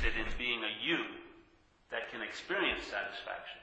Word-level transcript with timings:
interested 0.00 0.16
in 0.16 0.38
being 0.38 0.64
a 0.64 0.72
you 0.80 1.04
that 1.92 2.08
can 2.08 2.24
experience 2.24 2.88
satisfaction. 2.88 3.60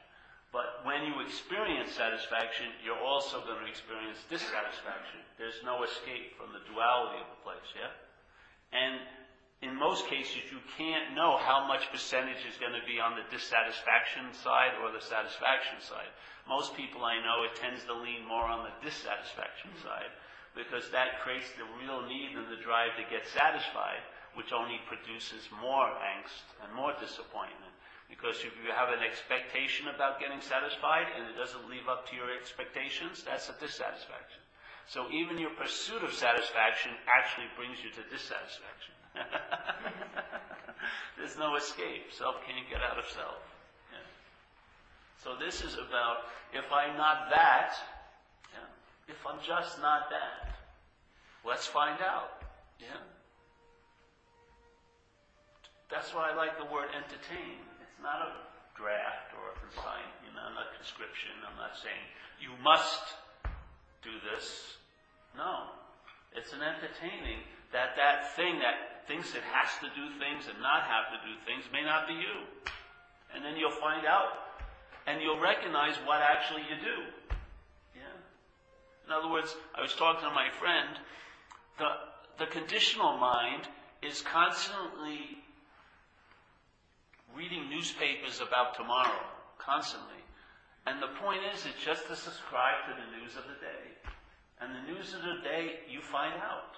But 0.53 0.85
when 0.85 1.03
you 1.03 1.19
experience 1.25 1.91
satisfaction, 1.91 2.71
you're 2.85 3.01
also 3.01 3.41
going 3.43 3.59
to 3.65 3.69
experience 3.69 4.21
dissatisfaction. 4.29 5.25
There's 5.41 5.59
no 5.65 5.83
escape 5.83 6.37
from 6.37 6.53
the 6.53 6.63
duality 6.69 7.19
of 7.19 7.29
the 7.33 7.41
place, 7.41 7.69
yeah? 7.73 7.91
And 8.71 9.01
in 9.65 9.73
most 9.75 10.05
cases, 10.07 10.45
you 10.53 10.61
can't 10.77 11.17
know 11.17 11.41
how 11.41 11.65
much 11.65 11.89
percentage 11.89 12.45
is 12.45 12.61
going 12.61 12.77
to 12.77 12.85
be 12.85 13.01
on 13.01 13.17
the 13.17 13.25
dissatisfaction 13.33 14.29
side 14.37 14.77
or 14.85 14.93
the 14.93 15.03
satisfaction 15.03 15.81
side. 15.81 16.13
Most 16.45 16.77
people 16.77 17.01
I 17.01 17.17
know, 17.19 17.43
it 17.43 17.57
tends 17.57 17.83
to 17.89 17.97
lean 17.97 18.23
more 18.29 18.45
on 18.45 18.63
the 18.63 18.75
dissatisfaction 18.85 19.73
side 19.83 20.13
because 20.53 20.87
that 20.93 21.21
creates 21.25 21.49
the 21.57 21.67
real 21.81 22.05
need 22.05 22.37
and 22.37 22.47
the 22.47 22.61
drive 22.61 22.95
to 22.97 23.05
get 23.09 23.25
satisfied, 23.29 24.01
which 24.37 24.53
only 24.53 24.77
produces 24.85 25.49
more 25.57 25.89
angst 25.97 26.45
and 26.61 26.69
more 26.77 26.93
disappointment. 27.01 27.73
Because 28.05 28.37
if 28.45 28.53
you 28.61 28.69
have 28.69 28.93
an 28.93 29.01
expectation 29.01 29.89
about 29.89 30.21
getting 30.21 30.39
satisfied 30.39 31.09
and 31.17 31.25
it 31.25 31.35
doesn't 31.35 31.65
live 31.65 31.89
up 31.89 32.05
to 32.07 32.15
your 32.15 32.29
expectations, 32.29 33.25
that's 33.25 33.49
a 33.49 33.57
dissatisfaction. 33.57 34.45
So 34.85 35.09
even 35.09 35.41
your 35.41 35.57
pursuit 35.57 36.05
of 36.05 36.13
satisfaction 36.13 36.93
actually 37.09 37.49
brings 37.57 37.81
you 37.81 37.89
to 37.97 38.05
dissatisfaction. 38.13 38.93
There's 41.17 41.35
no 41.35 41.57
escape. 41.57 42.13
Self 42.13 42.37
can't 42.45 42.69
get 42.69 42.85
out 42.85 43.01
of 43.01 43.09
self. 43.09 43.41
So 45.23 45.35
this 45.35 45.65
is 45.65 45.73
about 45.73 46.29
if 46.53 46.71
I'm 46.71 46.95
not 46.95 47.29
that, 47.31 47.73
yeah, 48.53 48.69
if 49.09 49.17
I'm 49.27 49.39
just 49.43 49.81
not 49.81 50.09
that, 50.09 50.55
let's 51.43 51.65
find 51.65 51.99
out. 52.01 52.41
Yeah. 52.79 53.01
That's 55.89 56.13
why 56.13 56.31
I 56.31 56.35
like 56.35 56.59
the 56.59 56.67
word 56.67 56.91
entertain. 56.91 57.63
It's 57.79 57.99
not 58.03 58.19
a 58.19 58.31
draft 58.75 59.31
or 59.39 59.51
a 59.51 59.55
consign, 59.63 60.07
you 60.27 60.31
know, 60.35 60.43
not 60.51 60.75
conscription. 60.75 61.31
I'm 61.47 61.55
not 61.55 61.79
saying 61.79 62.03
you 62.43 62.51
must 62.59 63.15
do 64.03 64.11
this. 64.27 64.77
No. 65.35 65.71
It's 66.35 66.51
an 66.51 66.61
entertaining 66.61 67.41
that 67.71 67.95
that 67.95 68.35
thing 68.35 68.59
that 68.59 69.07
thinks 69.07 69.33
it 69.33 69.43
has 69.47 69.71
to 69.79 69.87
do 69.95 70.11
things 70.19 70.45
and 70.51 70.59
not 70.59 70.83
have 70.83 71.07
to 71.15 71.19
do 71.23 71.33
things 71.47 71.63
may 71.71 71.83
not 71.83 72.07
be 72.07 72.13
you. 72.13 72.35
And 73.33 73.43
then 73.43 73.55
you'll 73.55 73.79
find 73.79 74.05
out 74.05 74.59
and 75.07 75.21
you'll 75.21 75.39
recognize 75.39 75.95
what 76.05 76.19
actually 76.21 76.67
you 76.67 76.75
do. 76.83 76.97
Yeah. 77.95 78.17
In 79.07 79.11
other 79.11 79.31
words, 79.31 79.55
I 79.73 79.81
was 79.81 79.93
talking 79.93 80.27
to 80.27 80.35
my 80.35 80.51
friend, 80.59 80.99
the, 81.79 82.43
the 82.43 82.51
conditional 82.51 83.17
mind 83.17 83.67
is 84.03 84.21
constantly 84.21 85.36
reading 87.37 87.69
newspapers 87.69 88.41
about 88.41 88.73
tomorrow, 88.73 89.21
constantly. 89.59 90.17
And 90.87 91.01
the 91.01 91.13
point 91.21 91.41
is, 91.53 91.65
it's 91.65 91.85
just 91.85 92.07
to 92.07 92.15
subscribe 92.15 92.89
to 92.89 92.97
the 92.97 93.21
news 93.21 93.37
of 93.37 93.43
the 93.45 93.59
day. 93.61 93.93
And 94.59 94.73
the 94.73 94.91
news 94.91 95.13
of 95.13 95.21
the 95.21 95.37
day, 95.43 95.85
you 95.87 96.01
find 96.01 96.33
out. 96.41 96.73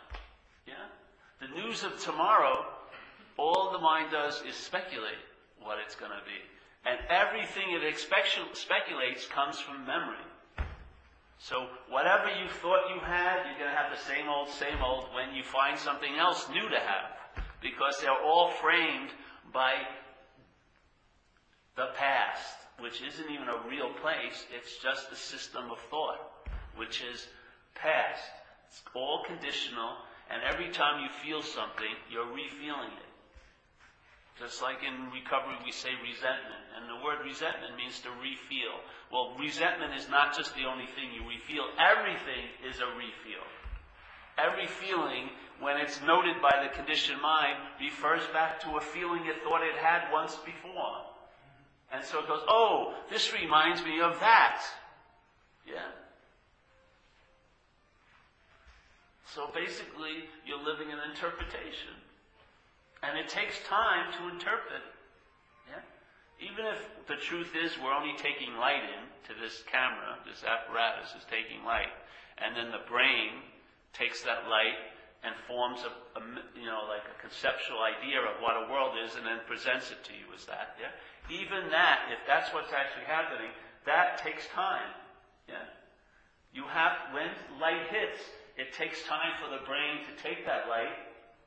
Yeah? 0.67 0.91
The 1.39 1.55
news 1.55 1.83
of 1.83 1.97
tomorrow, 1.99 2.65
all 3.37 3.71
the 3.71 3.79
mind 3.79 4.11
does 4.11 4.43
is 4.43 4.55
speculate 4.55 5.23
what 5.63 5.77
it's 5.79 5.95
going 5.95 6.11
to 6.11 6.25
be. 6.27 6.43
And 6.85 6.99
everything 7.07 7.71
it 7.71 7.97
speculates 7.97 9.27
comes 9.27 9.59
from 9.59 9.85
memory. 9.85 10.27
So 11.37 11.67
whatever 11.87 12.27
you 12.27 12.49
thought 12.61 12.91
you 12.93 12.99
had, 12.99 13.47
you're 13.47 13.59
going 13.59 13.71
to 13.71 13.79
have 13.79 13.95
the 13.95 14.03
same 14.03 14.27
old, 14.27 14.49
same 14.49 14.83
old 14.83 15.05
when 15.15 15.33
you 15.33 15.43
find 15.43 15.79
something 15.79 16.17
else 16.19 16.49
new 16.49 16.67
to 16.67 16.79
have. 16.79 17.45
Because 17.61 17.99
they're 18.01 18.11
all 18.11 18.51
framed 18.59 19.11
by 19.53 19.73
the 21.79 21.95
past, 21.95 22.59
which 22.83 22.99
isn't 23.01 23.31
even 23.31 23.47
a 23.47 23.63
real 23.71 23.87
place, 24.03 24.43
it's 24.51 24.83
just 24.83 25.11
a 25.11 25.15
system 25.15 25.71
of 25.71 25.79
thought, 25.87 26.19
which 26.75 26.99
is 26.99 27.25
past. 27.73 28.27
It's 28.67 28.83
all 28.93 29.23
conditional, 29.23 29.95
and 30.29 30.43
every 30.43 30.75
time 30.75 30.99
you 30.99 31.07
feel 31.23 31.41
something, 31.41 31.95
you're 32.11 32.27
refeeling 32.35 32.91
it. 32.99 33.09
Just 34.37 34.61
like 34.61 34.83
in 34.83 35.11
recovery, 35.11 35.55
we 35.63 35.71
say 35.71 35.95
resentment. 36.03 36.67
And 36.75 36.91
the 36.91 36.99
word 37.03 37.23
resentment 37.23 37.75
means 37.79 37.99
to 38.03 38.11
refeel. 38.19 38.75
Well, 39.11 39.35
resentment 39.39 39.95
is 39.95 40.07
not 40.09 40.35
just 40.35 40.55
the 40.55 40.67
only 40.67 40.87
thing 40.99 41.15
you 41.15 41.23
refeel, 41.23 41.63
everything 41.79 42.43
is 42.67 42.79
a 42.79 42.91
refeel. 42.99 43.47
Every 44.35 44.67
feeling, 44.67 45.31
when 45.59 45.77
it's 45.77 46.01
noted 46.03 46.41
by 46.41 46.59
the 46.59 46.75
conditioned 46.75 47.21
mind, 47.21 47.55
refers 47.79 48.23
back 48.31 48.59
to 48.67 48.75
a 48.75 48.81
feeling 48.81 49.23
it 49.27 49.43
thought 49.43 49.63
it 49.63 49.75
had 49.79 50.11
once 50.11 50.35
before. 50.43 51.08
And 51.91 52.03
so 52.05 52.19
it 52.19 52.27
goes, 52.27 52.41
oh, 52.47 52.93
this 53.09 53.33
reminds 53.33 53.83
me 53.83 53.99
of 54.01 54.19
that. 54.19 54.61
Yeah? 55.65 55.89
So 59.33 59.49
basically, 59.53 60.29
you're 60.45 60.63
living 60.63 60.91
an 60.91 60.99
interpretation. 61.09 61.97
And 63.01 63.17
it 63.17 63.29
takes 63.29 63.55
time 63.67 64.11
to 64.19 64.29
interpret. 64.29 64.83
Yeah? 65.69 65.81
Even 66.39 66.65
if 66.65 66.81
the 67.07 67.15
truth 67.15 67.53
is 67.55 67.71
we're 67.81 67.93
only 67.93 68.13
taking 68.17 68.55
light 68.57 68.83
in 68.83 69.33
to 69.33 69.41
this 69.41 69.63
camera, 69.71 70.17
this 70.25 70.43
apparatus 70.43 71.09
is 71.17 71.25
taking 71.29 71.63
light, 71.65 71.93
and 72.37 72.55
then 72.55 72.71
the 72.71 72.85
brain 72.89 73.41
takes 73.93 74.21
that 74.23 74.47
light 74.49 74.77
and 75.23 75.35
forms 75.47 75.83
a, 75.83 75.91
a, 76.15 76.23
you 76.55 76.67
know 76.67 76.87
like 76.87 77.03
a 77.03 77.17
conceptual 77.19 77.83
idea 77.83 78.23
of 78.23 78.39
what 78.39 78.55
a 78.55 78.71
world 78.71 78.95
is 78.95 79.15
and 79.19 79.25
then 79.27 79.43
presents 79.47 79.91
it 79.91 79.99
to 80.07 80.15
you 80.15 80.23
as 80.31 80.47
that 80.47 80.79
yeah 80.79 80.95
even 81.29 81.69
that, 81.69 82.09
if 82.11 82.19
that's 82.25 82.53
what's 82.53 82.73
actually 82.73 83.05
happening, 83.05 83.49
that 83.85 84.17
takes 84.17 84.45
time. 84.53 84.89
Yeah? 85.47 85.65
You 86.53 86.65
have, 86.65 87.13
when 87.13 87.29
light 87.61 87.87
hits, 87.93 88.21
it 88.57 88.73
takes 88.73 89.05
time 89.05 89.37
for 89.37 89.49
the 89.53 89.63
brain 89.65 90.03
to 90.09 90.11
take 90.21 90.45
that 90.45 90.67
light, 90.67 90.91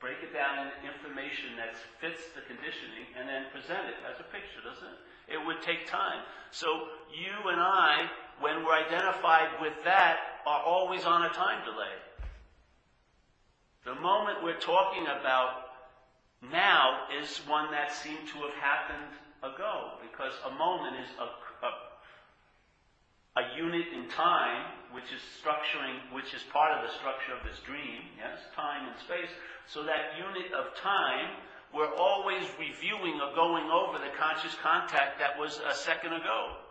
break 0.01 0.23
it 0.23 0.33
down 0.33 0.67
into 0.67 0.79
information 0.87 1.59
that 1.59 1.75
fits 2.01 2.31
the 2.35 2.43
conditioning, 2.47 3.07
and 3.19 3.29
then 3.29 3.51
present 3.53 3.87
it 3.91 3.99
as 4.07 4.19
a 4.19 4.27
picture, 4.31 4.63
doesn't 4.63 4.87
it? 4.87 5.01
It 5.35 5.41
would 5.47 5.63
take 5.63 5.87
time. 5.87 6.23
So 6.51 6.67
you 7.11 7.51
and 7.51 7.61
I, 7.61 8.11
when 8.41 8.65
we're 8.65 8.75
identified 8.75 9.61
with 9.61 9.75
that, 9.85 10.43
are 10.47 10.63
always 10.63 11.05
on 11.05 11.23
a 11.27 11.31
time 11.31 11.63
delay. 11.65 11.95
The 13.85 13.95
moment 14.01 14.43
we're 14.43 14.59
talking 14.59 15.05
about 15.05 15.71
now 16.51 17.07
is 17.21 17.39
one 17.47 17.71
that 17.71 17.93
seemed 17.93 18.27
to 18.29 18.39
have 18.47 18.55
happened 18.59 19.19
ago, 19.43 19.99
because 20.01 20.33
a 20.47 20.53
moment 20.55 20.97
is 21.03 21.11
a, 21.19 21.29
a, 21.67 21.71
a 23.43 23.45
unit 23.59 23.91
in 23.91 24.09
time, 24.09 24.71
which 24.95 25.11
is 25.11 25.23
structuring, 25.43 25.99
which 26.15 26.35
is 26.35 26.43
part 26.55 26.71
of 26.79 26.87
the 26.87 26.93
structure 26.95 27.35
of 27.35 27.43
this 27.43 27.59
dream, 27.67 28.07
yes, 28.17 28.39
time 28.55 28.87
and 28.87 28.97
space. 29.03 29.31
So 29.67 29.83
that 29.83 30.15
unit 30.15 30.55
of 30.55 30.75
time, 30.79 31.43
we're 31.75 31.95
always 31.97 32.45
reviewing 32.61 33.19
or 33.19 33.35
going 33.35 33.67
over 33.67 33.99
the 33.99 34.13
conscious 34.15 34.55
contact 34.63 35.19
that 35.19 35.39
was 35.39 35.59
a 35.59 35.75
second 35.75 36.13
ago. 36.13 36.63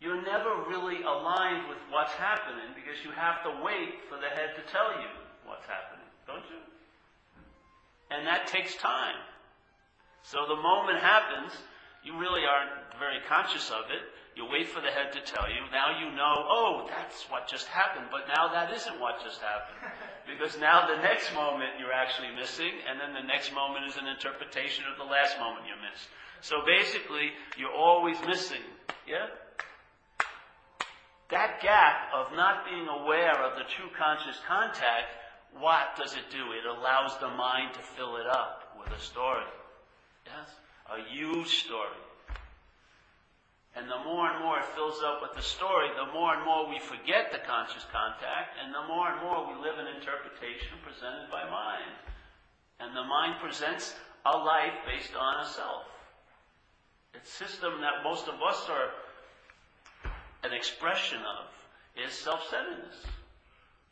You're 0.00 0.24
never 0.24 0.66
really 0.66 1.04
aligned 1.06 1.68
with 1.68 1.78
what's 1.90 2.14
happening 2.14 2.74
because 2.74 2.98
you 3.04 3.12
have 3.14 3.44
to 3.44 3.62
wait 3.62 4.02
for 4.10 4.18
the 4.18 4.26
head 4.26 4.58
to 4.58 4.62
tell 4.72 4.90
you 4.98 5.12
what's 5.46 5.66
happening, 5.66 6.10
don't 6.26 6.42
you? 6.50 6.58
And 8.10 8.26
that 8.26 8.48
takes 8.48 8.74
time. 8.76 9.14
So 10.22 10.46
the 10.46 10.56
moment 10.56 11.00
happens, 11.00 11.52
you 12.04 12.18
really 12.18 12.42
aren't 12.46 12.70
very 12.98 13.18
conscious 13.28 13.70
of 13.70 13.90
it. 13.90 14.02
You 14.34 14.46
wait 14.48 14.68
for 14.68 14.80
the 14.80 14.90
head 14.90 15.12
to 15.12 15.20
tell 15.20 15.46
you. 15.48 15.60
Now 15.70 15.92
you 16.00 16.08
know, 16.16 16.34
oh, 16.48 16.86
that's 16.88 17.28
what 17.28 17.46
just 17.46 17.66
happened. 17.68 18.06
But 18.10 18.26
now 18.32 18.48
that 18.48 18.72
isn't 18.72 18.98
what 19.00 19.22
just 19.22 19.40
happened. 19.40 19.78
Because 20.22 20.56
now 20.56 20.86
the 20.86 21.02
next 21.02 21.34
moment 21.34 21.82
you're 21.82 21.92
actually 21.92 22.30
missing, 22.38 22.70
and 22.88 23.00
then 23.00 23.12
the 23.12 23.26
next 23.26 23.52
moment 23.52 23.90
is 23.90 23.96
an 23.96 24.06
interpretation 24.06 24.84
of 24.86 24.96
the 24.96 25.04
last 25.04 25.36
moment 25.36 25.66
you 25.66 25.74
missed. 25.82 26.06
So 26.40 26.62
basically, 26.64 27.34
you're 27.58 27.74
always 27.74 28.16
missing. 28.24 28.62
Yeah? 29.06 29.26
That 31.30 31.60
gap 31.60 32.14
of 32.14 32.32
not 32.36 32.64
being 32.64 32.86
aware 32.86 33.34
of 33.42 33.58
the 33.58 33.64
true 33.64 33.90
conscious 33.98 34.38
contact, 34.46 35.10
what 35.58 35.96
does 35.96 36.14
it 36.14 36.30
do? 36.30 36.52
It 36.52 36.66
allows 36.70 37.18
the 37.18 37.28
mind 37.28 37.74
to 37.74 37.80
fill 37.80 38.16
it 38.16 38.26
up 38.26 38.78
with 38.78 38.96
a 38.96 39.00
story. 39.00 39.44
Yes? 40.26 40.48
A 40.90 41.02
huge 41.10 41.64
story. 41.64 41.98
And 43.74 43.88
the 43.88 44.04
more 44.04 44.28
and 44.30 44.44
more 44.44 44.58
it 44.58 44.66
fills 44.76 45.00
up 45.02 45.22
with 45.22 45.32
the 45.34 45.42
story, 45.42 45.88
the 45.96 46.12
more 46.12 46.34
and 46.34 46.44
more 46.44 46.68
we 46.68 46.78
forget 46.78 47.32
the 47.32 47.38
conscious 47.38 47.86
contact, 47.90 48.60
and 48.62 48.74
the 48.74 48.86
more 48.86 49.08
and 49.08 49.22
more 49.22 49.48
we 49.48 49.54
live 49.62 49.78
an 49.78 49.88
interpretation 49.88 50.76
presented 50.84 51.30
by 51.30 51.48
mind. 51.48 51.96
And 52.80 52.94
the 52.94 53.04
mind 53.04 53.40
presents 53.40 53.94
a 54.26 54.36
life 54.36 54.74
based 54.86 55.16
on 55.16 55.42
a 55.42 55.48
self. 55.48 55.84
It's 57.14 57.32
system 57.32 57.80
that 57.80 58.04
most 58.04 58.28
of 58.28 58.34
us 58.42 58.68
are 58.68 58.90
an 60.44 60.52
expression 60.52 61.20
of 61.20 61.48
is 61.96 62.12
self-centeredness. 62.12 63.04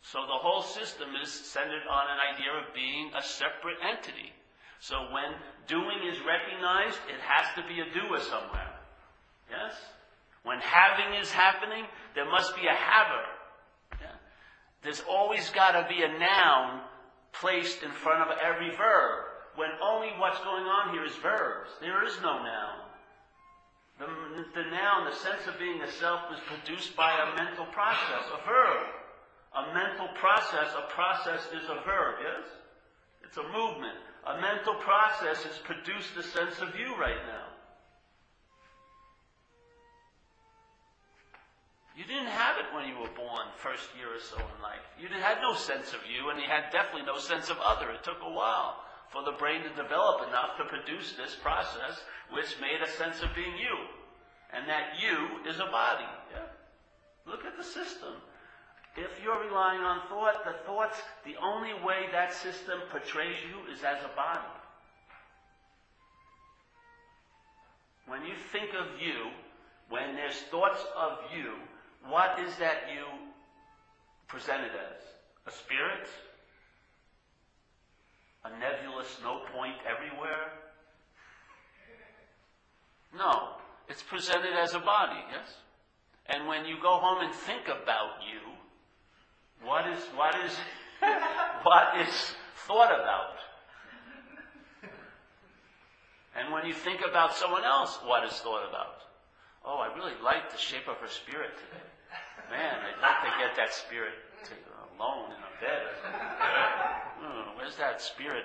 So 0.02 0.20
the 0.26 0.40
whole 0.40 0.62
system 0.62 1.08
is 1.22 1.30
centered 1.30 1.86
on 1.88 2.06
an 2.10 2.18
idea 2.34 2.52
of 2.52 2.74
being 2.74 3.12
a 3.16 3.22
separate 3.22 3.76
entity. 3.84 4.32
So 4.80 4.96
when 5.12 5.36
doing 5.70 6.02
is 6.10 6.18
recognized, 6.26 6.98
it 7.08 7.22
has 7.22 7.46
to 7.54 7.62
be 7.70 7.80
a 7.80 7.86
doer 7.94 8.18
somewhere. 8.18 8.74
Yes? 9.48 9.72
When 10.42 10.58
having 10.58 11.14
is 11.14 11.30
happening, 11.30 11.84
there 12.14 12.28
must 12.28 12.56
be 12.56 12.66
a 12.66 12.74
haver. 12.74 13.24
Yeah? 14.00 14.18
There's 14.82 15.02
always 15.08 15.48
got 15.50 15.72
to 15.72 15.86
be 15.88 16.02
a 16.02 16.18
noun 16.18 16.82
placed 17.32 17.82
in 17.82 17.92
front 17.92 18.28
of 18.28 18.36
every 18.42 18.74
verb, 18.74 19.30
when 19.54 19.70
only 19.82 20.10
what's 20.18 20.40
going 20.40 20.64
on 20.64 20.92
here 20.92 21.04
is 21.04 21.14
verbs. 21.22 21.70
There 21.80 22.04
is 22.04 22.18
no 22.20 22.42
noun. 22.42 22.90
The, 23.98 24.06
the 24.54 24.66
noun, 24.70 25.04
the 25.04 25.14
sense 25.14 25.46
of 25.46 25.58
being 25.58 25.80
a 25.82 25.90
self, 25.92 26.20
is 26.32 26.40
produced 26.46 26.96
by 26.96 27.12
a 27.12 27.36
mental 27.36 27.66
process, 27.66 28.26
a 28.32 28.44
verb. 28.48 28.86
A 29.54 29.74
mental 29.74 30.08
process, 30.14 30.72
a 30.74 30.90
process 30.92 31.42
is 31.52 31.68
a 31.68 31.84
verb, 31.84 32.16
yes? 32.22 32.48
It's 33.22 33.36
a 33.36 33.42
movement. 33.42 33.98
A 34.26 34.40
mental 34.40 34.74
process 34.74 35.42
has 35.44 35.58
produced 35.64 36.16
a 36.18 36.22
sense 36.22 36.60
of 36.60 36.78
you 36.78 36.94
right 37.00 37.22
now. 37.26 37.46
You 41.96 42.04
didn't 42.04 42.32
have 42.32 42.56
it 42.56 42.72
when 42.74 42.88
you 42.88 42.96
were 42.96 43.12
born, 43.12 43.48
first 43.56 43.90
year 43.96 44.08
or 44.08 44.20
so 44.20 44.36
in 44.36 44.62
life. 44.62 44.80
You 44.96 45.08
had 45.20 45.42
no 45.42 45.54
sense 45.54 45.92
of 45.92 46.00
you, 46.08 46.30
and 46.30 46.40
you 46.40 46.46
had 46.48 46.72
definitely 46.72 47.04
no 47.04 47.18
sense 47.18 47.50
of 47.50 47.58
other. 47.58 47.90
It 47.90 48.04
took 48.04 48.20
a 48.22 48.30
while 48.32 48.84
for 49.10 49.22
the 49.24 49.36
brain 49.36 49.62
to 49.62 49.68
develop 49.70 50.26
enough 50.28 50.56
to 50.56 50.64
produce 50.64 51.12
this 51.12 51.36
process, 51.42 52.00
which 52.32 52.56
made 52.60 52.80
a 52.80 52.90
sense 52.92 53.20
of 53.22 53.34
being 53.34 53.56
you. 53.58 53.76
And 54.52 54.68
that 54.68 54.96
you 54.96 55.44
is 55.50 55.60
a 55.60 55.70
body. 55.70 56.08
Yeah? 56.32 56.48
Look 57.26 57.44
at 57.44 57.56
the 57.56 57.64
system. 57.64 58.14
If 58.96 59.22
you're 59.22 59.40
relying 59.40 59.80
on 59.80 60.00
thought, 60.08 60.44
the 60.44 60.54
thoughts, 60.66 60.98
the 61.24 61.36
only 61.42 61.74
way 61.84 62.06
that 62.12 62.34
system 62.34 62.80
portrays 62.90 63.36
you 63.48 63.72
is 63.72 63.84
as 63.84 64.02
a 64.04 64.16
body. 64.16 64.40
When 68.06 68.22
you 68.24 68.34
think 68.50 68.70
of 68.74 69.00
you, 69.00 69.30
when 69.88 70.16
there's 70.16 70.36
thoughts 70.50 70.84
of 70.96 71.18
you, 71.34 71.52
what 72.08 72.40
is 72.40 72.56
that 72.56 72.90
you 72.92 73.04
presented 74.26 74.70
as? 74.70 75.02
A 75.46 75.50
spirit? 75.50 76.08
A 78.44 78.50
nebulous 78.58 79.18
no 79.22 79.42
point 79.54 79.76
everywhere? 79.86 80.50
No. 83.16 83.50
It's 83.88 84.02
presented 84.02 84.52
as 84.54 84.74
a 84.74 84.78
body, 84.78 85.18
yes? 85.32 85.48
And 86.26 86.46
when 86.46 86.64
you 86.64 86.76
go 86.80 86.98
home 86.98 87.24
and 87.24 87.34
think 87.34 87.66
about 87.66 88.22
you, 88.22 88.54
what 89.64 89.86
is 89.88 90.00
what 90.16 90.34
is 90.44 90.56
what 91.62 92.00
is 92.00 92.34
thought 92.66 92.92
about? 92.92 93.36
And 96.36 96.52
when 96.52 96.64
you 96.64 96.72
think 96.72 97.00
about 97.02 97.34
someone 97.34 97.64
else, 97.64 97.98
what 98.04 98.24
is 98.24 98.32
thought 98.32 98.68
about? 98.68 99.02
Oh, 99.64 99.78
I 99.78 99.92
really 99.94 100.14
like 100.22 100.50
the 100.50 100.58
shape 100.58 100.88
of 100.88 100.96
her 100.96 101.08
spirit 101.08 101.50
today. 101.58 101.84
Man, 102.48 102.78
I'd 102.80 103.02
like 103.02 103.20
to 103.28 103.32
get 103.38 103.54
that 103.56 103.74
spirit 103.74 104.14
to, 104.44 104.54
alone 104.96 105.30
in 105.30 105.38
a 105.38 105.52
bed. 105.60 105.84
Hmm, 107.20 107.58
where's 107.58 107.76
that 107.76 108.00
spirit 108.00 108.44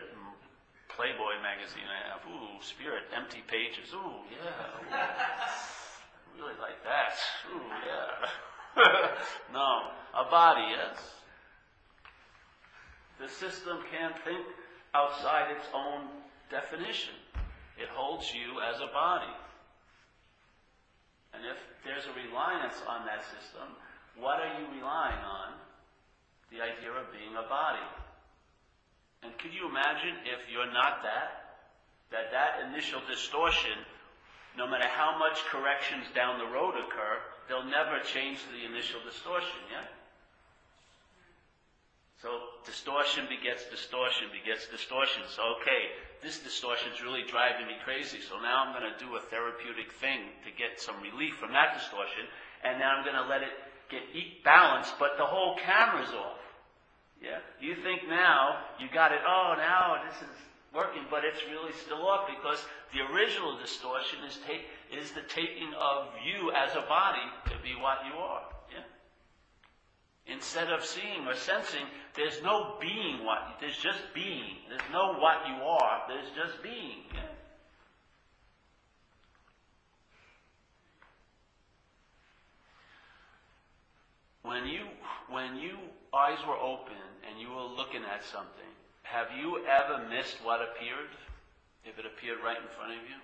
Playboy 0.96 1.40
magazine 1.44 1.84
I 1.88 2.00
have? 2.08 2.24
Ooh, 2.24 2.56
spirit, 2.64 3.04
empty 3.16 3.44
pages. 3.48 3.92
Ooh, 3.92 4.24
yeah. 4.32 4.48
Ooh. 4.48 4.96
I 4.96 6.40
really 6.40 6.56
like 6.60 6.80
that. 6.88 7.16
Ooh, 7.52 7.68
yeah. 7.84 8.32
no, 9.54 9.92
a 10.16 10.24
body, 10.30 10.74
is. 10.74 11.00
The 13.20 13.30
system 13.30 13.80
can't 13.92 14.16
think 14.24 14.46
outside 14.94 15.52
its 15.52 15.68
own 15.74 16.08
definition. 16.50 17.14
It 17.78 17.90
holds 17.92 18.32
you 18.34 18.64
as 18.64 18.80
a 18.80 18.92
body. 18.92 19.36
And 21.36 21.44
if 21.44 21.60
there's 21.84 22.08
a 22.08 22.16
reliance 22.16 22.80
on 22.88 23.06
that 23.06 23.24
system, 23.28 23.76
what 24.16 24.40
are 24.40 24.56
you 24.56 24.68
relying 24.72 25.20
on? 25.20 25.60
The 26.52 26.64
idea 26.64 26.96
of 26.96 27.12
being 27.12 27.36
a 27.36 27.44
body. 27.50 27.84
And 29.24 29.36
could 29.40 29.52
you 29.52 29.68
imagine 29.68 30.16
if 30.24 30.48
you're 30.48 30.72
not 30.72 31.04
that? 31.04 31.60
That 32.12 32.32
that 32.32 32.72
initial 32.72 33.02
distortion, 33.10 33.84
no 34.56 34.68
matter 34.68 34.88
how 34.88 35.20
much 35.20 35.44
corrections 35.52 36.08
down 36.16 36.40
the 36.40 36.48
road 36.48 36.80
occur, 36.80 37.20
they'll 37.50 37.68
never 37.68 38.00
change 38.06 38.40
the 38.54 38.64
initial 38.64 39.04
distortion, 39.04 39.60
yeah? 39.68 39.84
So 42.26 42.58
distortion 42.66 43.30
begets 43.30 43.70
distortion 43.70 44.34
begets 44.34 44.66
distortion. 44.66 45.22
So 45.30 45.62
okay, 45.62 45.94
this 46.26 46.42
distortion 46.42 46.90
is 46.90 47.06
really 47.06 47.22
driving 47.22 47.70
me 47.70 47.78
crazy. 47.86 48.18
So 48.18 48.42
now 48.42 48.66
I'm 48.66 48.74
going 48.74 48.90
to 48.90 48.98
do 48.98 49.14
a 49.14 49.22
therapeutic 49.30 49.94
thing 50.02 50.34
to 50.42 50.50
get 50.50 50.82
some 50.82 50.98
relief 51.06 51.38
from 51.38 51.54
that 51.54 51.78
distortion, 51.78 52.26
and 52.66 52.82
now 52.82 52.98
I'm 52.98 53.06
going 53.06 53.22
to 53.22 53.30
let 53.30 53.46
it 53.46 53.54
get 53.94 54.10
balanced, 54.42 54.98
but 54.98 55.22
the 55.22 55.30
whole 55.30 55.54
camera's 55.62 56.10
off. 56.18 56.42
Yeah, 57.22 57.46
you 57.62 57.78
think 57.86 58.10
now 58.10 58.74
you 58.82 58.90
got 58.90 59.14
it. 59.14 59.22
Oh, 59.22 59.54
now 59.62 60.02
this 60.10 60.18
is 60.26 60.34
working, 60.74 61.06
but 61.14 61.22
it's 61.22 61.46
really 61.46 61.78
still 61.86 62.10
off 62.10 62.26
because 62.26 62.58
the 62.90 63.06
original 63.14 63.54
distortion 63.62 64.26
is 64.26 64.42
take 64.50 64.66
is 64.90 65.14
the 65.14 65.22
taking 65.30 65.78
of 65.78 66.10
you 66.26 66.50
as 66.58 66.74
a 66.74 66.90
body 66.90 67.30
to 67.54 67.56
be 67.62 67.78
what 67.78 68.02
you 68.10 68.18
are. 68.18 68.50
Instead 70.28 70.72
of 70.72 70.84
seeing 70.84 71.28
or 71.28 71.36
sensing, 71.36 71.86
there's 72.16 72.42
no 72.42 72.78
being 72.82 73.24
what, 73.24 73.58
there's 73.60 73.78
just 73.78 74.02
being. 74.14 74.58
There's 74.70 74.90
no 74.92 75.14
what 75.20 75.48
you 75.48 75.64
are, 75.64 76.02
there's 76.08 76.32
just 76.36 76.64
being. 76.64 77.04
When 84.42 84.66
you, 84.66 84.86
when 85.30 85.58
you 85.58 85.78
eyes 86.14 86.38
were 86.48 86.58
open 86.58 87.02
and 87.30 87.40
you 87.40 87.50
were 87.50 87.66
looking 87.66 88.02
at 88.02 88.24
something, 88.24 88.70
have 89.04 89.28
you 89.38 89.62
ever 89.66 90.08
missed 90.10 90.38
what 90.44 90.62
appeared? 90.62 91.14
If 91.86 92.00
it 92.00 92.06
appeared 92.06 92.42
right 92.44 92.58
in 92.58 92.70
front 92.74 92.98
of 92.98 93.06
you? 93.06 93.22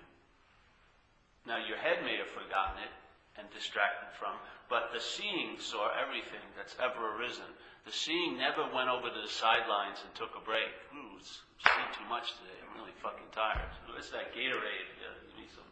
Now 1.46 1.58
your 1.58 1.78
head 1.78 2.04
may 2.06 2.14
have 2.22 2.30
forgotten 2.30 2.78
it 2.78 2.94
and 3.38 3.50
distracted 3.50 4.14
from, 4.14 4.38
but 4.72 4.88
the 4.88 5.04
seeing 5.04 5.60
saw 5.60 5.92
everything 5.92 6.40
that's 6.56 6.72
ever 6.80 7.20
arisen. 7.20 7.44
The 7.84 7.92
seeing 7.92 8.40
never 8.40 8.64
went 8.72 8.88
over 8.88 9.12
to 9.12 9.20
the 9.20 9.28
sidelines 9.28 10.00
and 10.00 10.08
took 10.16 10.32
a 10.32 10.40
break. 10.40 10.72
Ooh, 10.96 11.20
it's 11.20 11.44
seen 11.60 11.88
too 11.92 12.08
much 12.08 12.32
today. 12.40 12.56
I'm 12.64 12.80
really 12.80 12.96
fucking 13.04 13.28
tired. 13.36 13.68
It's 14.00 14.08
that 14.16 14.32
Gatorade. 14.32 14.88
Yeah, 14.96 15.12
you 15.28 15.44
need 15.44 15.52
some 15.52 15.68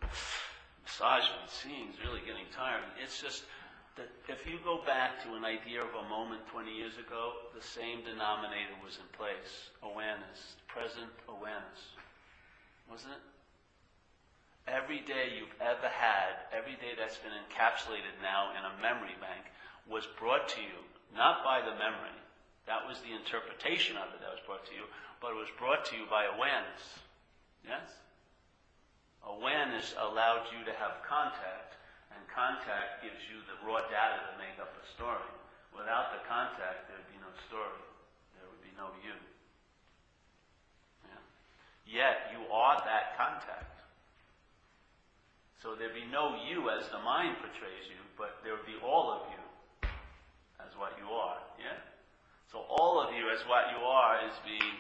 massage. 0.85 1.25
The 1.33 1.49
seeing's 1.49 1.97
really 2.05 2.21
getting 2.29 2.45
tired. 2.53 2.85
It's 3.01 3.17
just 3.17 3.49
that 3.97 4.13
if 4.29 4.45
you 4.45 4.61
go 4.61 4.85
back 4.85 5.25
to 5.25 5.33
an 5.33 5.49
idea 5.49 5.81
of 5.81 5.97
a 5.97 6.05
moment 6.05 6.45
20 6.53 6.69
years 6.69 7.01
ago, 7.01 7.49
the 7.57 7.65
same 7.65 8.05
denominator 8.05 8.77
was 8.85 9.01
in 9.01 9.09
place. 9.17 9.73
Awareness. 9.81 10.61
Present 10.69 11.09
awareness. 11.25 11.97
Wasn't 12.85 13.17
it? 13.17 13.25
Every 14.71 15.03
day 15.03 15.35
you've 15.35 15.59
ever 15.59 15.91
had, 15.91 16.47
every 16.55 16.79
day 16.79 16.95
that's 16.95 17.19
been 17.19 17.35
encapsulated 17.35 18.15
now 18.23 18.55
in 18.55 18.63
a 18.63 18.79
memory 18.79 19.19
bank, 19.19 19.51
was 19.91 20.07
brought 20.15 20.47
to 20.55 20.63
you, 20.63 20.79
not 21.11 21.43
by 21.43 21.59
the 21.59 21.75
memory. 21.75 22.15
That 22.71 22.87
was 22.87 23.03
the 23.03 23.11
interpretation 23.11 23.99
of 23.99 24.15
it 24.15 24.23
that 24.23 24.31
was 24.31 24.47
brought 24.47 24.63
to 24.71 24.75
you, 24.79 24.87
but 25.19 25.35
it 25.35 25.43
was 25.43 25.51
brought 25.59 25.83
to 25.91 25.99
you 25.99 26.07
by 26.07 26.31
awareness. 26.31 27.03
Yes? 27.67 27.91
Awareness 29.27 29.93
allowed 29.99 30.47
you 30.55 30.63
to 30.65 30.75
have 30.79 31.03
contact, 31.03 31.75
and 32.15 32.23
contact 32.31 33.03
gives 33.03 33.21
you 33.27 33.43
the 33.51 33.59
raw 33.67 33.83
data 33.91 34.23
to 34.23 34.35
make 34.39 34.57
up 34.63 34.71
a 34.71 34.85
story. 34.95 35.31
Without 35.75 36.15
the 36.15 36.23
contact, 36.31 36.87
there 36.87 36.97
would 36.97 37.11
be 37.11 37.19
no 37.19 37.31
story. 37.51 37.83
There 38.39 38.47
would 38.47 38.63
be 38.63 38.75
no 38.79 38.95
you. 39.03 39.19
Yeah. 41.11 41.23
Yet, 41.85 42.17
you 42.33 42.47
are 42.55 42.79
that 42.87 43.19
contact. 43.19 43.70
So 45.61 45.77
there'd 45.77 45.93
be 45.93 46.09
no 46.09 46.41
you 46.49 46.73
as 46.73 46.89
the 46.89 47.05
mind 47.05 47.37
portrays 47.37 47.85
you, 47.85 48.01
but 48.17 48.41
there 48.41 48.57
would 48.57 48.65
be 48.65 48.81
all 48.81 49.13
of 49.13 49.29
you 49.29 49.45
as 50.57 50.73
what 50.81 50.97
you 50.97 51.13
are. 51.13 51.37
Yeah? 51.61 51.77
So 52.49 52.65
all 52.65 52.97
of 52.97 53.13
you 53.13 53.29
as 53.29 53.45
what 53.45 53.69
you 53.77 53.85
are 53.85 54.25
is 54.25 54.33
being 54.41 54.73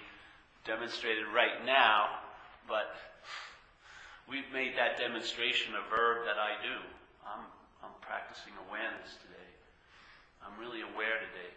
demonstrated 0.64 1.28
right 1.36 1.60
now, 1.68 2.24
but 2.64 2.96
we've 4.24 4.48
made 4.56 4.72
that 4.80 4.96
demonstration 4.96 5.76
a 5.76 5.84
verb 5.92 6.24
that 6.24 6.40
I 6.40 6.56
do. 6.64 6.76
I'm, 7.28 7.44
I'm 7.84 7.96
practicing 8.00 8.56
awareness 8.64 9.20
today. 9.20 9.52
I'm 10.40 10.56
really 10.56 10.80
aware 10.80 11.20
today. 11.20 11.52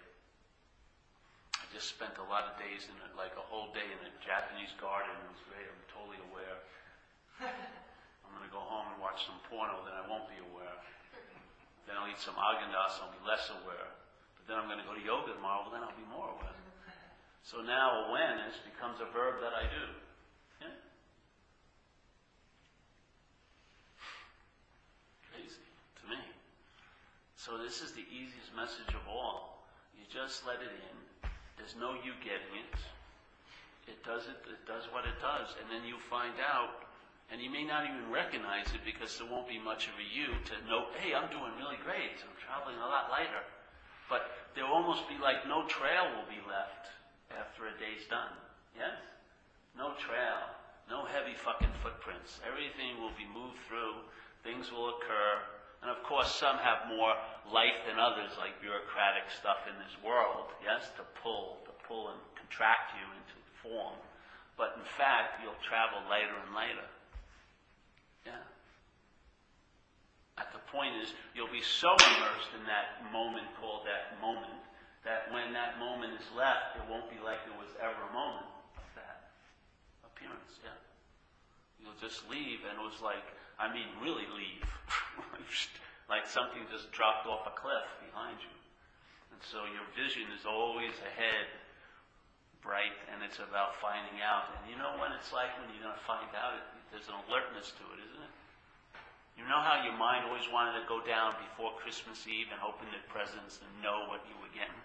I 1.56 1.63
just 1.72 1.88
spent 1.88 2.20
a 2.20 2.27
lot 2.27 2.51
of 2.51 2.60
days 2.60 2.92
in 2.92 2.96
it, 3.08 3.15
like 3.15 3.32
a 3.39 3.46
whole 3.48 3.72
day 3.72 3.88
in 3.88 4.00
a 4.03 4.12
Japanese 4.20 4.75
garden. 4.84 5.15
It 5.15 5.32
was 5.32 5.44
great. 5.48 5.63
I'm 5.63 5.84
totally 5.88 6.20
aware. 6.27 6.60
I'm 8.34 8.42
going 8.42 8.50
to 8.50 8.56
go 8.58 8.66
home 8.66 8.90
and 8.90 8.98
watch 8.98 9.22
some 9.30 9.38
porno, 9.46 9.86
then 9.86 9.94
I 9.94 10.02
won't 10.10 10.25
be 10.25 10.42
aware. 10.42 10.74
Then 11.86 12.02
I'll 12.02 12.10
eat 12.10 12.18
some 12.18 12.34
Häagen-Dazs, 12.34 12.98
I'll 13.06 13.13
be 13.13 13.22
less 13.22 13.54
aware. 13.62 13.94
But 14.42 14.50
then 14.50 14.58
I'm 14.58 14.66
going 14.66 14.82
to 14.82 14.88
go 14.90 14.98
to 14.98 15.06
yoga 15.06 15.38
tomorrow, 15.38 15.70
then 15.70 15.86
I'll 15.86 15.94
be 15.94 16.10
more 16.10 16.34
aware. 16.34 16.58
So 17.46 17.62
now 17.62 18.10
awareness 18.10 18.58
becomes 18.66 18.98
a 19.06 19.10
verb 19.13 19.38
that 19.46 19.54
I 19.54 19.70
do. 19.70 19.86
Yeah? 20.66 20.74
Crazy 25.30 25.62
to 26.02 26.04
me. 26.10 26.18
So 27.38 27.62
this 27.62 27.86
is 27.86 27.94
the 27.94 28.08
easiest 28.10 28.50
message 28.58 28.96
of 28.98 29.06
all. 29.06 29.68
You 29.94 30.10
just 30.10 30.48
let 30.48 30.58
it 30.63 30.74
in. 30.74 30.98
There's 31.60 31.75
no 31.78 31.94
you 32.02 32.18
getting 32.24 32.56
it. 32.58 32.75
It 33.92 34.00
does 34.08 34.24
it, 34.32 34.40
it 34.48 34.63
does 34.63 34.88
what 34.96 35.04
it 35.04 35.20
does, 35.20 35.52
and 35.60 35.68
then 35.68 35.84
you 35.84 36.00
find 36.10 36.40
out 36.40 36.83
and 37.34 37.42
you 37.42 37.50
may 37.50 37.66
not 37.66 37.82
even 37.90 38.13
recognize 38.13 38.70
it 38.78 38.86
because 38.86 39.18
there 39.18 39.25
won't 39.25 39.50
be 39.50 39.58
much 39.58 39.90
of 39.90 39.98
a 39.98 40.06
you 40.06 40.38
to 40.46 40.54
know, 40.70 40.86
hey, 41.02 41.18
I'm 41.18 41.25
doing 41.34 41.58
really 41.58 41.82
great. 41.82 42.22
I'm 42.22 42.38
traveling 42.38 42.78
a 42.78 42.86
lot 42.86 43.10
lighter. 43.10 43.42
But 44.06 44.30
there'll 44.54 44.70
almost 44.70 45.10
be 45.10 45.18
like 45.18 45.42
no 45.50 45.66
trail 45.66 46.13
will 46.13 46.30
be 46.30 46.38
left 46.46 46.94
after 47.34 47.66
a 47.66 47.74
day's 47.82 48.06
done. 48.06 48.38
Yes? 48.78 49.02
No 49.74 49.98
trail. 49.98 50.46
No 50.86 51.10
heavy 51.10 51.34
fucking 51.34 51.74
footprints. 51.82 52.38
Everything 52.46 53.02
will 53.02 53.18
be 53.18 53.25
moved 53.25 53.58
through. 53.66 53.98
Things 54.46 54.70
will 54.70 54.94
occur. 54.94 55.42
And 55.82 55.90
of 55.90 56.06
course, 56.06 56.30
some 56.30 56.62
have 56.62 56.86
more 56.86 57.18
life 57.50 57.82
than 57.90 57.98
others, 57.98 58.30
like 58.38 58.62
bureaucratic 58.62 59.34
stuff 59.34 59.66
in 59.66 59.74
this 59.82 59.98
world, 60.06 60.54
yes, 60.62 60.86
to 61.02 61.04
pull, 61.25 61.66
to 61.66 61.74
pull 61.90 62.13
and 62.13 62.22
contract 62.38 62.94
you 62.94 63.10
into 63.10 63.36
form. 63.66 63.98
But 64.54 64.78
in 64.78 64.86
fact, 64.86 65.42
you'll 65.42 65.58
travel 65.66 65.98
later 66.06 66.38
and 66.38 66.54
later. 66.54 66.86
Yeah. 68.25 68.44
At 70.38 70.50
the 70.51 70.63
point 70.72 70.96
is, 71.01 71.13
you'll 71.36 71.51
be 71.51 71.63
so 71.63 71.94
immersed 71.94 72.51
in 72.58 72.65
that 72.65 73.03
moment 73.13 73.48
called 73.60 73.86
that 73.86 74.18
moment, 74.20 74.60
that 75.06 75.30
when 75.32 75.53
that 75.53 75.77
moment 75.77 76.15
is 76.15 76.25
left, 76.34 76.80
it 76.80 76.86
won't 76.89 77.12
be 77.12 77.20
like 77.22 77.44
there 77.46 77.60
was 77.60 77.72
ever 77.77 78.00
a 78.10 78.13
moment 78.15 78.50
of 78.80 78.88
that 78.96 79.30
appearance. 80.08 80.58
Yeah. 80.63 80.75
You'll 81.84 82.00
just 82.00 82.24
leave, 82.32 82.63
and 82.65 82.80
it 82.80 82.84
was 82.84 83.03
like, 83.03 83.27
I 83.60 83.70
mean, 83.70 83.88
really 84.01 84.25
leave. 84.34 84.65
like 86.10 86.25
something 86.25 86.63
just 86.72 86.92
dropped 86.92 87.27
off 87.27 87.48
a 87.48 87.53
cliff 87.53 87.88
behind 88.06 88.39
you. 88.39 88.56
And 89.34 89.42
so 89.42 89.65
your 89.65 89.86
vision 89.98 90.30
is 90.34 90.46
always 90.46 90.94
ahead 91.03 91.50
bright 92.62 92.96
and 93.12 93.20
it's 93.25 93.42
about 93.42 93.75
finding 93.82 94.22
out. 94.22 94.53
And 94.56 94.72
you 94.72 94.77
know 94.80 94.96
when 95.01 95.12
it's 95.12 95.34
like 95.34 95.51
when 95.60 95.68
you're 95.74 95.84
going 95.84 95.98
to 95.98 96.08
find 96.08 96.32
out, 96.38 96.56
it, 96.56 96.65
there's 96.94 97.10
an 97.10 97.18
alertness 97.27 97.75
to 97.75 97.84
it, 97.98 98.00
isn't 98.00 98.12
it? 98.12 98.12
You 99.34 99.44
know 99.50 99.60
how 99.60 99.82
your 99.82 99.98
mind 99.98 100.30
always 100.30 100.46
wanted 100.54 100.78
to 100.80 100.86
go 100.86 101.02
down 101.02 101.34
before 101.42 101.74
Christmas 101.82 102.22
Eve 102.30 102.54
and 102.54 102.62
open 102.62 102.86
the 102.94 103.02
presents 103.10 103.60
and 103.60 103.70
know 103.82 104.06
what 104.08 104.22
you 104.30 104.38
were 104.40 104.54
getting. 104.54 104.78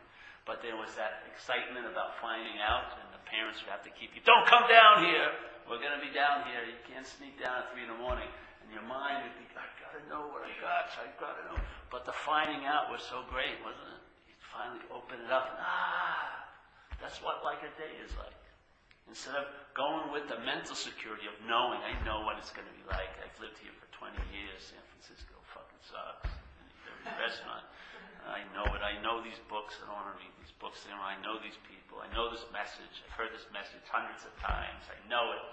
But 0.49 0.65
there 0.65 0.77
was 0.81 0.97
that 0.97 1.29
excitement 1.29 1.85
about 1.85 2.17
finding 2.25 2.57
out, 2.65 2.97
and 2.97 3.13
the 3.13 3.21
parents 3.29 3.61
would 3.61 3.69
have 3.69 3.85
to 3.85 3.93
keep 3.93 4.17
you, 4.17 4.25
don't 4.25 4.49
come 4.49 4.65
down 4.65 5.05
here! 5.05 5.29
We're 5.69 5.85
going 5.85 5.93
to 5.93 6.01
be 6.01 6.09
down 6.17 6.49
here. 6.49 6.65
You 6.65 6.81
can't 6.89 7.05
sneak 7.05 7.37
down 7.37 7.69
at 7.69 7.77
3 7.77 7.85
in 7.85 7.93
the 7.93 8.01
morning. 8.01 8.25
And 8.65 8.73
your 8.73 8.89
mind 8.89 9.29
would 9.29 9.37
be, 9.37 9.45
I 9.53 9.69
got 9.77 9.93
to 10.01 10.03
know 10.09 10.33
what 10.33 10.41
I 10.41 10.53
got. 10.65 10.89
I 10.97 11.13
got 11.21 11.37
to 11.37 11.45
know. 11.53 11.61
But 11.93 12.09
the 12.09 12.17
finding 12.17 12.65
out 12.65 12.89
was 12.89 13.05
so 13.05 13.29
great, 13.29 13.61
wasn't 13.61 14.01
it? 14.01 14.03
You 14.33 14.37
finally 14.49 14.81
open 14.89 15.21
it 15.21 15.29
up, 15.29 15.53
and 15.53 15.61
ah! 15.61 16.49
That's 17.05 17.21
what 17.21 17.45
like 17.45 17.61
a 17.61 17.73
day 17.77 17.93
is 18.01 18.17
like. 18.17 18.33
Instead 19.09 19.37
of 19.37 19.49
going 19.77 20.09
with 20.09 20.29
the 20.29 20.41
mental 20.45 20.77
security 20.77 21.29
of 21.29 21.37
knowing, 21.45 21.81
I 21.85 21.97
know 22.05 22.25
what 22.25 22.41
it's 22.41 22.53
going 22.53 22.69
to 22.69 22.77
be 22.77 22.85
like. 22.89 23.09
I've 23.21 23.37
lived 23.41 23.61
here 23.61 23.73
for 23.77 23.88
20 23.99 24.15
years. 24.31 24.63
San 24.63 24.83
Francisco 24.95 25.35
fucking 25.55 25.83
sucks. 25.83 26.31
Every 26.87 27.15
restaurant. 27.19 27.67
I 28.29 28.45
know 28.53 28.67
it. 28.77 28.83
I 28.85 29.01
know 29.01 29.25
these 29.25 29.41
books. 29.49 29.79
I 29.81 29.89
don't 29.89 29.99
want 29.99 30.15
to 30.15 30.19
read 30.21 30.35
these 30.39 30.53
books 30.61 30.85
anymore. 30.87 31.09
I 31.09 31.19
know 31.25 31.41
these 31.41 31.57
people. 31.65 31.99
I 31.99 32.09
know 32.15 32.29
this 32.29 32.45
message. 32.53 33.03
I've 33.05 33.17
heard 33.17 33.33
this 33.33 33.49
message 33.51 33.83
hundreds 33.89 34.23
of 34.29 34.33
times. 34.37 34.85
I 34.87 34.99
know 35.09 35.33
it. 35.33 35.45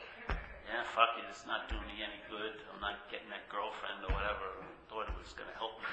Yeah, 0.68 0.82
fuck 0.98 1.16
it. 1.22 1.26
It's 1.30 1.46
not 1.46 1.70
doing 1.70 1.86
me 1.86 2.02
any 2.02 2.20
good. 2.26 2.58
I'm 2.74 2.82
not 2.82 3.06
getting 3.14 3.30
that 3.30 3.48
girlfriend 3.54 4.02
or 4.04 4.12
whatever. 4.12 4.46
I 4.60 4.66
thought 4.90 5.08
it 5.08 5.18
was 5.18 5.32
going 5.38 5.50
to 5.50 5.58
help 5.58 5.78
me 5.78 5.90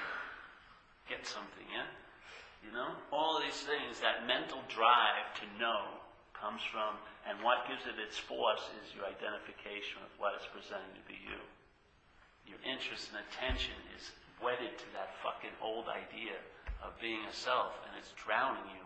get 1.07 1.23
something, 1.23 1.67
yeah? 1.69 1.87
You 2.65 2.73
know? 2.73 2.97
All 3.13 3.37
these 3.37 3.61
things, 3.63 4.01
that 4.01 4.25
mental 4.25 4.59
drive 4.67 5.29
to 5.39 5.45
know 5.61 6.01
comes 6.33 6.63
from, 6.73 6.97
and 7.23 7.39
what 7.45 7.69
gives 7.69 7.87
it 7.87 8.01
its 8.01 8.17
force 8.17 8.65
is 8.83 8.91
your 8.91 9.07
identification 9.07 10.03
with 10.03 10.11
what 10.19 10.35
it's 10.35 10.49
presenting 10.51 10.91
to 10.97 11.05
be 11.07 11.15
you. 11.21 11.39
Your 12.47 12.59
interest 12.63 13.09
and 13.11 13.23
attention 13.23 13.75
is 13.95 14.11
wedded 14.43 14.75
to 14.75 14.87
that 14.93 15.15
fucking 15.23 15.53
old 15.63 15.87
idea 15.87 16.35
of 16.83 16.91
being 16.99 17.23
a 17.23 17.33
self, 17.33 17.71
and 17.87 17.95
it's 17.95 18.11
drowning 18.19 18.67
you. 18.75 18.83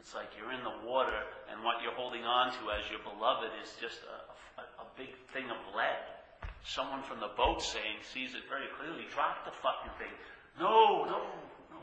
It's 0.00 0.14
like 0.14 0.32
you're 0.38 0.52
in 0.52 0.64
the 0.64 0.86
water, 0.86 1.20
and 1.52 1.60
what 1.60 1.82
you're 1.82 1.96
holding 1.96 2.24
on 2.24 2.52
to 2.56 2.62
as 2.72 2.88
your 2.88 3.02
beloved 3.04 3.52
is 3.60 3.76
just 3.76 4.00
a, 4.06 4.18
a, 4.60 4.64
a 4.80 4.86
big 4.96 5.12
thing 5.32 5.50
of 5.52 5.60
lead. 5.76 6.16
Someone 6.64 7.02
from 7.04 7.20
the 7.20 7.30
boat 7.36 7.62
saying 7.62 8.02
sees 8.02 8.34
it 8.34 8.48
very 8.48 8.66
clearly. 8.80 9.06
Drop 9.12 9.44
the 9.44 9.54
fucking 9.62 9.92
thing. 9.98 10.10
No, 10.58 11.04
no, 11.04 11.22
no. 11.70 11.80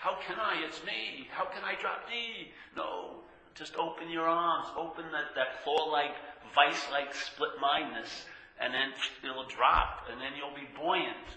how 0.00 0.18
can 0.26 0.36
I? 0.36 0.60
It's 0.66 0.82
me. 0.84 1.28
How 1.30 1.46
can 1.46 1.64
I 1.64 1.78
drop 1.80 2.04
me? 2.10 2.52
No. 2.76 3.22
Just 3.54 3.76
open 3.76 4.10
your 4.10 4.28
arms. 4.28 4.68
Open 4.76 5.04
that, 5.12 5.32
that 5.34 5.64
claw-like, 5.64 6.12
vice-like 6.54 7.14
split-mindedness, 7.14 8.26
and 8.60 8.72
then 8.72 8.92
it'll 9.22 9.48
drop, 9.48 10.08
and 10.10 10.20
then 10.20 10.32
you'll 10.36 10.56
be 10.56 10.68
buoyant. 10.76 11.28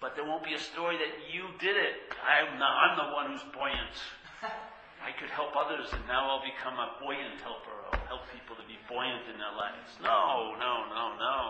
But 0.00 0.16
there 0.16 0.24
won't 0.24 0.44
be 0.44 0.56
a 0.56 0.62
story 0.72 0.96
that 0.96 1.12
you 1.28 1.52
did 1.60 1.76
it. 1.76 2.08
I'm, 2.24 2.56
not, 2.56 2.72
I'm 2.72 2.94
the 2.96 3.08
one 3.12 3.26
who's 3.28 3.44
buoyant. 3.52 3.96
I 5.04 5.12
could 5.16 5.28
help 5.28 5.52
others, 5.56 5.92
and 5.92 6.00
now 6.08 6.28
I'll 6.28 6.44
become 6.44 6.76
a 6.80 6.96
buoyant 7.00 7.40
helper. 7.44 7.76
I'll 7.92 8.08
help 8.08 8.24
people 8.32 8.56
to 8.56 8.64
be 8.64 8.80
buoyant 8.88 9.28
in 9.28 9.36
their 9.36 9.52
lives. 9.52 9.96
No, 10.00 10.56
no, 10.56 10.88
no, 10.88 11.04
no. 11.20 11.40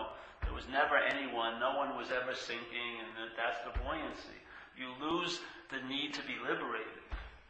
There 0.43 0.55
was 0.55 0.67
never 0.67 0.99
anyone. 0.99 1.59
No 1.63 1.79
one 1.79 1.95
was 1.95 2.11
ever 2.11 2.35
sinking, 2.35 2.91
and 2.99 3.31
that's 3.39 3.59
the 3.63 3.71
buoyancy. 3.83 4.39
You 4.75 4.91
lose 4.99 5.39
the 5.71 5.79
need 5.87 6.11
to 6.19 6.23
be 6.27 6.35
liberated. 6.43 6.99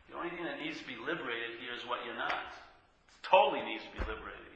The 0.09 0.17
only 0.17 0.29
thing 0.33 0.45
that 0.45 0.61
needs 0.61 0.77
to 0.77 0.87
be 0.89 0.99
liberated 0.99 1.57
here 1.57 1.73
is 1.73 1.81
what 1.87 2.05
you're 2.05 2.17
not. 2.17 2.49
It 3.09 3.21
totally 3.25 3.65
needs 3.65 3.85
to 3.87 3.93
be 3.95 4.03
liberated. 4.05 4.50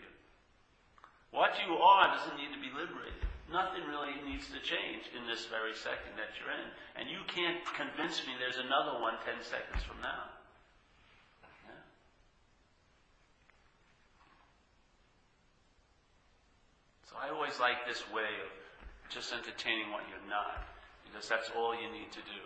What 1.35 1.59
you 1.59 1.75
are 1.75 2.15
doesn't 2.15 2.39
need 2.39 2.55
to 2.55 2.63
be 2.63 2.71
liberated. 2.71 3.27
Nothing 3.51 3.83
really 3.91 4.15
needs 4.23 4.47
to 4.55 4.59
change 4.63 5.11
in 5.11 5.27
this 5.27 5.51
very 5.51 5.75
second 5.75 6.15
that 6.15 6.31
you're 6.39 6.47
in. 6.47 6.71
And 6.95 7.11
you 7.11 7.27
can't 7.27 7.59
convince 7.75 8.23
me 8.23 8.39
there's 8.39 8.55
another 8.55 9.03
one 9.03 9.19
ten 9.27 9.43
seconds 9.43 9.83
from 9.83 9.99
now. 9.99 10.31
So 17.11 17.19
I 17.19 17.29
always 17.35 17.59
like 17.59 17.83
this 17.83 18.01
way 18.15 18.31
of 18.39 18.49
just 19.11 19.35
entertaining 19.35 19.91
what 19.91 20.07
you're 20.07 20.25
not, 20.31 20.65
because 21.05 21.27
that's 21.27 21.51
all 21.51 21.75
you 21.75 21.91
need 21.91 22.15
to 22.15 22.23
do. 22.25 22.43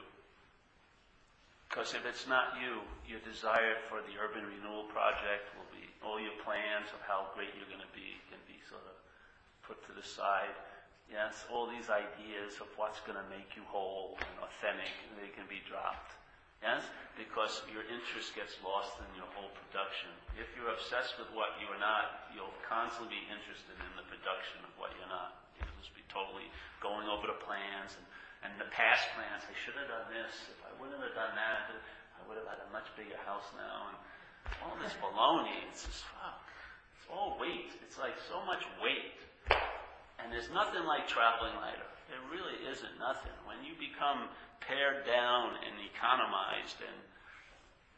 Because 1.69 1.93
if 1.93 2.03
it's 2.09 2.25
not 2.25 2.57
you, 2.59 2.81
your 3.05 3.21
desire 3.21 3.79
for 3.85 4.01
the 4.03 4.17
urban 4.17 4.43
renewal 4.43 4.89
project 4.89 5.47
will 5.55 5.69
be, 5.71 5.85
all 6.01 6.19
your 6.19 6.35
plans 6.43 6.89
of 6.91 6.99
how 7.05 7.29
great 7.37 7.53
you're 7.53 7.69
going 7.71 7.85
to 7.85 7.95
be 7.95 8.18
sort 8.69 8.85
of 8.85 8.95
put 9.65 9.81
to 9.89 9.91
the 9.97 10.05
side. 10.05 10.53
Yes, 11.09 11.49
all 11.49 11.65
these 11.65 11.89
ideas 11.89 12.61
of 12.61 12.69
what's 12.77 13.01
going 13.01 13.17
to 13.17 13.27
make 13.33 13.57
you 13.57 13.65
whole 13.65 14.13
and 14.21 14.35
authentic, 14.45 14.93
they 15.17 15.33
can 15.33 15.49
be 15.49 15.57
dropped. 15.65 16.13
Yes, 16.61 16.85
because 17.17 17.65
your 17.71 17.87
interest 17.89 18.37
gets 18.37 18.53
lost 18.61 18.93
in 19.01 19.09
your 19.17 19.25
whole 19.33 19.49
production. 19.65 20.11
If 20.37 20.51
you're 20.53 20.69
obsessed 20.69 21.17
with 21.17 21.31
what 21.33 21.57
you're 21.57 21.79
not, 21.81 22.29
you'll 22.35 22.53
constantly 22.61 23.17
be 23.17 23.23
interested 23.31 23.73
in 23.79 23.91
the 23.97 24.05
production 24.05 24.61
of 24.67 24.71
what 24.77 24.93
you're 24.99 25.09
not. 25.09 25.49
You'll 25.57 25.79
just 25.81 25.95
be 25.95 26.05
totally 26.11 26.45
going 26.83 27.09
over 27.09 27.25
the 27.25 27.39
plans 27.41 27.95
and 27.97 28.05
and 28.43 28.55
the 28.55 28.71
past 28.71 29.03
plans, 29.15 29.43
I 29.43 29.55
should 29.59 29.75
have 29.75 29.91
done 29.91 30.07
this. 30.15 30.31
If 30.47 30.59
I 30.63 30.71
wouldn't 30.79 31.03
have 31.03 31.15
done 31.15 31.35
that, 31.35 31.75
I 31.75 32.21
would 32.27 32.39
have 32.39 32.47
had 32.47 32.63
a 32.63 32.69
much 32.71 32.87
bigger 32.95 33.19
house 33.27 33.47
now. 33.59 33.91
And 33.91 33.97
all 34.63 34.75
this 34.79 34.95
baloney, 35.03 35.67
it's 35.67 35.83
just 35.83 36.07
fuck. 36.15 36.39
All 37.11 37.37
weight. 37.41 37.73
It's 37.85 37.97
like 37.97 38.15
so 38.29 38.45
much 38.45 38.63
weight. 38.81 39.17
And 40.21 40.31
there's 40.31 40.49
nothing 40.53 40.85
like 40.85 41.07
traveling 41.07 41.55
lighter. 41.57 41.89
There 42.09 42.21
really 42.29 42.57
isn't 42.69 42.97
nothing. 42.97 43.33
When 43.45 43.61
you 43.65 43.73
become 43.77 44.29
pared 44.61 45.05
down 45.05 45.57
and 45.65 45.75
economized 45.89 46.81
and 46.81 46.97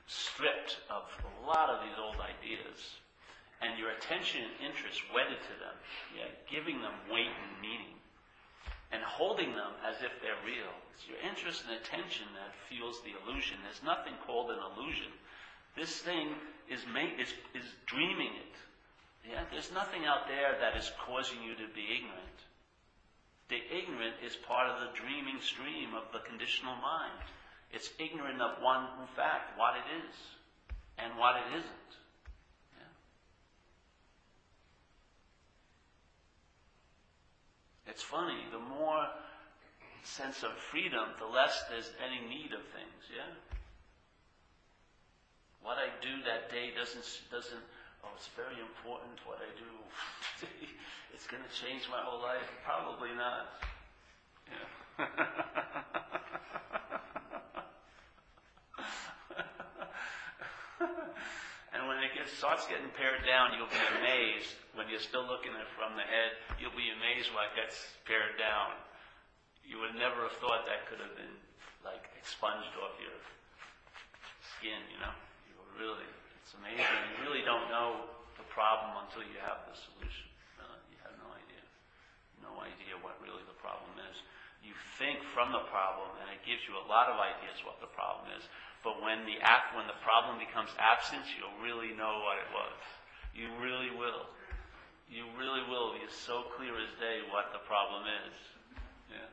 stripped 0.08 0.80
of 0.92 1.08
a 1.24 1.48
lot 1.48 1.70
of 1.70 1.84
these 1.84 1.96
old 2.00 2.20
ideas, 2.20 2.80
and 3.62 3.78
your 3.78 3.94
attention 3.94 4.42
and 4.42 4.74
interest 4.74 5.00
wedded 5.14 5.38
to 5.38 5.56
them, 5.62 5.78
yeah, 6.18 6.30
giving 6.50 6.82
them 6.82 6.94
weight 7.08 7.30
and 7.30 7.54
meaning, 7.62 7.94
and 8.92 9.02
holding 9.06 9.54
them 9.54 9.72
as 9.86 10.02
if 10.02 10.12
they're 10.20 10.42
real. 10.44 10.74
It's 10.98 11.08
your 11.08 11.22
interest 11.24 11.64
and 11.64 11.78
attention 11.78 12.28
that 12.36 12.52
fuels 12.68 13.00
the 13.06 13.16
illusion. 13.22 13.62
There's 13.64 13.86
nothing 13.86 14.18
called 14.26 14.52
an 14.52 14.60
illusion. 14.60 15.14
This 15.78 16.02
thing 16.02 16.36
is, 16.68 16.84
made, 16.92 17.16
is, 17.22 17.32
is 17.56 17.70
dreaming 17.86 18.34
it. 18.36 18.56
Yeah? 19.28 19.44
There's 19.52 19.72
nothing 19.72 20.06
out 20.06 20.28
there 20.28 20.58
that 20.60 20.78
is 20.78 20.92
causing 21.06 21.42
you 21.44 21.54
to 21.56 21.68
be 21.74 21.86
ignorant. 21.98 22.40
The 23.50 23.62
ignorant 23.70 24.16
is 24.26 24.36
part 24.36 24.70
of 24.70 24.80
the 24.80 24.96
dreaming 24.96 25.42
stream 25.42 25.94
of 25.94 26.12
the 26.14 26.24
conditional 26.28 26.76
mind. 26.78 27.20
It's 27.72 27.92
ignorant 28.00 28.42
of 28.42 28.62
one 28.62 28.88
fact, 29.16 29.58
what 29.58 29.76
it 29.76 29.88
is, 30.08 30.16
and 30.98 31.18
what 31.18 31.36
it 31.38 31.58
isn't. 31.60 31.92
It's 37.92 38.04
funny, 38.04 38.40
the 38.54 38.60
more 38.80 39.06
sense 40.04 40.44
of 40.44 40.56
freedom, 40.72 41.12
the 41.20 41.28
less 41.28 41.66
there's 41.70 41.92
any 42.00 42.24
need 42.24 42.54
of 42.54 42.64
things, 42.72 43.04
yeah? 43.12 43.28
What 45.62 45.78
I 45.78 45.92
do 46.02 46.24
that 46.24 46.50
day 46.50 46.72
doesn't, 46.72 47.04
doesn't, 47.30 47.60
oh, 48.04 48.10
it's 48.16 48.28
very 48.36 48.60
important 48.60 49.20
what 49.26 49.40
I 49.42 49.50
do. 49.58 49.66
it's 51.14 51.28
going 51.28 51.44
to 51.44 51.50
change 51.54 51.88
my 51.90 52.02
whole 52.02 52.22
life. 52.22 52.50
Probably 52.66 53.14
not. 53.14 53.48
Yeah. 54.50 54.68
and 61.74 61.88
when 61.88 62.04
it 62.04 62.14
gets, 62.18 62.34
starts 62.34 62.68
getting 62.68 62.90
pared 62.98 63.26
down, 63.26 63.54
you'll 63.58 63.70
be 63.70 63.78
amazed. 64.02 64.56
When 64.74 64.90
you're 64.90 65.00
still 65.04 65.26
looking 65.28 65.54
at 65.54 65.62
it 65.62 65.68
from 65.78 65.96
the 65.96 66.04
head, 66.06 66.32
you'll 66.58 66.76
be 66.78 66.90
amazed 66.90 67.30
why 67.34 67.46
it 67.50 67.56
gets 67.58 67.78
pared 68.06 68.38
down. 68.38 68.74
You 69.62 69.80
would 69.80 69.96
never 69.96 70.24
have 70.26 70.34
thought 70.42 70.66
that 70.66 70.88
could 70.90 71.00
have 71.00 71.16
been 71.16 71.38
like 71.86 72.10
expunged 72.18 72.74
off 72.82 72.98
your 73.02 73.14
skin, 74.58 74.82
you 74.94 75.00
know? 75.02 75.14
You 75.50 75.54
really, 75.82 76.06
it's 76.52 76.60
amazing. 76.60 76.84
You 76.84 77.24
really 77.24 77.48
don't 77.48 77.72
know 77.72 78.12
the 78.36 78.44
problem 78.52 79.08
until 79.08 79.24
you 79.24 79.40
have 79.40 79.64
the 79.72 79.76
solution. 79.88 80.28
Uh, 80.60 80.68
you 80.92 81.00
have 81.00 81.16
no 81.16 81.32
idea. 81.32 81.64
No 82.44 82.60
idea 82.60 83.00
what 83.00 83.16
really 83.24 83.40
the 83.48 83.56
problem 83.64 83.96
is. 84.12 84.20
You 84.60 84.76
think 85.00 85.24
from 85.32 85.56
the 85.56 85.64
problem, 85.72 86.12
and 86.20 86.28
it 86.28 86.44
gives 86.44 86.68
you 86.68 86.76
a 86.76 86.84
lot 86.92 87.08
of 87.08 87.16
ideas 87.24 87.64
what 87.64 87.80
the 87.80 87.88
problem 87.96 88.36
is. 88.36 88.44
But 88.84 89.00
when 89.00 89.24
the 89.24 89.40
act, 89.40 89.80
when 89.80 89.88
the 89.88 89.96
problem 90.04 90.44
becomes 90.44 90.76
absent, 90.76 91.24
you'll 91.40 91.56
really 91.64 91.96
know 91.96 92.20
what 92.20 92.36
it 92.36 92.52
was. 92.52 92.80
You 93.32 93.48
really 93.64 93.96
will. 93.96 94.28
You 95.08 95.32
really 95.40 95.64
will 95.72 95.96
be 95.96 96.04
so 96.12 96.52
clear 96.60 96.76
as 96.76 96.92
day 97.00 97.24
what 97.32 97.56
the 97.56 97.64
problem 97.64 98.12
is. 98.28 98.36
Yeah. 99.08 99.32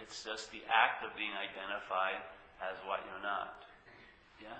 It's 0.00 0.24
just 0.24 0.48
the 0.56 0.64
act 0.72 1.04
of 1.04 1.12
being 1.20 1.36
identified 1.36 2.24
as 2.64 2.80
what 2.88 3.04
you're 3.04 3.20
not. 3.20 3.60
Yeah? 4.40 4.56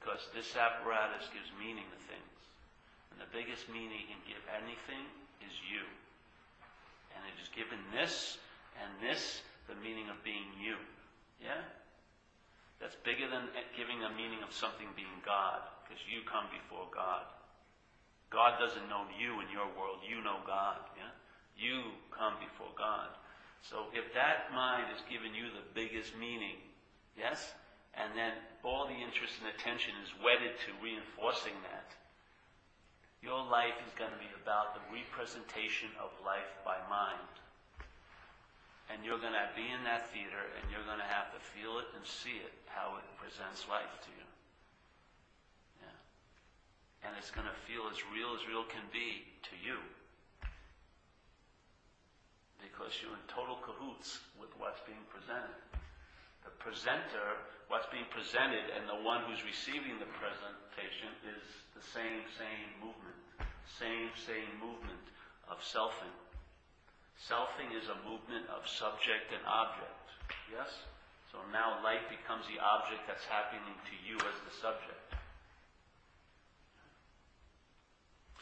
Because 0.00 0.24
this 0.32 0.56
apparatus 0.56 1.28
gives 1.28 1.52
meaning 1.60 1.84
to 1.92 2.00
things. 2.08 2.40
And 3.12 3.20
the 3.20 3.28
biggest 3.30 3.68
meaning 3.68 4.00
it 4.00 4.08
can 4.08 4.24
give 4.24 4.40
anything 4.48 5.04
is 5.44 5.52
you. 5.68 5.84
And 7.12 7.20
it 7.28 7.36
is 7.36 7.52
given 7.52 7.78
this 7.92 8.40
and 8.80 8.88
this, 9.04 9.44
the 9.68 9.76
meaning 9.76 10.08
of 10.08 10.16
being 10.24 10.48
you. 10.56 10.80
Yeah? 11.36 11.60
That's 12.80 12.96
bigger 13.04 13.28
than 13.28 13.52
giving 13.76 14.00
a 14.00 14.10
meaning 14.16 14.40
of 14.40 14.56
something 14.56 14.88
being 14.96 15.20
God, 15.20 15.60
because 15.84 16.00
you 16.08 16.24
come 16.24 16.48
before 16.48 16.88
God. 16.88 17.28
God 18.32 18.56
doesn't 18.56 18.88
know 18.88 19.04
you 19.20 19.44
in 19.44 19.52
your 19.52 19.68
world. 19.76 20.00
You 20.00 20.24
know 20.24 20.40
God. 20.48 20.80
Yeah? 20.96 21.12
You 21.60 21.92
come 22.08 22.40
before 22.40 22.72
God. 22.78 23.12
So 23.60 23.92
if 23.92 24.14
that 24.16 24.48
mind 24.56 24.88
is 24.96 25.02
giving 25.10 25.36
you 25.36 25.52
the 25.52 25.66
biggest 25.76 26.16
meaning, 26.16 26.56
yes, 27.18 27.52
and 27.92 28.16
then 28.16 28.32
all 28.62 28.86
the 28.86 28.96
interest 28.96 29.40
and 29.40 29.48
attention 29.52 29.96
is 30.04 30.12
wedded 30.20 30.56
to 30.66 30.84
reinforcing 30.84 31.56
that, 31.68 31.88
your 33.20 33.40
life 33.44 33.76
is 33.84 33.92
going 33.96 34.12
to 34.12 34.20
be 34.20 34.28
about 34.40 34.72
the 34.72 34.84
representation 34.88 35.92
of 36.00 36.08
life 36.24 36.48
by 36.64 36.80
mind. 36.88 37.34
And 38.88 39.04
you're 39.04 39.20
going 39.20 39.36
to 39.36 39.48
be 39.54 39.68
in 39.68 39.84
that 39.84 40.08
theater 40.10 40.50
and 40.56 40.64
you're 40.72 40.84
going 40.88 41.00
to 41.00 41.12
have 41.12 41.30
to 41.36 41.40
feel 41.52 41.78
it 41.78 41.88
and 41.94 42.02
see 42.02 42.40
it, 42.40 42.52
how 42.66 42.96
it 42.96 43.06
presents 43.20 43.68
life 43.68 43.92
to 44.08 44.10
you. 44.10 44.26
Yeah. 45.84 45.98
And 47.06 47.12
it's 47.20 47.30
going 47.30 47.46
to 47.46 47.58
feel 47.68 47.86
as 47.92 48.00
real 48.10 48.34
as 48.34 48.42
real 48.48 48.66
can 48.66 48.82
be 48.90 49.28
to 49.46 49.54
you 49.60 49.78
because 52.60 53.00
you're 53.00 53.12
in 53.12 53.26
total 53.28 53.56
cahoots 53.62 54.20
with 54.40 54.50
what's 54.58 54.80
being 54.84 55.04
presented. 55.08 55.79
The 56.44 56.54
presenter, 56.58 57.40
what's 57.68 57.88
being 57.92 58.08
presented, 58.10 58.72
and 58.72 58.88
the 58.88 59.00
one 59.04 59.24
who's 59.28 59.44
receiving 59.44 60.00
the 60.00 60.10
presentation 60.16 61.12
is 61.28 61.44
the 61.76 61.84
same, 61.84 62.24
same 62.36 62.68
movement. 62.80 63.18
Same, 63.78 64.12
same 64.16 64.50
movement 64.60 65.04
of 65.48 65.60
selfing. 65.62 66.12
Selfing 67.16 67.72
is 67.76 67.88
a 67.88 67.98
movement 68.08 68.48
of 68.48 68.66
subject 68.66 69.32
and 69.32 69.44
object. 69.46 70.04
Yes? 70.48 70.68
So 71.30 71.38
now 71.52 71.78
life 71.84 72.04
becomes 72.10 72.48
the 72.50 72.58
object 72.58 73.06
that's 73.06 73.24
happening 73.24 73.76
to 73.86 73.94
you 74.02 74.16
as 74.18 74.36
the 74.44 74.54
subject. 74.56 74.98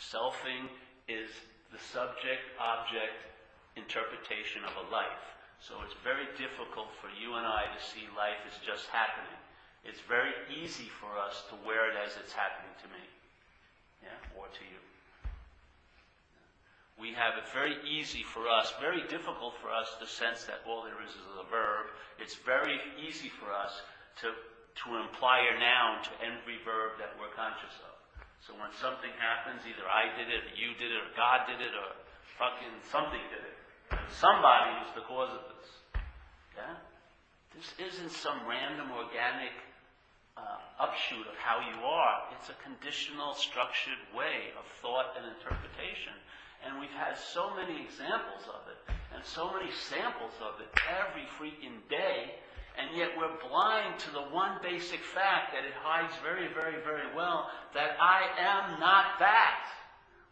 Selfing 0.01 0.71
is 1.11 1.29
the 1.71 1.79
subject 1.93 2.43
object 2.57 3.29
interpretation 3.77 4.65
of 4.65 4.73
a 4.79 4.87
life. 4.91 5.38
So 5.61 5.75
it's 5.83 5.97
very 6.07 6.27
difficult 6.39 6.95
for 7.03 7.11
you 7.11 7.35
and 7.35 7.47
I 7.47 7.67
to 7.67 7.81
see 7.83 8.07
life 8.15 8.39
as 8.47 8.55
just 8.63 8.87
happening. 8.95 9.39
It's 9.83 10.01
very 10.07 10.35
easy 10.55 10.87
for 11.03 11.19
us 11.19 11.43
to 11.51 11.55
wear 11.67 11.91
it 11.91 11.97
as 11.99 12.15
it's 12.19 12.33
happening 12.33 12.73
to 12.83 12.89
me. 12.95 13.05
Yeah? 14.03 14.39
Or 14.39 14.47
to 14.47 14.65
you. 14.65 14.81
We 16.99 17.15
have 17.15 17.39
it 17.39 17.47
very 17.55 17.79
easy 17.87 18.27
for 18.27 18.51
us, 18.51 18.75
very 18.83 19.07
difficult 19.07 19.55
for 19.63 19.71
us 19.71 19.87
to 20.03 20.07
sense 20.07 20.43
that 20.51 20.67
all 20.67 20.83
there 20.83 20.99
is 20.99 21.15
is 21.15 21.39
a 21.39 21.47
verb. 21.47 21.95
It's 22.19 22.35
very 22.43 22.79
easy 22.99 23.31
for 23.31 23.55
us 23.55 23.71
to, 24.23 24.35
to 24.35 24.87
imply 24.99 25.47
a 25.47 25.55
noun 25.63 26.03
to 26.11 26.13
every 26.27 26.59
verb 26.67 26.99
that 26.99 27.15
we're 27.15 27.31
conscious 27.39 27.75
of. 27.87 27.95
So 28.43 28.55
when 28.59 28.71
something 28.83 29.15
happens, 29.19 29.63
either 29.63 29.87
I 29.87 30.11
did 30.19 30.27
it, 30.27 30.43
or 30.43 30.55
you 30.59 30.75
did 30.75 30.91
it, 30.91 30.99
or 30.99 31.11
God 31.15 31.47
did 31.47 31.63
it, 31.63 31.71
or 31.75 31.95
fucking 32.35 32.75
something 32.91 33.23
did 33.31 33.47
it. 33.47 33.58
Somebody 34.19 34.83
is 34.83 34.91
the 34.95 35.07
cause 35.07 35.31
of 35.31 35.43
this. 35.53 35.69
Yeah? 36.57 36.75
This 37.55 37.71
isn't 37.79 38.11
some 38.11 38.43
random 38.49 38.91
organic 38.91 39.55
uh, 40.37 40.83
upshoot 40.83 41.27
of 41.27 41.37
how 41.39 41.63
you 41.63 41.79
are. 41.87 42.27
It's 42.35 42.51
a 42.51 42.59
conditional, 42.63 43.35
structured 43.35 43.99
way 44.15 44.55
of 44.59 44.67
thought 44.83 45.15
and 45.19 45.27
interpretation. 45.27 46.15
And 46.67 46.81
we've 46.81 46.95
had 46.99 47.17
so 47.17 47.55
many 47.55 47.79
examples 47.83 48.47
of 48.51 48.67
it 48.67 48.81
and 49.15 49.23
so 49.25 49.53
many 49.55 49.71
samples 49.71 50.35
of 50.43 50.61
it 50.61 50.71
every 50.87 51.27
freaking 51.39 51.79
day, 51.89 52.35
and 52.79 52.97
yet 52.97 53.11
we're 53.17 53.39
blind 53.49 53.99
to 53.99 54.11
the 54.11 54.27
one 54.35 54.59
basic 54.63 55.01
fact 55.03 55.55
that 55.55 55.65
it 55.65 55.75
hides 55.83 56.13
very, 56.23 56.47
very, 56.53 56.83
very 56.83 57.07
well 57.15 57.51
that 57.75 57.97
I 58.01 58.27
am 58.39 58.81
not 58.81 59.19
that, 59.19 59.67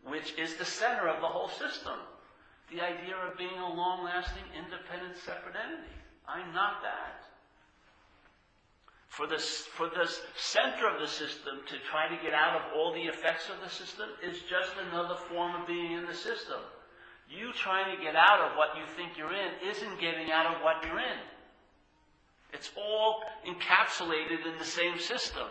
which 0.04 0.34
is 0.38 0.54
the 0.54 0.64
center 0.64 1.08
of 1.08 1.20
the 1.20 1.26
whole 1.26 1.48
system 1.48 1.98
the 2.70 2.80
idea 2.80 3.14
of 3.16 3.38
being 3.38 3.58
a 3.58 3.72
long 3.72 4.04
lasting, 4.04 4.42
independent, 4.56 5.16
separate 5.18 5.54
entity. 5.54 5.94
I'm 6.26 6.52
not 6.52 6.82
that. 6.82 7.22
For 9.08 9.26
the, 9.26 9.38
for 9.38 9.88
the 9.88 10.10
center 10.36 10.88
of 10.88 11.00
the 11.00 11.06
system 11.06 11.60
to 11.68 11.76
try 11.88 12.08
to 12.08 12.22
get 12.22 12.34
out 12.34 12.56
of 12.56 12.62
all 12.74 12.92
the 12.92 13.06
effects 13.06 13.48
of 13.48 13.62
the 13.62 13.70
system 13.70 14.10
is 14.22 14.42
just 14.50 14.72
another 14.90 15.14
form 15.30 15.54
of 15.60 15.66
being 15.66 15.92
in 15.92 16.06
the 16.06 16.14
system. 16.14 16.60
You 17.30 17.52
trying 17.54 17.96
to 17.96 18.02
get 18.02 18.14
out 18.14 18.40
of 18.40 18.56
what 18.56 18.76
you 18.76 18.84
think 18.96 19.16
you're 19.16 19.32
in 19.32 19.52
isn't 19.64 20.00
getting 20.00 20.30
out 20.30 20.54
of 20.54 20.62
what 20.62 20.84
you're 20.84 20.98
in. 20.98 21.20
It's 22.52 22.70
all 22.76 23.22
encapsulated 23.46 24.46
in 24.46 24.58
the 24.58 24.64
same 24.64 24.98
system. 24.98 25.48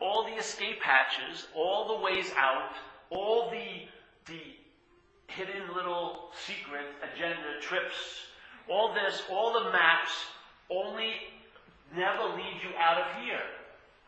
All 0.00 0.24
the 0.24 0.36
escape 0.38 0.82
hatches, 0.82 1.46
all 1.54 1.88
the 1.88 2.02
ways 2.02 2.30
out, 2.36 2.72
all 3.10 3.50
the, 3.50 4.32
the 4.32 4.40
hidden 5.28 5.74
little 5.74 6.30
secret 6.46 6.86
agenda 7.02 7.60
trips, 7.60 8.28
all 8.68 8.94
this, 8.94 9.22
all 9.30 9.52
the 9.52 9.70
maps 9.70 10.12
only 10.70 11.12
never 11.96 12.24
lead 12.36 12.56
you 12.62 12.70
out 12.78 12.98
of 13.00 13.22
here. 13.22 13.44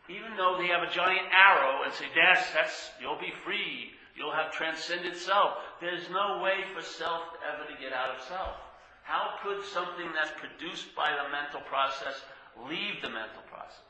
Even 0.09 0.37
though 0.37 0.57
they 0.57 0.67
have 0.67 0.83
a 0.83 0.91
giant 0.91 1.27
arrow 1.35 1.83
and 1.83 1.93
say, 1.93 2.05
that's, 2.15 2.51
that's, 2.53 2.91
you'll 3.01 3.19
be 3.19 3.33
free. 3.43 3.91
You'll 4.15 4.33
have 4.33 4.51
transcended 4.51 5.15
self. 5.15 5.57
There's 5.79 6.09
no 6.09 6.41
way 6.41 6.63
for 6.73 6.81
self 6.81 7.21
ever 7.45 7.69
to 7.69 7.81
get 7.81 7.93
out 7.93 8.15
of 8.15 8.21
self. 8.23 8.55
How 9.03 9.35
could 9.43 9.63
something 9.63 10.09
that's 10.15 10.31
produced 10.31 10.95
by 10.95 11.11
the 11.11 11.29
mental 11.29 11.61
process 11.61 12.21
leave 12.67 13.01
the 13.01 13.09
mental 13.09 13.43
process? 13.47 13.83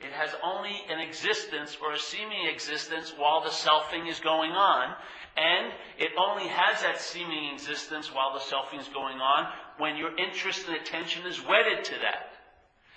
It 0.00 0.12
has 0.12 0.34
only 0.42 0.82
an 0.90 1.00
existence 1.00 1.78
or 1.80 1.92
a 1.92 1.98
seeming 1.98 2.46
existence 2.46 3.14
while 3.16 3.40
the 3.40 3.50
selfing 3.50 4.10
is 4.10 4.20
going 4.20 4.52
on, 4.52 4.94
and 5.36 5.72
it 5.98 6.12
only 6.18 6.46
has 6.46 6.82
that 6.82 7.00
seeming 7.00 7.52
existence 7.52 8.12
while 8.14 8.32
the 8.34 8.40
selfing 8.40 8.80
is 8.80 8.88
going 8.88 9.18
on 9.18 9.50
when 9.78 9.96
your 9.96 10.16
interest 10.16 10.68
and 10.68 10.76
attention 10.76 11.26
is 11.26 11.42
wedded 11.44 11.84
to 11.84 11.94
that. 12.02 12.30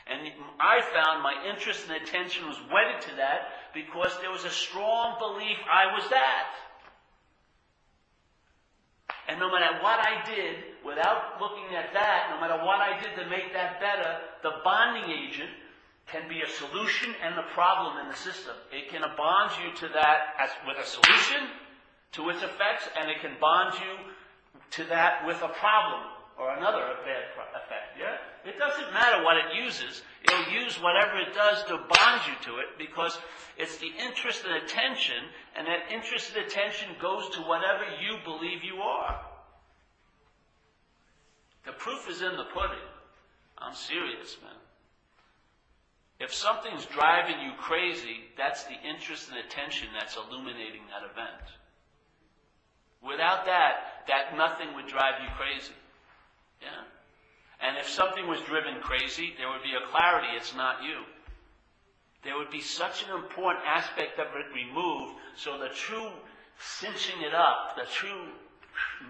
And 0.06 0.32
I 0.60 0.82
found 0.82 1.24
my 1.24 1.34
interest 1.50 1.90
and 1.90 2.02
attention 2.02 2.48
was 2.48 2.58
wedded 2.72 3.02
to 3.10 3.16
that 3.18 3.74
because 3.74 4.14
there 4.22 4.32
was 4.32 4.46
a 4.46 4.50
strong 4.50 5.18
belief 5.20 5.58
I 5.70 5.94
was 5.94 6.08
that. 6.10 6.54
And 9.28 9.40
no 9.40 9.52
matter 9.52 9.84
what 9.84 10.00
I 10.00 10.24
did, 10.24 10.56
without 10.86 11.42
looking 11.42 11.76
at 11.76 11.92
that, 11.92 12.32
no 12.32 12.40
matter 12.40 12.64
what 12.64 12.80
I 12.80 13.02
did 13.02 13.12
to 13.22 13.30
make 13.30 13.52
that 13.52 13.82
better, 13.82 14.20
the 14.44 14.64
bonding 14.64 15.12
agent 15.12 15.50
can 16.08 16.30
be 16.30 16.42
a 16.42 16.48
solution 16.48 17.14
and 17.22 17.36
the 17.38 17.44
problem 17.52 17.98
in 18.00 18.08
the 18.08 18.16
system. 18.16 18.56
It 18.72 18.90
can 18.90 19.02
bond 19.18 19.52
you 19.60 19.76
to 19.76 19.94
that 19.94 20.40
as 20.40 20.50
with 20.66 20.78
a 20.78 20.88
solution 20.88 21.52
to 22.14 22.30
its 22.30 22.42
effects, 22.44 22.88
and 23.00 23.10
it 23.10 23.22
can 23.22 23.34
bond 23.40 23.76
you 23.76 24.14
to 24.72 24.84
that 24.86 25.26
with 25.26 25.38
a 25.38 25.50
problem 25.50 26.04
or 26.40 26.54
another 26.56 26.82
bad 27.04 27.24
effect. 27.56 27.98
Yeah? 28.00 28.18
It 28.46 28.60
doesn't 28.60 28.94
matter 28.94 29.24
what 29.24 29.38
it 29.38 29.64
uses. 29.64 30.04
It'll 30.24 30.54
use 30.54 30.76
whatever 30.82 31.18
it 31.18 31.34
does 31.34 31.64
to 31.66 31.78
bond 31.78 32.22
you 32.28 32.36
to 32.46 32.60
it 32.60 32.78
because 32.78 33.18
it's 33.58 33.78
the 33.78 33.90
interest 34.00 34.46
and 34.46 34.64
attention, 34.64 35.18
and 35.58 35.66
that 35.68 35.92
interest 35.92 36.36
and 36.36 36.46
attention 36.46 36.90
goes 37.02 37.30
to 37.30 37.42
whatever 37.42 37.84
you 38.02 38.18
believe 38.24 38.64
you 38.64 38.82
are. 38.82 39.20
The 41.66 41.74
proof 41.74 42.08
is 42.10 42.22
in 42.22 42.38
the 42.38 42.46
pudding. 42.54 42.88
I'm 43.58 43.74
serious, 43.74 44.38
man. 44.44 44.56
If 46.20 46.34
something's 46.34 46.86
driving 46.86 47.42
you 47.42 47.52
crazy, 47.60 48.26
that's 48.38 48.64
the 48.64 48.78
interest 48.88 49.30
and 49.30 49.38
attention 49.38 49.90
that's 49.98 50.16
illuminating 50.16 50.82
that 50.90 51.04
event. 51.12 51.46
Without 53.06 53.46
that, 53.46 54.06
that 54.08 54.36
nothing 54.36 54.74
would 54.76 54.88
drive 54.88 55.22
you 55.22 55.30
crazy. 55.38 55.76
Yeah? 56.62 56.84
And 57.62 57.78
if 57.78 57.90
something 57.90 58.28
was 58.28 58.40
driven 58.42 58.82
crazy, 58.82 59.34
there 59.38 59.50
would 59.50 59.64
be 59.64 59.74
a 59.74 59.90
clarity 59.90 60.28
it's 60.36 60.56
not 60.56 60.84
you. 60.84 61.06
There 62.24 62.38
would 62.38 62.52
be 62.52 62.62
such 62.62 63.04
an 63.04 63.16
important 63.16 63.66
aspect 63.66 64.20
of 64.20 64.28
it 64.36 64.54
removed, 64.54 65.16
so 65.36 65.58
the 65.58 65.70
true 65.70 66.10
cinching 66.60 67.22
it 67.22 67.34
up, 67.34 67.78
the 67.78 67.86
true 67.86 68.34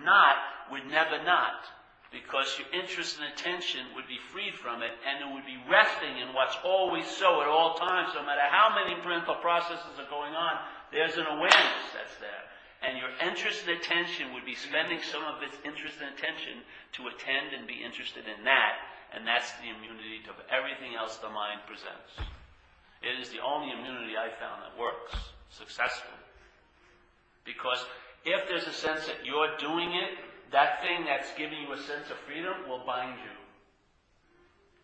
knot 0.04 0.36
would 0.72 0.86
never 0.88 1.24
knot. 1.24 1.64
Because 2.12 2.56
your 2.58 2.68
interest 2.72 3.20
and 3.20 3.32
attention 3.34 3.84
would 3.96 4.08
be 4.08 4.20
freed 4.32 4.56
from 4.56 4.82
it, 4.82 4.92
and 5.04 5.28
it 5.28 5.34
would 5.34 5.46
be 5.46 5.60
resting 5.70 6.20
in 6.24 6.34
what's 6.34 6.56
always 6.64 7.06
so 7.06 7.42
at 7.42 7.48
all 7.48 7.76
times, 7.76 8.16
no 8.16 8.24
matter 8.24 8.48
how 8.48 8.72
many 8.72 8.96
mental 9.04 9.36
processes 9.36 10.00
are 10.00 10.10
going 10.10 10.34
on, 10.34 10.56
there's 10.92 11.18
an 11.18 11.28
awareness 11.28 11.84
that's 11.92 12.16
there 12.20 12.48
and 12.86 12.98
your 12.98 13.10
interest 13.26 13.66
and 13.66 13.78
attention 13.78 14.34
would 14.34 14.46
be 14.46 14.56
spending 14.56 15.02
some 15.02 15.24
of 15.26 15.42
its 15.42 15.58
interest 15.66 15.98
and 16.02 16.14
attention 16.14 16.62
to 16.94 17.10
attend 17.10 17.54
and 17.58 17.66
be 17.66 17.82
interested 17.82 18.26
in 18.30 18.46
that, 18.46 18.78
and 19.14 19.26
that's 19.26 19.52
the 19.64 19.70
immunity 19.74 20.22
to 20.26 20.34
everything 20.54 20.94
else 20.94 21.18
the 21.18 21.30
mind 21.30 21.62
presents. 21.66 22.14
It 23.02 23.18
is 23.20 23.30
the 23.30 23.42
only 23.42 23.74
immunity 23.74 24.18
I 24.18 24.30
found 24.30 24.62
that 24.62 24.78
works 24.78 25.14
successfully. 25.50 26.22
Because 27.46 27.80
if 28.26 28.48
there's 28.50 28.68
a 28.68 28.74
sense 28.74 29.06
that 29.08 29.26
you're 29.26 29.56
doing 29.58 29.94
it, 29.96 30.20
that 30.52 30.82
thing 30.82 31.06
that's 31.06 31.34
giving 31.38 31.62
you 31.62 31.74
a 31.74 31.78
sense 31.78 32.10
of 32.12 32.18
freedom 32.28 32.68
will 32.68 32.84
bind 32.86 33.18
you. 33.24 33.36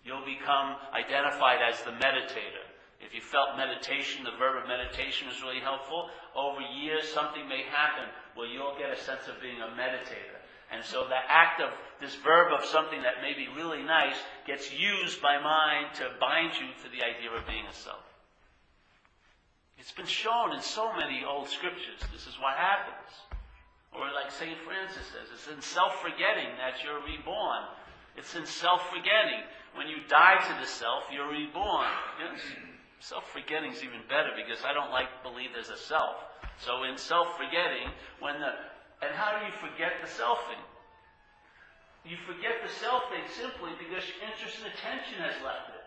You'll 0.04 0.26
become 0.26 0.76
identified 0.94 1.60
as 1.62 1.82
the 1.84 1.92
meditator. 1.92 2.63
If 3.04 3.14
you 3.14 3.22
felt 3.22 3.58
meditation, 3.58 4.24
the 4.24 4.40
verb 4.40 4.64
of 4.64 4.68
meditation 4.68 5.28
was 5.28 5.44
really 5.44 5.60
helpful, 5.60 6.10
over 6.36 6.62
years 6.62 7.12
something 7.12 7.48
may 7.48 7.64
happen 7.68 8.08
where 8.36 8.48
you'll 8.48 8.78
get 8.80 8.90
a 8.90 8.98
sense 8.98 9.28
of 9.28 9.42
being 9.42 9.60
a 9.60 9.76
meditator. 9.76 10.40
And 10.72 10.84
so 10.84 11.06
the 11.06 11.20
act 11.28 11.62
of 11.62 11.70
this 12.02 12.16
verb 12.16 12.52
of 12.52 12.66
something 12.66 13.04
that 13.04 13.22
may 13.22 13.34
be 13.36 13.52
really 13.56 13.84
nice 13.84 14.18
gets 14.48 14.74
used 14.74 15.22
by 15.22 15.38
mind 15.38 15.94
to 15.96 16.10
bind 16.20 16.54
you 16.58 16.66
to 16.84 16.90
the 16.90 17.06
idea 17.06 17.30
of 17.30 17.46
being 17.46 17.68
a 17.70 17.74
self. 17.74 18.02
It's 19.78 19.92
been 19.92 20.08
shown 20.08 20.54
in 20.54 20.62
so 20.62 20.96
many 20.96 21.24
old 21.28 21.50
scriptures. 21.50 22.00
This 22.12 22.26
is 22.26 22.40
what 22.40 22.56
happens. 22.56 23.12
Or 23.92 24.10
like 24.10 24.32
St. 24.32 24.58
Francis 24.66 25.06
says, 25.14 25.30
it's 25.34 25.48
in 25.54 25.62
self-forgetting 25.62 26.58
that 26.58 26.82
you're 26.84 27.04
reborn. 27.06 27.68
It's 28.16 28.34
in 28.36 28.46
self-forgetting. 28.46 29.44
When 29.76 29.88
you 29.88 29.98
die 30.08 30.42
to 30.42 30.54
the 30.62 30.68
self, 30.68 31.04
you're 31.12 31.30
reborn. 31.30 31.92
Yes? 32.18 32.42
Self-forgetting 33.04 33.76
is 33.76 33.84
even 33.84 34.00
better 34.08 34.32
because 34.32 34.64
I 34.64 34.72
don't 34.72 34.96
like 34.96 35.12
believe 35.28 35.52
there's 35.52 35.68
a 35.68 35.76
self. 35.76 36.24
So 36.64 36.88
in 36.88 36.96
self-forgetting, 36.96 37.92
when 38.24 38.40
the 38.40 38.56
and 39.04 39.12
how 39.12 39.36
do 39.36 39.44
you 39.44 39.52
forget 39.60 40.00
the 40.00 40.08
selfing? 40.08 40.64
You 42.08 42.16
forget 42.24 42.64
the 42.64 42.72
selfing 42.72 43.28
simply 43.36 43.76
because 43.76 44.08
your 44.08 44.24
interest 44.24 44.56
and 44.64 44.72
attention 44.72 45.20
has 45.20 45.36
left 45.44 45.76
it. 45.76 45.84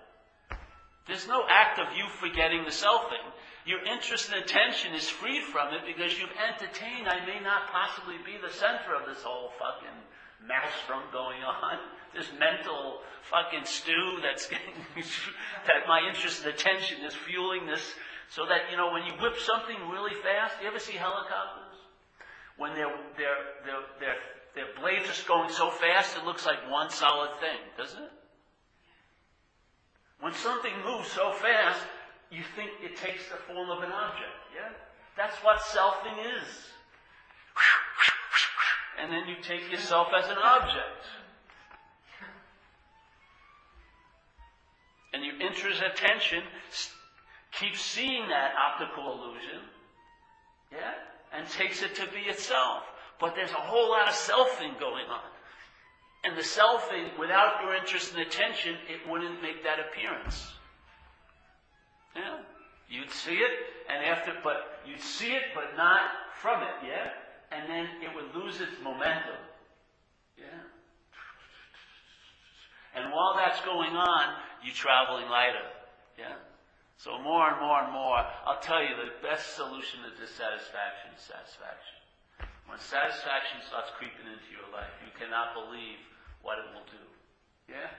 There's 1.08 1.24
no 1.24 1.40
act 1.48 1.80
of 1.80 1.96
you 1.96 2.04
forgetting 2.20 2.68
the 2.68 2.74
selfing. 2.74 3.24
Your 3.64 3.80
interest 3.88 4.28
and 4.28 4.44
attention 4.44 4.92
is 4.92 5.08
freed 5.08 5.48
from 5.48 5.72
it 5.72 5.88
because 5.88 6.20
you've 6.20 6.36
entertained 6.36 7.08
I 7.08 7.24
may 7.24 7.40
not 7.40 7.72
possibly 7.72 8.20
be 8.28 8.36
the 8.36 8.52
center 8.52 8.92
of 8.92 9.08
this 9.08 9.24
whole 9.24 9.56
fucking 9.56 9.96
maelstrom 10.44 11.02
going 11.12 11.42
on. 11.42 11.78
This 12.14 12.32
mental 12.40 13.04
fucking 13.28 13.66
stew 13.66 14.20
that's 14.22 14.46
getting, 14.46 14.72
that 15.66 15.84
my 15.86 16.00
interest 16.08 16.46
and 16.46 16.54
attention 16.54 17.04
is 17.04 17.12
fueling 17.12 17.66
this. 17.66 17.92
So 18.30 18.46
that, 18.46 18.70
you 18.70 18.78
know, 18.78 18.90
when 18.90 19.04
you 19.04 19.12
whip 19.20 19.36
something 19.36 19.76
really 19.92 20.14
fast, 20.24 20.54
you 20.62 20.66
ever 20.66 20.78
see 20.78 20.94
helicopters? 20.96 21.76
When 22.56 22.72
their, 22.72 22.88
their, 23.20 23.36
their, 23.68 23.80
their, 24.00 24.16
their 24.54 24.68
blades 24.80 25.04
are 25.12 25.28
going 25.28 25.50
so 25.50 25.68
fast, 25.68 26.16
it 26.16 26.24
looks 26.24 26.46
like 26.46 26.56
one 26.70 26.88
solid 26.88 27.38
thing, 27.38 27.60
doesn't 27.76 28.02
it? 28.02 28.12
When 30.20 30.32
something 30.32 30.72
moves 30.86 31.08
so 31.08 31.32
fast, 31.32 31.80
you 32.30 32.42
think 32.56 32.70
it 32.82 32.96
takes 32.96 33.28
the 33.28 33.36
form 33.52 33.68
of 33.68 33.82
an 33.82 33.92
object, 33.92 34.40
yeah? 34.56 34.72
That's 35.16 35.36
what 35.44 35.58
selfing 35.60 36.16
is 36.40 36.48
and 39.00 39.12
then 39.12 39.28
you 39.28 39.36
take 39.42 39.70
yourself 39.70 40.08
as 40.16 40.28
an 40.28 40.38
object. 40.42 41.04
And 45.12 45.24
your 45.24 45.40
interest 45.40 45.80
attention 45.82 46.42
keeps 47.52 47.80
seeing 47.80 48.28
that 48.28 48.52
optical 48.54 49.12
illusion, 49.12 49.62
yeah, 50.72 50.92
and 51.32 51.48
takes 51.48 51.82
it 51.82 51.94
to 51.96 52.06
be 52.12 52.28
itself. 52.28 52.82
But 53.18 53.34
there's 53.34 53.50
a 53.50 53.54
whole 53.54 53.90
lot 53.90 54.08
of 54.08 54.14
selfing 54.14 54.78
going 54.78 55.06
on. 55.06 55.24
And 56.24 56.36
the 56.36 56.42
selfing, 56.42 57.18
without 57.18 57.62
your 57.62 57.74
interest 57.74 58.12
and 58.12 58.22
attention, 58.22 58.74
it 58.88 59.08
wouldn't 59.08 59.40
make 59.42 59.62
that 59.62 59.78
appearance. 59.78 60.52
Yeah? 62.14 62.38
You'd 62.88 63.10
see 63.10 63.36
it, 63.36 63.52
and 63.88 64.04
after, 64.04 64.32
but 64.42 64.80
you'd 64.86 65.00
see 65.00 65.32
it, 65.32 65.42
but 65.54 65.76
not 65.76 66.02
from 66.40 66.62
it, 66.62 66.86
yeah? 66.86 67.10
And 67.50 67.68
then 67.68 67.86
it 68.02 68.10
would 68.14 68.34
lose 68.34 68.60
its 68.60 68.76
momentum. 68.82 69.40
Yeah. 70.36 70.62
And 72.94 73.12
while 73.12 73.36
that's 73.36 73.60
going 73.60 73.92
on, 73.92 74.24
you're 74.64 74.74
traveling 74.74 75.28
lighter. 75.28 75.68
Yeah. 76.18 76.40
So 76.96 77.20
more 77.20 77.52
and 77.52 77.60
more 77.60 77.84
and 77.84 77.92
more, 77.92 78.24
I'll 78.48 78.60
tell 78.64 78.80
you 78.80 78.96
the 78.96 79.20
best 79.20 79.54
solution 79.54 80.00
to 80.08 80.16
dissatisfaction 80.16 81.12
is 81.12 81.20
satisfaction. 81.20 82.00
When 82.66 82.80
satisfaction 82.80 83.60
starts 83.68 83.92
creeping 84.00 84.26
into 84.26 84.48
your 84.50 84.66
life, 84.72 84.90
you 85.04 85.12
cannot 85.14 85.52
believe 85.52 86.00
what 86.40 86.58
it 86.58 86.72
will 86.72 86.88
do. 86.88 87.04
Yeah? 87.68 87.92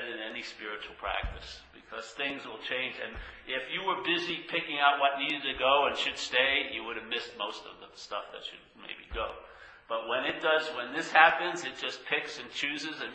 Than 0.00 0.24
any 0.24 0.40
spiritual 0.40 0.96
practice 0.96 1.60
because 1.76 2.08
things 2.16 2.48
will 2.48 2.60
change. 2.64 2.96
And 2.96 3.12
if 3.44 3.68
you 3.68 3.84
were 3.84 4.00
busy 4.00 4.48
picking 4.48 4.80
out 4.80 4.96
what 4.96 5.20
needed 5.20 5.44
to 5.44 5.52
go 5.60 5.84
and 5.84 5.92
should 5.92 6.16
stay, 6.16 6.72
you 6.72 6.88
would 6.88 6.96
have 6.96 7.04
missed 7.12 7.36
most 7.36 7.60
of 7.68 7.76
the 7.84 7.92
stuff 7.92 8.32
that 8.32 8.40
should 8.40 8.64
maybe 8.80 9.04
go. 9.12 9.36
But 9.92 10.08
when 10.08 10.24
it 10.24 10.40
does, 10.40 10.64
when 10.72 10.96
this 10.96 11.12
happens, 11.12 11.68
it 11.68 11.76
just 11.76 12.00
picks 12.08 12.40
and 12.40 12.48
chooses 12.48 12.96
and 13.04 13.12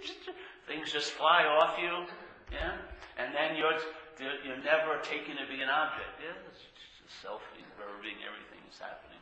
things 0.68 0.88
just 0.88 1.12
fly 1.12 1.44
off 1.44 1.76
you. 1.76 2.08
Yeah? 2.48 2.80
And 3.20 3.36
then 3.36 3.60
you're, 3.60 3.76
you're 4.16 4.64
never 4.64 5.04
taken 5.04 5.36
to 5.36 5.44
be 5.44 5.60
an 5.60 5.68
object. 5.68 6.16
Yeah? 6.24 6.48
It's 6.48 6.64
just 6.64 7.20
self-verbing, 7.20 8.24
everything 8.24 8.64
is 8.72 8.80
happening. 8.80 9.13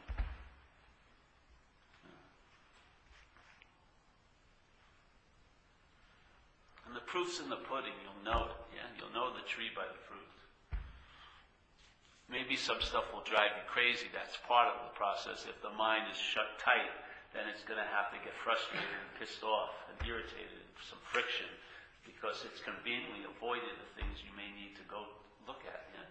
And 6.92 7.00
the 7.00 7.08
proof's 7.08 7.40
in 7.40 7.48
the 7.48 7.56
pudding. 7.56 7.96
You'll 8.04 8.20
know 8.20 8.52
it. 8.52 8.76
Yeah, 8.76 8.84
you'll 9.00 9.16
know 9.16 9.32
the 9.32 9.40
tree 9.48 9.72
by 9.72 9.88
the 9.88 9.96
fruit. 10.04 10.28
Maybe 12.28 12.52
some 12.52 12.84
stuff 12.84 13.08
will 13.16 13.24
drive 13.24 13.56
you 13.56 13.64
crazy. 13.64 14.12
That's 14.12 14.36
part 14.44 14.68
of 14.68 14.76
the 14.84 14.92
process. 14.92 15.48
If 15.48 15.56
the 15.64 15.72
mind 15.72 16.12
is 16.12 16.20
shut 16.20 16.60
tight, 16.60 16.92
then 17.32 17.48
it's 17.48 17.64
going 17.64 17.80
to 17.80 17.88
have 17.96 18.12
to 18.12 18.20
get 18.20 18.36
frustrated 18.44 18.84
and 18.84 19.08
pissed 19.16 19.40
off 19.40 19.72
and 19.88 19.96
irritated, 20.04 20.68
some 20.84 21.00
friction, 21.00 21.48
because 22.04 22.44
it's 22.44 22.60
conveniently 22.60 23.24
avoided 23.24 23.72
the 23.80 23.88
things 23.96 24.20
you 24.20 24.36
may 24.36 24.52
need 24.52 24.76
to 24.76 24.84
go 24.84 25.08
look 25.48 25.64
at. 25.64 25.88
Yeah? 25.96 26.04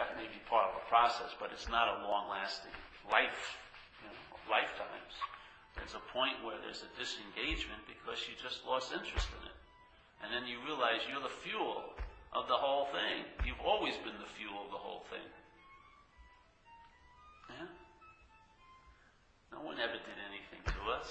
That 0.00 0.16
may 0.16 0.32
be 0.32 0.40
part 0.48 0.72
of 0.72 0.80
the 0.80 0.88
process, 0.88 1.36
but 1.36 1.52
it's 1.52 1.68
not 1.68 1.92
a 1.92 2.08
long-lasting 2.08 2.72
life, 3.12 3.60
you 4.00 4.08
know, 4.08 4.16
lifetimes. 4.48 5.12
There's 5.76 5.92
a 5.92 6.04
point 6.08 6.40
where 6.40 6.56
there's 6.64 6.88
a 6.88 6.90
disengagement 6.96 7.84
because 7.84 8.24
you 8.24 8.32
just 8.40 8.64
lost 8.64 8.96
interest 8.96 9.28
in 9.36 9.44
it. 9.44 9.47
And 10.22 10.32
then 10.32 10.46
you 10.46 10.58
realize 10.66 11.00
you're 11.08 11.22
the 11.22 11.38
fuel 11.46 11.94
of 12.32 12.48
the 12.48 12.58
whole 12.58 12.86
thing. 12.90 13.24
You've 13.46 13.62
always 13.64 13.94
been 14.02 14.18
the 14.18 14.32
fuel 14.36 14.66
of 14.66 14.70
the 14.70 14.78
whole 14.80 15.04
thing. 15.10 15.28
Yeah? 17.50 17.68
No 19.52 19.64
one 19.64 19.78
ever 19.80 19.96
did 19.96 20.18
anything 20.28 20.62
to 20.66 20.80
us. 20.92 21.08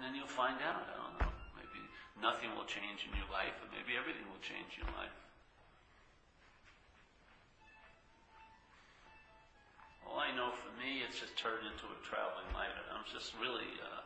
And 0.00 0.08
then 0.08 0.16
you'll 0.16 0.32
find 0.32 0.56
out, 0.64 0.80
I 0.80 0.96
don't 0.96 1.16
know, 1.20 1.32
maybe 1.52 1.84
nothing 2.22 2.48
will 2.56 2.64
change 2.64 3.04
in 3.04 3.12
your 3.20 3.28
life, 3.28 3.52
or 3.60 3.68
maybe 3.68 4.00
everything 4.00 4.24
will 4.32 4.40
change 4.40 4.80
in 4.80 4.88
your 4.88 4.96
life. 4.96 5.12
Just 11.20 11.36
turned 11.36 11.68
into 11.68 11.84
a 11.84 11.98
traveling 12.00 12.48
lighter. 12.56 12.80
I'm 12.88 13.04
just 13.12 13.36
really. 13.36 13.68
Uh, 13.76 14.00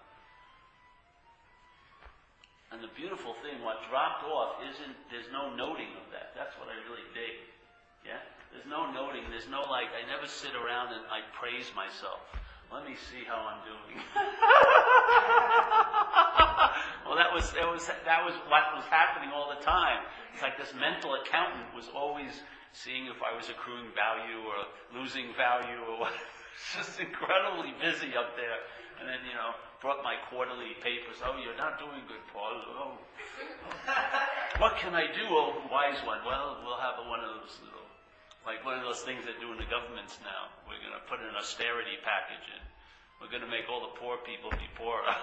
and 2.75 2.83
the 2.83 2.91
beautiful 2.99 3.39
thing, 3.39 3.63
what 3.63 3.87
dropped 3.87 4.27
off 4.27 4.59
isn't. 4.67 4.99
There's 5.15 5.31
no 5.31 5.55
noting 5.55 5.95
of 5.95 6.11
that. 6.11 6.35
That's 6.35 6.59
what 6.59 6.67
I 6.67 6.75
really 6.91 7.07
dig. 7.15 7.39
Yeah. 8.03 8.19
There's 8.51 8.67
no 8.67 8.91
noting. 8.91 9.31
There's 9.31 9.47
no 9.47 9.63
like. 9.71 9.95
I 9.95 10.03
never 10.11 10.27
sit 10.27 10.59
around 10.59 10.91
and 10.91 11.07
I 11.07 11.23
praise 11.39 11.71
myself. 11.79 12.19
Let 12.75 12.83
me 12.83 12.99
see 12.99 13.23
how 13.23 13.39
I'm 13.39 13.63
doing. 13.63 13.95
well, 17.07 17.15
that 17.15 17.31
was 17.31 17.47
that 17.55 17.71
was 17.71 17.87
that 17.87 18.27
was 18.27 18.35
what 18.51 18.75
was 18.75 18.83
happening 18.91 19.31
all 19.31 19.55
the 19.55 19.63
time. 19.63 20.03
It's 20.35 20.43
like 20.43 20.59
this 20.59 20.75
mental 20.75 21.15
accountant 21.15 21.71
was 21.79 21.87
always 21.95 22.43
seeing 22.75 23.07
if 23.07 23.23
I 23.23 23.31
was 23.33 23.49
accruing 23.49 23.89
value 23.95 24.43
or 24.45 24.67
losing 24.93 25.31
value 25.39 25.79
or 25.89 26.05
what. 26.05 26.13
just 26.75 27.01
incredibly 27.01 27.75
busy 27.83 28.15
up 28.15 28.37
there. 28.39 28.59
And 29.01 29.11
then, 29.11 29.19
you 29.27 29.35
know, 29.35 29.59
brought 29.83 30.07
my 30.07 30.15
quarterly 30.31 30.79
papers. 30.81 31.19
Oh, 31.27 31.35
you're 31.43 31.59
not 31.59 31.83
doing 31.83 32.07
good, 32.07 32.23
Paul. 32.31 32.55
Oh. 32.79 32.95
what 34.63 34.79
can 34.79 34.95
I 34.95 35.11
do, 35.11 35.27
oh 35.29 35.59
wise 35.71 35.99
one? 36.07 36.23
Well, 36.23 36.63
we'll 36.63 36.79
have 36.79 37.03
one 37.11 37.21
of 37.21 37.43
those 37.43 37.59
little, 37.61 37.85
like 38.47 38.65
one 38.65 38.79
of 38.79 38.87
those 38.87 39.03
things 39.03 39.27
they 39.27 39.35
do 39.43 39.51
in 39.51 39.59
the 39.59 39.67
governments 39.67 40.23
now. 40.23 40.47
We're 40.71 40.79
going 40.79 40.95
to 40.95 41.03
put 41.11 41.19
an 41.21 41.35
austerity 41.35 41.99
package 42.07 42.47
in. 42.55 42.63
We're 43.21 43.31
going 43.31 43.43
to 43.43 43.51
make 43.51 43.67
all 43.67 43.83
the 43.83 43.99
poor 43.99 44.17
people 44.23 44.51
be 44.55 44.71
poorer. 44.79 45.03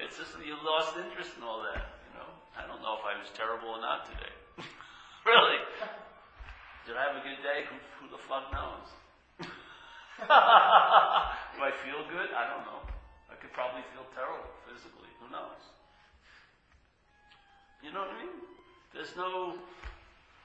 it's 0.00 0.16
just 0.18 0.38
you 0.46 0.53
lost 0.64 0.96
interest 0.96 1.36
in 1.36 1.44
all 1.44 1.60
that. 1.60 2.00
You 2.08 2.12
know, 2.16 2.28
I 2.56 2.64
don't 2.64 2.80
know 2.80 2.96
if 2.96 3.04
I 3.04 3.20
was 3.20 3.28
terrible 3.36 3.76
or 3.76 3.80
not 3.84 4.08
today. 4.08 4.32
really. 5.28 5.60
Did 6.88 6.96
I 6.96 7.04
have 7.12 7.16
a 7.20 7.24
good 7.24 7.40
day? 7.44 7.68
Who, 7.68 7.76
who 8.00 8.04
the 8.08 8.20
fuck 8.20 8.48
knows? 8.48 8.88
Do 10.24 11.60
I 11.60 11.72
feel 11.84 12.00
good? 12.08 12.32
I 12.32 12.48
don't 12.48 12.64
know. 12.64 12.80
I 13.28 13.36
could 13.36 13.52
probably 13.52 13.84
feel 13.92 14.08
terrible 14.16 14.48
physically. 14.64 15.12
Who 15.20 15.28
knows? 15.28 15.60
You 17.84 17.92
know 17.92 18.08
what 18.08 18.16
I 18.16 18.24
mean? 18.24 18.36
There's 18.96 19.12
no, 19.16 19.60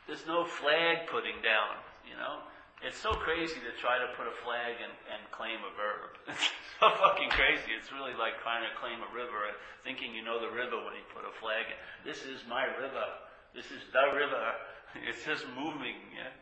there's 0.08 0.28
no 0.28 0.44
flag 0.44 1.08
putting 1.08 1.40
down. 1.40 1.80
You 2.04 2.20
know, 2.20 2.44
it's 2.80 2.98
so 2.98 3.12
crazy 3.12 3.60
to 3.60 3.76
try 3.76 4.00
to 4.00 4.08
put 4.16 4.24
a 4.24 4.36
flag 4.40 4.80
and, 4.80 4.96
and 5.12 5.20
claim 5.36 5.60
a 5.68 5.72
verb. 5.76 6.16
It's 6.80 6.88
so 6.88 6.96
fucking 6.96 7.28
crazy. 7.36 7.76
It's 7.76 7.92
really 7.92 8.16
like 8.16 8.40
trying 8.40 8.64
to 8.64 8.72
claim 8.80 9.04
a 9.04 9.12
river 9.12 9.52
and 9.52 9.58
thinking 9.84 10.16
you 10.16 10.24
know 10.24 10.40
the 10.40 10.48
river 10.48 10.80
when 10.80 10.96
you 10.96 11.04
put 11.12 11.28
a 11.28 11.34
flag 11.44 11.68
in. 11.68 11.76
This 12.08 12.24
is 12.24 12.40
my 12.48 12.64
river. 12.80 13.04
This 13.52 13.68
is 13.68 13.84
the 13.92 14.16
river. 14.16 14.56
It's 15.06 15.22
just 15.22 15.46
moving, 15.54 16.02
yeah. 16.18 16.34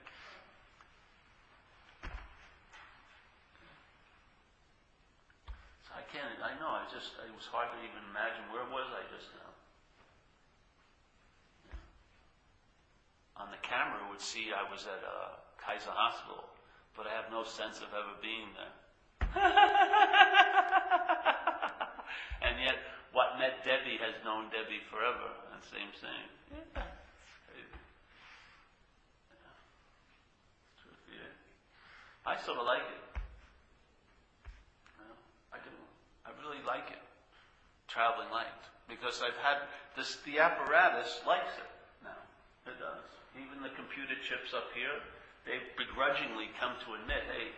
So 5.84 5.92
I 6.00 6.06
can't, 6.08 6.32
I 6.40 6.56
know, 6.56 6.72
I 6.72 6.88
just, 6.88 7.20
it 7.20 7.36
was 7.36 7.44
hard 7.52 7.68
to 7.76 7.78
even 7.84 8.08
imagine 8.08 8.48
where 8.56 8.64
was 8.72 8.88
I 8.96 9.04
just 9.12 9.28
now. 9.36 9.52
On 13.44 13.52
the 13.52 13.60
camera 13.60 14.00
would 14.08 14.22
see 14.22 14.56
I 14.56 14.64
was 14.72 14.88
at 14.88 15.04
uh, 15.04 15.36
Kaiser 15.68 15.92
Hospital, 15.92 16.48
but 16.96 17.08
I 17.08 17.12
have 17.12 17.28
no 17.28 17.44
sense 17.44 17.84
of 17.84 17.92
ever 17.92 18.16
being 18.24 18.48
there. 18.56 18.72
and 22.48 22.56
yet, 22.64 22.80
what 23.12 23.36
met 23.36 23.68
Debbie 23.68 24.00
has 24.00 24.16
known 24.24 24.48
Debbie 24.48 24.80
forever. 24.88 25.28
And 25.52 25.60
same 25.68 25.92
thing. 26.00 26.24
I 32.28 32.36
sort 32.44 32.60
of 32.60 32.66
like 32.68 32.84
it. 32.84 33.04
I 35.52 35.60
do. 35.64 35.72
I 36.28 36.32
really 36.44 36.64
like 36.68 36.92
it. 36.92 37.00
Traveling 37.88 38.32
light. 38.32 38.52
Because 38.88 39.24
I've 39.24 39.40
had 39.40 39.64
this, 39.96 40.20
the 40.28 40.40
apparatus 40.40 41.24
likes 41.28 41.56
it 41.56 41.72
now. 42.04 42.20
It 42.68 42.76
does. 42.80 43.04
Even 43.40 43.64
the 43.64 43.72
computer 43.76 44.16
chips 44.28 44.52
up 44.52 44.68
here, 44.76 45.00
they 45.48 45.64
begrudgingly 45.80 46.52
come 46.60 46.76
to 46.84 47.00
admit, 47.00 47.24
hey, 47.32 47.56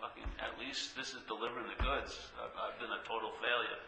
fucking, 0.00 0.24
at 0.40 0.56
least 0.56 0.96
this 0.96 1.12
is 1.12 1.20
delivering 1.28 1.68
the 1.68 1.76
goods. 1.76 2.16
I've, 2.40 2.56
I've 2.56 2.80
been 2.80 2.88
a 2.88 3.04
total 3.04 3.36
failure. 3.44 3.80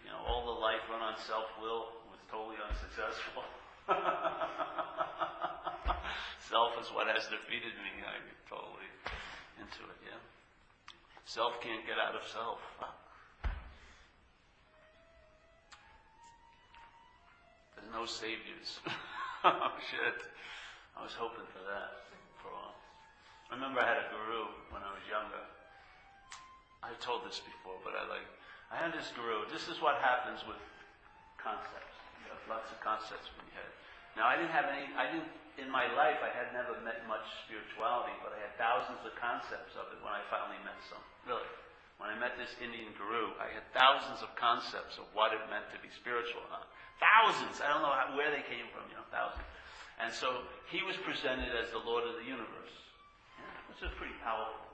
You 0.00 0.08
know, 0.10 0.24
all 0.24 0.48
the 0.48 0.56
life 0.56 0.80
run 0.88 1.04
on 1.04 1.20
self-will 1.20 1.92
was 2.08 2.20
totally 2.32 2.56
unsuccessful. 2.64 3.44
Self 6.48 6.72
is 6.80 6.88
what 6.92 7.08
has 7.08 7.28
defeated 7.28 7.76
me. 7.84 7.92
I'm 8.04 8.24
totally 8.48 8.88
into 9.60 9.84
it, 9.84 10.00
yeah? 10.04 10.20
Self 11.24 11.60
can't 11.60 11.84
get 11.84 11.96
out 12.00 12.16
of 12.16 12.24
self. 12.28 12.60
There's 17.76 17.92
no 17.92 18.04
saviors. 18.04 18.80
oh, 19.44 19.72
shit. 19.90 20.20
I 20.96 21.02
was 21.02 21.12
hoping 21.12 21.44
for 21.52 21.64
that 21.68 22.13
remember 23.64 23.80
I 23.80 23.96
had 23.96 24.04
a 24.04 24.08
guru 24.12 24.44
when 24.76 24.84
I 24.84 24.92
was 24.92 25.00
younger. 25.08 25.40
I've 26.84 27.00
told 27.00 27.24
this 27.24 27.40
before, 27.40 27.80
but 27.80 27.96
I 27.96 28.04
like, 28.12 28.28
I 28.68 28.76
had 28.76 28.92
this 28.92 29.08
guru. 29.16 29.48
This 29.48 29.72
is 29.72 29.80
what 29.80 30.04
happens 30.04 30.44
with 30.44 30.60
concepts. 31.40 31.96
You 32.20 32.28
have 32.28 32.44
lots 32.44 32.68
of 32.68 32.76
concepts 32.84 33.24
in 33.32 33.40
your 33.48 33.56
head. 33.56 33.72
Now, 34.20 34.28
I 34.28 34.36
didn't 34.36 34.52
have 34.52 34.68
any, 34.68 34.84
I 35.00 35.08
didn't 35.08 35.32
in 35.56 35.72
my 35.72 35.88
life, 35.96 36.20
I 36.20 36.28
had 36.28 36.52
never 36.52 36.76
met 36.84 37.08
much 37.08 37.24
spirituality, 37.48 38.12
but 38.20 38.36
I 38.36 38.42
had 38.44 38.52
thousands 38.60 39.00
of 39.06 39.16
concepts 39.16 39.72
of 39.80 39.88
it 39.96 40.02
when 40.04 40.12
I 40.12 40.20
finally 40.28 40.60
met 40.60 40.76
some. 40.92 41.00
Really. 41.24 41.48
When 41.96 42.12
I 42.12 42.20
met 42.20 42.36
this 42.36 42.52
Indian 42.60 42.92
guru, 43.00 43.32
I 43.40 43.48
had 43.48 43.64
thousands 43.72 44.20
of 44.20 44.34
concepts 44.36 45.00
of 45.00 45.08
what 45.16 45.32
it 45.32 45.40
meant 45.48 45.72
to 45.72 45.80
be 45.80 45.88
spiritual. 45.88 46.44
Huh? 46.52 46.68
Thousands! 47.00 47.64
I 47.64 47.72
don't 47.72 47.80
know 47.80 47.96
how, 47.96 48.12
where 48.12 48.28
they 48.28 48.44
came 48.44 48.68
from, 48.74 48.84
you 48.92 48.98
know, 48.98 49.08
thousands. 49.08 49.46
And 50.02 50.10
so 50.10 50.42
he 50.68 50.82
was 50.82 50.98
presented 51.00 51.54
as 51.54 51.70
the 51.70 51.80
Lord 51.80 52.02
of 52.02 52.18
the 52.18 52.26
universe, 52.26 52.74
which 53.74 53.90
is 53.90 53.90
a 53.90 53.98
pretty 53.98 54.14
powerful 54.22 54.70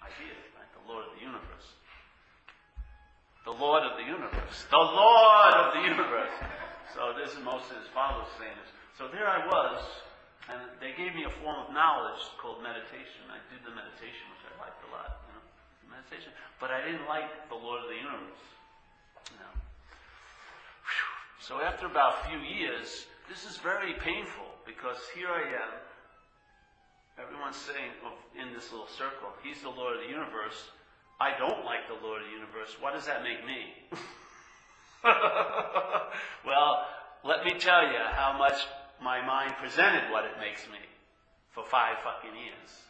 idea, 0.00 0.32
right? 0.56 0.72
The 0.72 0.88
Lord 0.88 1.04
of 1.04 1.12
the 1.12 1.20
universe. 1.20 1.68
The 3.44 3.52
Lord 3.52 3.84
of 3.84 4.00
the 4.00 4.08
universe. 4.08 4.56
The 4.72 4.88
Lord 4.88 5.52
of 5.52 5.76
the 5.76 5.84
universe. 5.84 6.32
So 6.96 7.12
this 7.12 7.36
is 7.36 7.44
most 7.44 7.68
of 7.68 7.76
his 7.76 7.92
followers 7.92 8.24
saying 8.40 8.56
this. 8.56 8.72
So 8.96 9.12
there 9.12 9.28
I 9.28 9.44
was, 9.44 9.84
and 10.48 10.64
they 10.80 10.96
gave 10.96 11.12
me 11.12 11.28
a 11.28 11.34
form 11.44 11.60
of 11.60 11.76
knowledge 11.76 12.24
called 12.40 12.64
meditation. 12.64 13.28
I 13.28 13.36
did 13.52 13.60
the 13.68 13.72
meditation, 13.76 14.24
which 14.32 14.48
I 14.48 14.64
liked 14.64 14.80
a 14.80 14.96
lot, 14.96 15.20
you 15.28 15.36
know, 15.36 15.44
meditation. 16.00 16.32
But 16.56 16.72
I 16.72 16.80
didn't 16.88 17.04
like 17.04 17.28
the 17.52 17.60
Lord 17.60 17.84
of 17.84 17.92
the 17.92 18.00
universe. 18.00 18.44
You 19.28 19.44
know. 19.44 19.52
So 21.44 21.60
after 21.60 21.84
about 21.84 22.24
a 22.24 22.32
few 22.32 22.40
years, 22.40 23.12
this 23.28 23.44
is 23.44 23.60
very 23.60 23.92
painful 24.00 24.56
because 24.64 24.96
here 25.12 25.28
I 25.28 25.52
am. 25.52 25.72
Everyone's 27.20 27.56
saying 27.56 27.90
in 28.38 28.54
this 28.54 28.70
little 28.70 28.86
circle, 28.86 29.34
He's 29.42 29.60
the 29.60 29.68
Lord 29.68 29.96
of 29.96 30.02
the 30.02 30.08
universe. 30.08 30.70
I 31.20 31.36
don't 31.36 31.64
like 31.64 31.88
the 31.88 31.98
Lord 32.06 32.22
of 32.22 32.28
the 32.28 32.34
universe. 32.34 32.76
What 32.78 32.94
does 32.94 33.06
that 33.06 33.24
make 33.24 33.44
me? 33.44 33.74
well, 36.46 36.86
let 37.24 37.44
me 37.44 37.58
tell 37.58 37.82
you 37.82 37.98
how 38.12 38.38
much 38.38 38.66
my 39.02 39.24
mind 39.24 39.54
presented 39.60 40.12
what 40.12 40.24
it 40.24 40.38
makes 40.38 40.62
me 40.70 40.78
for 41.50 41.64
five 41.64 41.96
fucking 42.04 42.38
years. 42.38 42.82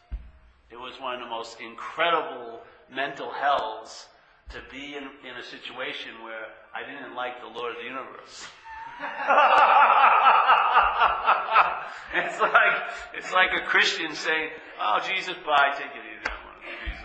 It 0.70 0.76
was 0.76 1.00
one 1.00 1.14
of 1.14 1.20
the 1.20 1.26
most 1.26 1.58
incredible 1.60 2.60
mental 2.94 3.30
hells 3.30 4.08
to 4.50 4.60
be 4.70 4.94
in, 4.94 5.04
in 5.24 5.36
a 5.40 5.42
situation 5.42 6.22
where 6.22 6.52
I 6.74 6.84
didn't 6.84 7.14
like 7.14 7.40
the 7.40 7.46
Lord 7.48 7.72
of 7.72 7.78
the 7.78 7.84
universe. 7.84 8.46
it's 12.18 12.40
like 12.40 12.76
it's 13.14 13.32
like 13.32 13.50
a 13.54 13.60
Christian 13.66 14.14
saying, 14.14 14.50
"Oh, 14.80 14.98
Jesus, 15.06 15.36
bye, 15.46 15.70
take 15.78 15.94
it 15.94 16.02
easy." 16.02 16.26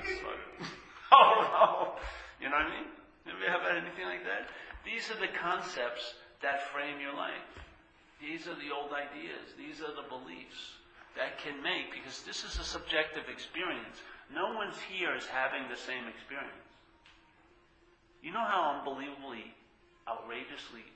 Jesus, 0.02 0.26
oh 1.14 1.46
no, 1.54 1.94
you 2.42 2.50
know 2.50 2.58
what 2.58 2.66
I 2.66 2.74
mean? 2.74 2.90
Have 3.30 3.38
you 3.38 3.46
ever 3.46 3.70
had 3.70 3.86
anything 3.86 4.10
like 4.10 4.26
that? 4.26 4.50
These 4.82 5.14
are 5.14 5.22
the 5.22 5.30
concepts 5.38 6.18
that 6.42 6.66
frame 6.74 6.98
your 7.00 7.14
life. 7.14 7.46
These 8.20 8.48
are 8.48 8.56
the 8.58 8.74
old 8.74 8.90
ideas. 8.90 9.54
These 9.54 9.86
are 9.86 9.94
the 9.94 10.10
beliefs 10.10 10.82
that 11.16 11.38
can 11.38 11.62
make, 11.62 11.94
because 11.94 12.26
this 12.26 12.44
is 12.44 12.58
a 12.58 12.66
subjective 12.66 13.30
experience. 13.30 14.02
No 14.34 14.58
one's 14.58 14.82
here 14.90 15.14
is 15.14 15.30
having 15.30 15.70
the 15.70 15.78
same 15.78 16.10
experience. 16.10 16.58
You 18.26 18.34
know 18.34 18.44
how 18.44 18.82
unbelievably, 18.82 19.54
outrageously 20.10 20.90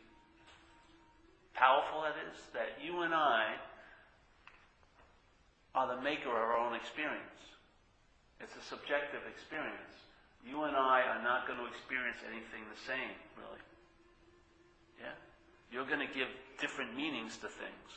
powerful 1.57 2.05
that 2.05 2.15
is? 2.29 2.37
That 2.53 2.77
you 2.79 3.01
and 3.01 3.13
I 3.13 3.57
are 5.75 5.89
the 5.89 6.01
maker 6.01 6.29
of 6.29 6.37
our 6.37 6.57
own 6.57 6.73
experience. 6.73 7.37
It's 8.39 8.55
a 8.55 8.65
subjective 8.65 9.25
experience. 9.25 9.97
You 10.45 10.63
and 10.63 10.77
I 10.77 11.01
are 11.01 11.21
not 11.25 11.49
going 11.49 11.59
to 11.59 11.65
experience 11.65 12.21
anything 12.23 12.63
the 12.69 12.81
same, 12.85 13.17
really. 13.35 13.61
Yeah? 15.01 15.17
You're 15.73 15.89
going 15.89 16.05
to 16.05 16.13
give 16.13 16.29
different 16.61 16.95
meanings 16.95 17.37
to 17.41 17.49
things. 17.49 17.89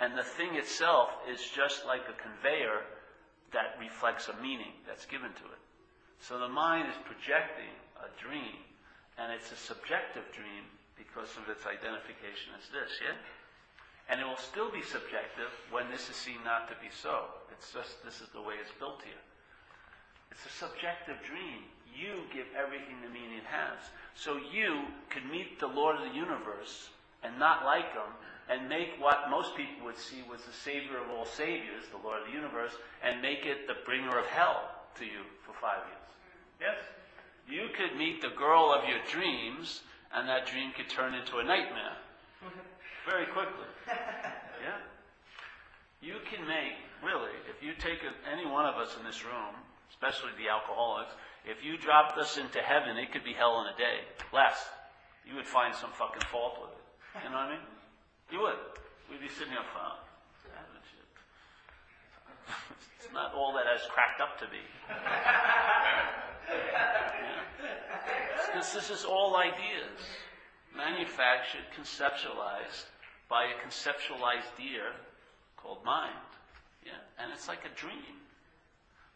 And 0.00 0.16
the 0.16 0.22
thing 0.22 0.54
itself 0.54 1.10
is 1.26 1.42
just 1.42 1.84
like 1.84 2.06
a 2.06 2.16
conveyor 2.22 2.86
that 3.52 3.74
reflects 3.80 4.30
a 4.30 4.36
meaning 4.42 4.72
that's 4.86 5.06
given 5.06 5.34
to 5.34 5.46
it. 5.50 5.62
So 6.20 6.38
the 6.38 6.48
mind 6.48 6.88
is 6.88 6.98
projecting 7.04 7.74
a 7.98 8.08
dream, 8.22 8.62
and 9.18 9.32
it's 9.32 9.50
a 9.50 9.58
subjective 9.58 10.26
dream 10.30 10.66
because 10.98 11.30
of 11.38 11.46
its 11.46 11.62
identification 11.64 12.52
as 12.58 12.66
this, 12.74 12.90
yeah? 12.98 13.14
And 14.10 14.20
it 14.20 14.26
will 14.26 14.40
still 14.40 14.68
be 14.68 14.82
subjective 14.82 15.54
when 15.70 15.86
this 15.88 16.10
is 16.10 16.18
seen 16.18 16.42
not 16.42 16.66
to 16.68 16.76
be 16.82 16.90
so. 16.90 17.38
It's 17.54 17.70
just, 17.72 18.02
this 18.02 18.20
is 18.20 18.28
the 18.34 18.42
way 18.42 18.58
it's 18.58 18.74
built 18.76 19.00
here. 19.06 19.22
It's 20.34 20.44
a 20.44 20.54
subjective 20.58 21.16
dream. 21.22 21.68
You 21.92 22.24
give 22.32 22.46
everything 22.56 23.00
the 23.04 23.12
meaning 23.12 23.38
it 23.38 23.48
has. 23.48 23.78
So 24.14 24.38
you 24.38 24.88
could 25.10 25.26
meet 25.28 25.60
the 25.60 25.68
Lord 25.70 25.96
of 25.96 26.08
the 26.08 26.16
universe 26.16 26.90
and 27.22 27.38
not 27.38 27.64
like 27.64 27.92
him 27.92 28.12
and 28.48 28.68
make 28.68 28.96
what 28.98 29.28
most 29.30 29.56
people 29.56 29.84
would 29.84 29.98
see 29.98 30.24
was 30.30 30.40
the 30.42 30.52
savior 30.52 30.96
of 30.98 31.10
all 31.10 31.26
saviors, 31.26 31.84
the 31.92 32.00
Lord 32.00 32.22
of 32.22 32.26
the 32.28 32.32
universe, 32.32 32.72
and 33.04 33.20
make 33.20 33.44
it 33.44 33.66
the 33.66 33.84
bringer 33.84 34.18
of 34.18 34.26
hell 34.26 34.72
to 34.96 35.04
you 35.04 35.20
for 35.44 35.52
five 35.60 35.84
years. 35.84 36.08
Yes? 36.60 36.80
You 37.48 37.68
could 37.76 37.98
meet 37.98 38.20
the 38.20 38.36
girl 38.36 38.72
of 38.72 38.88
your 38.88 39.00
dreams, 39.10 39.82
and 40.14 40.28
that 40.28 40.46
dream 40.46 40.72
could 40.76 40.88
turn 40.88 41.14
into 41.14 41.38
a 41.38 41.44
nightmare 41.44 41.96
very 43.06 43.26
quickly. 43.26 43.68
Yeah? 44.58 44.74
You 46.02 46.18
can 46.26 46.42
make, 46.50 46.74
really, 46.98 47.30
if 47.46 47.62
you 47.62 47.70
take 47.78 48.02
a, 48.02 48.10
any 48.26 48.42
one 48.42 48.66
of 48.66 48.74
us 48.74 48.98
in 48.98 49.06
this 49.06 49.22
room, 49.22 49.54
especially 49.90 50.34
the 50.34 50.50
alcoholics, 50.50 51.14
if 51.46 51.62
you 51.62 51.78
dropped 51.78 52.18
us 52.18 52.38
into 52.38 52.58
heaven, 52.58 52.98
it 52.98 53.12
could 53.12 53.22
be 53.22 53.32
hell 53.32 53.62
in 53.62 53.70
a 53.70 53.76
day. 53.78 54.02
Less. 54.34 54.66
You 55.22 55.36
would 55.36 55.46
find 55.46 55.74
some 55.74 55.90
fucking 55.94 56.26
fault 56.26 56.58
with 56.58 56.74
it. 56.74 56.82
You 57.22 57.30
know 57.30 57.38
what 57.38 57.54
I 57.54 57.54
mean? 57.54 57.66
You 58.34 58.40
would. 58.50 58.58
We'd 59.10 59.22
be 59.22 59.30
sitting 59.30 59.54
here, 59.54 59.62
oh, 59.62 60.02
it's 62.74 62.87
not 63.12 63.34
all 63.34 63.52
that 63.54 63.66
has 63.66 63.86
cracked 63.90 64.20
up 64.20 64.38
to 64.38 64.46
be. 64.46 64.62
Because 68.48 68.72
this 68.72 68.88
is 68.90 69.04
all 69.04 69.36
ideas, 69.36 70.00
manufactured, 70.74 71.68
conceptualized 71.76 72.88
by 73.28 73.44
a 73.44 73.54
conceptualized 73.60 74.48
deer 74.56 74.96
called 75.56 75.84
mind. 75.84 76.16
Yeah? 76.84 76.96
And 77.20 77.30
it's 77.32 77.46
like 77.46 77.68
a 77.68 77.74
dream. 77.78 78.16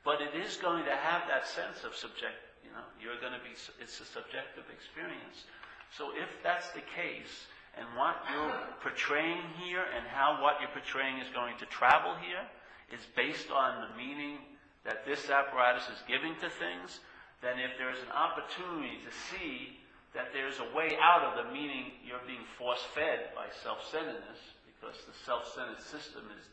But 0.05 0.21
it 0.21 0.37
is 0.37 0.57
going 0.57 0.85
to 0.85 0.95
have 0.95 1.23
that 1.29 1.49
sense 1.49 1.83
of 1.83 1.97
subject, 1.97 2.37
you 2.63 2.71
know, 2.71 2.85
you're 3.01 3.19
going 3.25 3.33
to 3.33 3.41
be, 3.41 3.57
it's 3.81 4.01
a 4.01 4.05
subjective 4.05 4.69
experience. 4.69 5.49
So 5.97 6.11
if 6.13 6.29
that's 6.43 6.69
the 6.77 6.85
case, 6.93 7.49
and 7.79 7.87
what 7.97 8.21
you're 8.29 8.53
portraying 8.83 9.43
here 9.65 9.85
and 9.97 10.05
how 10.13 10.43
what 10.43 10.61
you're 10.61 10.77
portraying 10.77 11.19
is 11.19 11.29
going 11.33 11.57
to 11.57 11.67
travel 11.67 12.15
here 12.21 12.45
is 12.93 13.05
based 13.17 13.51
on 13.51 13.89
the 13.89 13.97
meaning 13.97 14.39
that 14.85 15.05
this 15.05 15.31
apparatus 15.31 15.89
is 15.89 16.03
giving 16.07 16.35
to 16.37 16.49
things, 16.49 17.01
then 17.41 17.59
if 17.59 17.75
there's 17.79 17.99
an 18.05 18.13
opportunity 18.15 19.01
to 19.03 19.11
see 19.33 19.81
that 20.15 20.29
there's 20.33 20.61
a 20.61 20.69
way 20.77 20.93
out 21.01 21.25
of 21.25 21.41
the 21.41 21.49
meaning 21.53 21.97
you're 22.05 22.23
being 22.27 22.45
force 22.59 22.85
fed 22.95 23.33
by 23.35 23.49
self-centeredness, 23.65 24.61
because 24.69 25.01
the 25.09 25.17
self-centered 25.25 25.81
system 25.81 26.29
is 26.37 26.45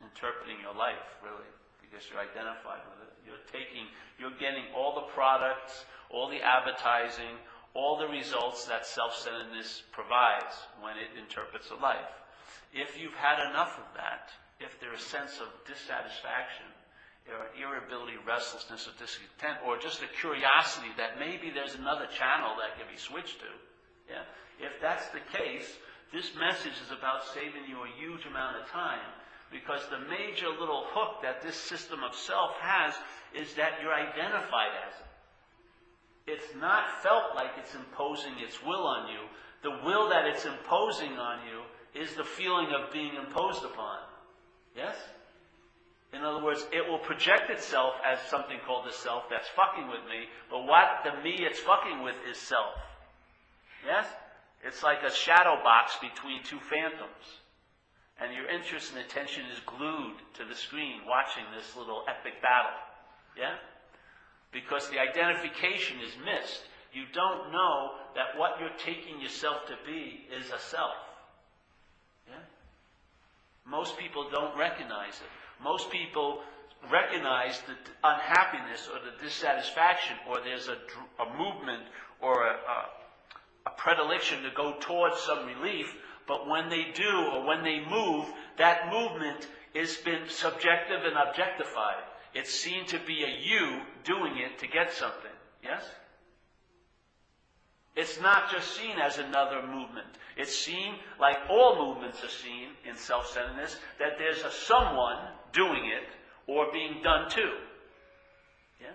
interpreting 0.00 0.56
your 0.64 0.74
life, 0.74 1.20
really, 1.20 1.50
because 1.84 2.08
you're 2.08 2.22
identified 2.22 2.80
with 2.88 3.04
it. 3.04 3.12
You're 3.28 3.44
taking, 3.52 3.84
you're 4.16 4.34
getting 4.40 4.64
all 4.72 4.94
the 4.94 5.12
products, 5.12 5.84
all 6.08 6.30
the 6.30 6.40
advertising, 6.40 7.36
all 7.74 7.98
the 7.98 8.08
results 8.08 8.64
that 8.66 8.86
self-centeredness 8.86 9.82
provides 9.92 10.54
when 10.80 10.96
it 10.96 11.12
interprets 11.18 11.70
a 11.70 11.76
life. 11.82 12.22
If 12.72 12.96
you've 12.98 13.18
had 13.18 13.50
enough 13.50 13.78
of 13.78 13.88
that, 13.96 14.30
if 14.64 14.80
there's 14.80 15.00
a 15.00 15.10
sense 15.12 15.38
of 15.44 15.52
dissatisfaction, 15.68 16.66
or 17.28 17.48
irritability, 17.56 18.16
restlessness, 18.24 18.88
or 18.88 18.96
discontent, 18.96 19.60
or 19.64 19.76
just 19.76 20.00
a 20.00 20.10
curiosity 20.20 20.92
that 20.96 21.20
maybe 21.20 21.48
there's 21.52 21.76
another 21.76 22.08
channel 22.12 22.56
that 22.60 22.76
can 22.76 22.88
be 22.88 23.00
switched 23.00 23.40
to, 23.40 23.52
yeah? 24.08 24.24
if 24.60 24.72
that's 24.80 25.08
the 25.12 25.24
case, 25.32 25.68
this 26.12 26.32
message 26.36 26.76
is 26.84 26.92
about 26.92 27.24
saving 27.32 27.64
you 27.68 27.80
a 27.80 27.96
huge 28.00 28.24
amount 28.26 28.56
of 28.60 28.68
time 28.68 29.08
because 29.50 29.82
the 29.88 30.04
major 30.10 30.48
little 30.48 30.84
hook 30.92 31.22
that 31.22 31.42
this 31.42 31.56
system 31.56 32.02
of 32.02 32.14
self 32.14 32.52
has 32.60 32.94
is 33.34 33.54
that 33.54 33.78
you're 33.80 33.94
identified 33.94 34.72
as 34.86 34.94
it. 35.00 35.10
It's 36.26 36.54
not 36.56 37.02
felt 37.02 37.34
like 37.34 37.52
it's 37.58 37.74
imposing 37.74 38.34
its 38.38 38.62
will 38.62 38.86
on 38.86 39.08
you. 39.08 39.20
The 39.62 39.84
will 39.84 40.08
that 40.08 40.26
it's 40.26 40.44
imposing 40.44 41.12
on 41.12 41.40
you 41.46 42.00
is 42.00 42.14
the 42.14 42.24
feeling 42.24 42.68
of 42.72 42.92
being 42.92 43.14
imposed 43.14 43.64
upon. 43.64 43.98
Yes? 44.76 44.96
In 46.12 46.22
other 46.22 46.44
words, 46.44 46.66
it 46.72 46.88
will 46.88 46.98
project 46.98 47.50
itself 47.50 47.94
as 48.06 48.18
something 48.30 48.58
called 48.66 48.86
the 48.86 48.92
self 48.92 49.24
that's 49.30 49.48
fucking 49.48 49.88
with 49.88 50.04
me, 50.08 50.26
but 50.50 50.64
what 50.64 51.02
the 51.04 51.22
me 51.22 51.38
it's 51.40 51.58
fucking 51.60 52.02
with 52.02 52.14
is 52.28 52.38
self. 52.38 52.74
Yes? 53.84 54.06
It's 54.64 54.82
like 54.82 55.02
a 55.02 55.12
shadow 55.12 55.62
box 55.62 55.96
between 56.00 56.42
two 56.42 56.60
phantoms. 56.70 57.42
And 58.20 58.32
your 58.32 58.48
interest 58.48 58.94
and 58.94 59.04
attention 59.04 59.42
is 59.52 59.60
glued 59.66 60.16
to 60.34 60.44
the 60.44 60.54
screen 60.54 61.02
watching 61.06 61.42
this 61.54 61.76
little 61.76 62.04
epic 62.08 62.40
battle. 62.40 62.78
Yeah? 63.36 63.56
because 64.54 64.88
the 64.88 65.02
identification 65.02 65.98
is 65.98 66.14
missed. 66.24 66.62
You 66.94 67.02
don't 67.12 67.50
know 67.50 67.98
that 68.14 68.38
what 68.38 68.56
you're 68.60 68.78
taking 68.78 69.20
yourself 69.20 69.66
to 69.66 69.74
be 69.84 70.24
is 70.30 70.46
a 70.46 70.60
self. 70.70 70.94
Most 73.66 73.98
people 73.98 74.28
don't 74.30 74.56
recognize 74.58 75.14
it. 75.14 75.62
Most 75.62 75.90
people 75.90 76.42
recognize 76.90 77.60
the 77.62 77.74
unhappiness 78.02 78.88
or 78.92 78.98
the 79.00 79.22
dissatisfaction, 79.24 80.16
or 80.28 80.40
there's 80.40 80.68
a, 80.68 80.76
a 81.22 81.38
movement 81.38 81.82
or 82.20 82.46
a, 82.46 82.52
a, 82.52 82.88
a 83.66 83.70
predilection 83.76 84.42
to 84.42 84.50
go 84.50 84.74
towards 84.80 85.18
some 85.20 85.46
relief, 85.46 85.94
but 86.26 86.48
when 86.48 86.68
they 86.68 86.86
do 86.94 87.28
or 87.32 87.46
when 87.46 87.62
they 87.62 87.80
move, 87.80 88.26
that 88.58 88.92
movement 88.92 89.46
has 89.74 89.96
been 89.98 90.28
subjective 90.28 91.04
and 91.04 91.16
objectified. 91.16 92.02
It's 92.34 92.52
seen 92.52 92.86
to 92.86 92.98
be 92.98 93.24
a 93.24 93.28
you 93.28 93.80
doing 94.04 94.38
it 94.38 94.58
to 94.58 94.66
get 94.66 94.92
something. 94.92 95.30
Yes? 95.62 95.84
It's 97.96 98.20
not 98.20 98.50
just 98.50 98.76
seen 98.76 98.98
as 98.98 99.18
another 99.18 99.62
movement. 99.62 100.18
It's 100.36 100.54
seen, 100.54 100.94
like 101.20 101.36
all 101.48 101.94
movements 101.94 102.24
are 102.24 102.28
seen 102.28 102.70
in 102.88 102.96
self 102.96 103.28
centeredness, 103.28 103.76
that 104.00 104.18
there's 104.18 104.42
a 104.42 104.50
someone 104.50 105.18
doing 105.52 105.84
it 105.86 106.08
or 106.50 106.72
being 106.72 107.02
done 107.02 107.30
to. 107.30 107.50
Yeah? 108.80 108.94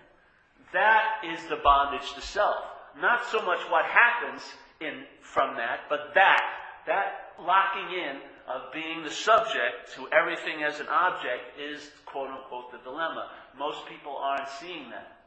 That 0.74 1.22
is 1.32 1.40
the 1.48 1.56
bondage 1.64 2.12
to 2.14 2.20
self. 2.20 2.62
Not 3.00 3.24
so 3.26 3.38
much 3.44 3.60
what 3.70 3.86
happens 3.86 4.42
in, 4.80 5.04
from 5.22 5.56
that, 5.56 5.80
but 5.88 6.12
that, 6.14 6.42
that 6.86 7.32
locking 7.40 7.96
in 7.96 8.16
of 8.48 8.72
being 8.72 9.02
the 9.02 9.10
subject 9.10 9.94
to 9.94 10.08
everything 10.12 10.62
as 10.62 10.80
an 10.80 10.88
object 10.88 11.58
is, 11.58 11.90
quote 12.04 12.28
unquote, 12.28 12.72
the 12.72 12.78
dilemma. 12.78 13.30
Most 13.56 13.86
people 13.86 14.16
aren't 14.16 14.48
seeing 14.60 14.90
that. 14.90 15.19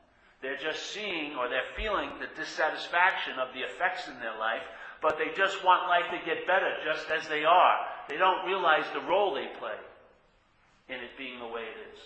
They're 0.43 0.59
just 0.59 0.91
seeing 0.91 1.39
or 1.39 1.47
they're 1.47 1.71
feeling 1.79 2.11
the 2.19 2.27
dissatisfaction 2.35 3.39
of 3.39 3.55
the 3.55 3.63
effects 3.63 4.11
in 4.11 4.19
their 4.19 4.37
life, 4.37 4.67
but 5.01 5.17
they 5.17 5.31
just 5.31 5.63
want 5.63 5.87
life 5.87 6.11
to 6.11 6.19
get 6.27 6.45
better 6.45 6.67
just 6.83 7.07
as 7.09 7.27
they 7.29 7.45
are. 7.47 7.77
They 8.09 8.17
don't 8.17 8.45
realize 8.45 8.83
the 8.93 9.07
role 9.07 9.33
they 9.33 9.47
play 9.57 9.79
in 10.89 10.99
it 10.99 11.15
being 11.17 11.39
the 11.39 11.47
way 11.47 11.63
it 11.63 11.79
is. 11.95 11.99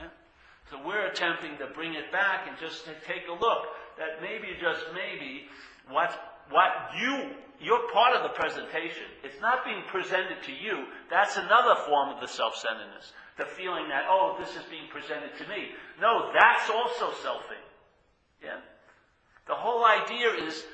Yeah? 0.00 0.08
So 0.72 0.80
we're 0.88 1.04
attempting 1.04 1.58
to 1.58 1.68
bring 1.76 1.92
it 1.92 2.10
back 2.10 2.48
and 2.48 2.56
just 2.56 2.86
to 2.86 2.96
take 3.06 3.28
a 3.28 3.36
look 3.36 3.68
that 4.00 4.24
maybe, 4.24 4.56
just 4.56 4.80
maybe, 4.96 5.44
what, 5.92 6.16
what 6.48 6.96
you 6.96 7.36
you're 7.60 7.88
part 7.92 8.14
of 8.14 8.22
the 8.22 8.36
presentation. 8.36 9.08
It's 9.24 9.40
not 9.40 9.64
being 9.64 9.82
presented 9.88 10.42
to 10.44 10.52
you. 10.52 10.84
That's 11.08 11.36
another 11.36 11.80
form 11.86 12.10
of 12.10 12.20
the 12.20 12.28
self-centeredness. 12.28 13.12
The 13.38 13.46
feeling 13.46 13.88
that, 13.88 14.04
oh, 14.08 14.36
this 14.38 14.50
is 14.50 14.64
being 14.68 14.88
presented 14.92 15.32
to 15.38 15.48
me. 15.48 15.72
No, 16.00 16.32
that's 16.32 16.68
also 16.68 17.16
selfing. 17.24 17.64
Yeah? 18.46 18.60
The 19.48 19.54
whole 19.54 19.84
idea 19.84 20.30
is 20.46 20.64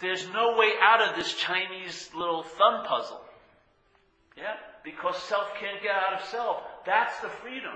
there's 0.00 0.28
no 0.28 0.56
way 0.56 0.72
out 0.80 1.02
of 1.02 1.16
this 1.16 1.34
Chinese 1.34 2.10
little 2.14 2.42
thumb 2.42 2.84
puzzle. 2.86 3.20
Yeah? 4.36 4.54
Because 4.84 5.16
self 5.16 5.50
can't 5.58 5.82
get 5.82 5.94
out 5.94 6.20
of 6.20 6.28
self. 6.28 6.62
That's 6.84 7.18
the 7.20 7.28
freedom. 7.28 7.74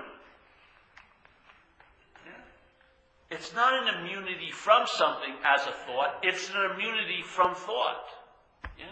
Yeah? 2.25 3.35
It's 3.35 3.53
not 3.53 3.73
an 3.83 3.95
immunity 3.99 4.51
from 4.51 4.87
something 4.87 5.33
as 5.45 5.67
a 5.67 5.73
thought, 5.85 6.19
it's 6.23 6.49
an 6.49 6.71
immunity 6.71 7.23
from 7.23 7.53
thought. 7.55 8.05
Yeah? 8.79 8.85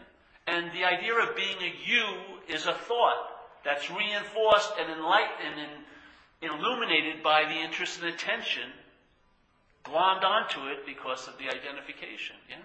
And 0.47 0.71
the 0.73 0.83
idea 0.83 1.13
of 1.15 1.35
being 1.35 1.57
a 1.61 1.73
you 1.85 2.05
is 2.53 2.65
a 2.65 2.73
thought 2.73 3.29
that's 3.63 3.89
reinforced 3.89 4.73
and 4.79 4.91
enlightened 4.91 5.59
and 5.59 6.51
illuminated 6.51 7.21
by 7.23 7.43
the 7.45 7.55
interest 7.55 8.01
and 8.01 8.13
attention 8.13 8.71
glommed 9.83 10.23
onto 10.23 10.67
it 10.67 10.85
because 10.85 11.27
of 11.27 11.37
the 11.37 11.45
identification. 11.45 12.35
Yeah? 12.49 12.57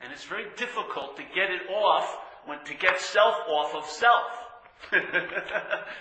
And 0.00 0.12
it's 0.12 0.24
very 0.24 0.46
difficult 0.56 1.16
to 1.16 1.22
get 1.34 1.50
it 1.50 1.68
off 1.70 2.16
when, 2.46 2.58
to 2.64 2.74
get 2.74 3.00
self 3.00 3.36
off 3.48 3.74
of 3.74 3.84
self. 3.86 4.30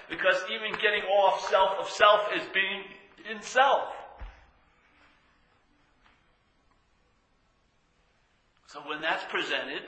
because 0.09 0.41
even 0.49 0.71
getting 0.79 1.03
off 1.03 1.49
self 1.49 1.71
of 1.79 1.89
self 1.89 2.21
is 2.35 2.43
being 2.53 2.83
in 3.29 3.41
self. 3.41 3.89
So 8.67 8.79
when 8.87 9.01
that's 9.01 9.25
presented, 9.25 9.81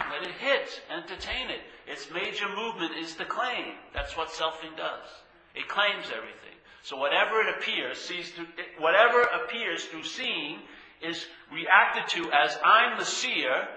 let 0.00 0.22
it 0.22 0.34
hit, 0.38 0.82
entertain 0.90 1.48
it. 1.48 1.60
Its 1.86 2.10
major 2.12 2.48
movement 2.48 2.92
is 2.98 3.14
the 3.14 3.24
claim. 3.24 3.74
That's 3.94 4.16
what 4.16 4.28
selfing 4.28 4.76
does. 4.76 5.08
It 5.54 5.68
claims 5.68 6.06
everything. 6.06 6.58
So 6.84 6.98
whatever 6.98 7.40
it 7.40 7.56
appears, 7.56 7.98
sees 7.98 8.30
through, 8.32 8.46
whatever 8.78 9.22
appears 9.22 9.84
through 9.86 10.04
seeing 10.04 10.58
is 11.00 11.24
reacted 11.50 12.08
to 12.08 12.30
as 12.30 12.58
I'm 12.62 12.98
the 12.98 13.06
seer. 13.06 13.68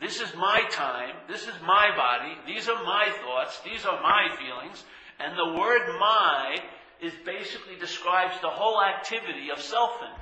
This 0.00 0.20
is 0.20 0.34
my 0.34 0.62
time. 0.68 1.14
This 1.28 1.42
is 1.42 1.54
my 1.64 1.94
body. 1.96 2.36
These 2.44 2.68
are 2.68 2.82
my 2.82 3.08
thoughts. 3.22 3.60
These 3.64 3.86
are 3.86 4.02
my 4.02 4.34
feelings. 4.36 4.82
And 5.20 5.38
the 5.38 5.60
word 5.60 5.96
my 6.00 6.58
is 7.00 7.12
basically 7.24 7.76
describes 7.78 8.34
the 8.42 8.50
whole 8.50 8.82
activity 8.82 9.50
of 9.52 9.58
selfing. 9.58 10.18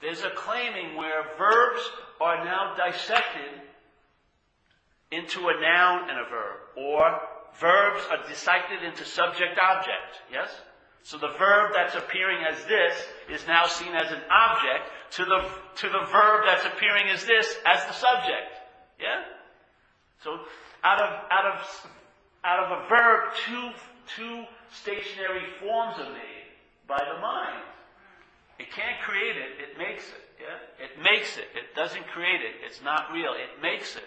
There's 0.00 0.22
a 0.22 0.30
claiming 0.30 0.96
where 0.96 1.24
verbs 1.36 1.90
are 2.20 2.44
now 2.44 2.76
dissected 2.76 3.62
into 5.10 5.48
a 5.48 5.60
noun 5.60 6.08
and 6.08 6.20
a 6.20 6.30
verb, 6.30 6.58
or 6.76 7.20
verbs 7.60 8.02
are 8.10 8.26
dissected 8.28 8.82
into 8.82 9.04
subject 9.04 9.58
object. 9.58 10.22
Yes? 10.30 10.50
So 11.02 11.18
the 11.18 11.34
verb 11.38 11.72
that's 11.74 11.94
appearing 11.96 12.44
as 12.44 12.64
this 12.64 12.94
is 13.28 13.46
now 13.46 13.66
seen 13.66 13.92
as 13.94 14.10
an 14.12 14.22
object 14.30 14.88
to 15.18 15.24
the, 15.24 15.40
to 15.76 15.88
the 15.88 16.06
verb 16.10 16.42
that's 16.46 16.64
appearing 16.64 17.08
as 17.10 17.24
this 17.24 17.56
as 17.66 17.84
the 17.86 17.92
subject. 17.92 18.54
Yeah? 19.00 19.22
So 20.22 20.38
out 20.84 21.00
of, 21.02 21.10
out 21.30 21.46
of, 21.52 21.90
out 22.44 22.58
of 22.64 22.84
a 22.84 22.88
verb, 22.88 23.34
two, 23.46 23.70
two 24.16 24.44
stationary 24.70 25.42
forms 25.60 25.96
are 25.98 26.12
made 26.12 26.46
by 26.86 26.98
the 26.98 27.20
mind. 27.20 27.62
It 28.58 28.70
can't 28.70 29.00
create 29.02 29.36
it, 29.36 29.58
it 29.58 29.78
makes 29.78 30.04
it. 30.06 30.22
Yeah? 30.38 30.86
It 30.86 31.02
makes 31.02 31.36
it. 31.36 31.46
It 31.54 31.74
doesn't 31.74 32.06
create 32.08 32.42
it. 32.42 32.62
It's 32.64 32.82
not 32.82 33.12
real. 33.12 33.32
It 33.32 33.60
makes 33.60 33.96
it. 33.96 34.06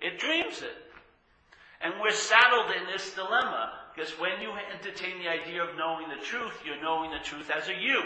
It 0.00 0.18
dreams 0.18 0.62
it. 0.62 0.85
And 1.80 1.94
we're 2.00 2.12
saddled 2.12 2.70
in 2.76 2.86
this 2.86 3.12
dilemma 3.14 3.72
because 3.94 4.12
when 4.18 4.40
you 4.40 4.52
entertain 4.72 5.18
the 5.18 5.28
idea 5.28 5.62
of 5.62 5.76
knowing 5.76 6.08
the 6.08 6.24
truth, 6.24 6.52
you're 6.64 6.82
knowing 6.82 7.10
the 7.10 7.24
truth 7.24 7.50
as 7.50 7.68
a 7.68 7.74
you. 7.74 8.02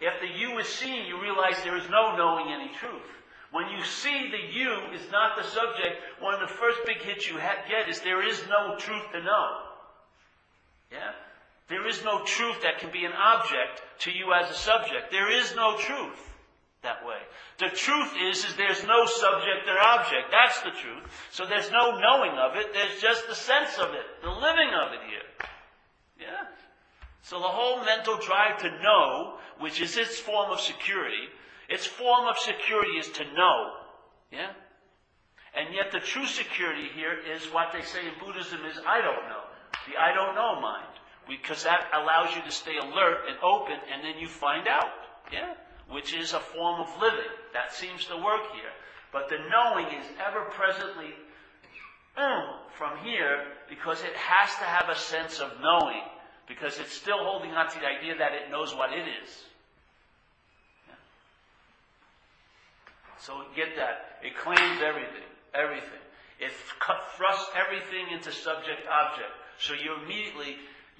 If 0.00 0.20
the 0.20 0.28
you 0.28 0.58
is 0.58 0.68
seen, 0.68 1.06
you 1.06 1.20
realize 1.20 1.62
there 1.62 1.76
is 1.76 1.88
no 1.90 2.16
knowing 2.16 2.52
any 2.52 2.72
truth. 2.74 3.08
When 3.52 3.68
you 3.68 3.84
see 3.84 4.30
the 4.30 4.58
you 4.58 4.72
is 4.94 5.10
not 5.10 5.36
the 5.36 5.42
subject, 5.42 5.96
one 6.20 6.34
of 6.34 6.40
the 6.40 6.54
first 6.54 6.78
big 6.86 6.98
hits 6.98 7.28
you 7.28 7.36
get 7.36 7.88
is 7.88 8.00
there 8.00 8.26
is 8.26 8.40
no 8.48 8.76
truth 8.78 9.10
to 9.12 9.22
know. 9.22 9.56
Yeah? 10.90 11.12
There 11.68 11.86
is 11.86 12.02
no 12.04 12.24
truth 12.24 12.62
that 12.62 12.78
can 12.78 12.90
be 12.90 13.04
an 13.04 13.12
object 13.12 13.82
to 14.00 14.10
you 14.10 14.32
as 14.32 14.50
a 14.50 14.54
subject. 14.54 15.10
There 15.10 15.30
is 15.30 15.54
no 15.54 15.76
truth 15.78 16.29
that 16.82 17.04
way. 17.04 17.20
The 17.58 17.68
truth 17.68 18.12
is, 18.30 18.44
is 18.44 18.56
there's 18.56 18.84
no 18.84 19.04
subject 19.06 19.68
or 19.68 19.78
object. 19.78 20.30
That's 20.30 20.60
the 20.62 20.70
truth. 20.70 21.04
So 21.30 21.44
there's 21.46 21.70
no 21.70 21.98
knowing 21.98 22.32
of 22.38 22.56
it. 22.56 22.72
There's 22.72 23.00
just 23.00 23.28
the 23.28 23.34
sense 23.34 23.78
of 23.78 23.90
it, 23.90 24.06
the 24.22 24.30
living 24.30 24.72
of 24.72 24.92
it 24.92 25.00
here. 25.08 25.28
Yeah? 26.18 26.48
So 27.22 27.38
the 27.38 27.48
whole 27.48 27.84
mental 27.84 28.16
drive 28.16 28.60
to 28.62 28.70
know, 28.82 29.38
which 29.58 29.80
is 29.80 29.96
its 29.96 30.18
form 30.18 30.50
of 30.50 30.60
security, 30.60 31.28
its 31.68 31.86
form 31.86 32.26
of 32.26 32.38
security 32.38 32.92
is 32.98 33.08
to 33.10 33.24
know. 33.34 33.72
Yeah? 34.32 34.52
And 35.54 35.74
yet 35.74 35.92
the 35.92 36.00
true 36.00 36.26
security 36.26 36.88
here 36.94 37.18
is 37.34 37.44
what 37.52 37.72
they 37.72 37.82
say 37.82 38.00
in 38.06 38.14
Buddhism 38.24 38.60
is 38.64 38.78
I 38.86 39.00
don't 39.00 39.28
know. 39.28 39.44
The 39.86 40.00
I 40.00 40.14
don't 40.14 40.34
know 40.34 40.60
mind 40.60 40.86
because 41.28 41.62
that 41.64 41.86
allows 41.94 42.34
you 42.34 42.42
to 42.42 42.50
stay 42.50 42.76
alert 42.76 43.28
and 43.28 43.38
open, 43.42 43.76
and 43.92 44.02
then 44.02 44.18
you 44.18 44.26
find 44.26 44.66
out, 44.66 44.90
yeah, 45.32 45.54
which 45.90 46.14
is 46.14 46.32
a 46.32 46.40
form 46.40 46.80
of 46.80 46.88
living. 47.00 47.30
That 47.52 47.72
seems 47.72 48.04
to 48.06 48.16
work 48.16 48.42
here. 48.54 48.72
But 49.12 49.28
the 49.28 49.38
knowing 49.50 49.86
is 49.86 50.06
ever 50.24 50.44
presently 50.50 51.10
mm, 52.16 52.46
from 52.78 52.98
here 53.04 53.44
because 53.68 54.02
it 54.02 54.14
has 54.14 54.50
to 54.56 54.64
have 54.64 54.88
a 54.88 54.96
sense 54.98 55.40
of 55.40 55.50
knowing, 55.60 56.02
because 56.46 56.78
it's 56.78 56.92
still 56.92 57.18
holding 57.18 57.50
on 57.50 57.68
to 57.70 57.78
the 57.78 57.86
idea 57.86 58.16
that 58.18 58.32
it 58.32 58.50
knows 58.50 58.74
what 58.74 58.92
it 58.92 59.04
is. 59.22 59.44
Yeah. 60.88 60.94
So 63.18 63.42
get 63.56 63.76
that. 63.76 64.20
It 64.22 64.36
claims 64.36 64.80
everything. 64.82 65.26
Everything. 65.54 66.00
It 66.38 66.52
thrusts 67.16 67.50
everything 67.54 68.14
into 68.14 68.32
subject 68.32 68.86
object. 68.88 69.30
So 69.58 69.74
you 69.74 69.94
immediately 70.02 70.56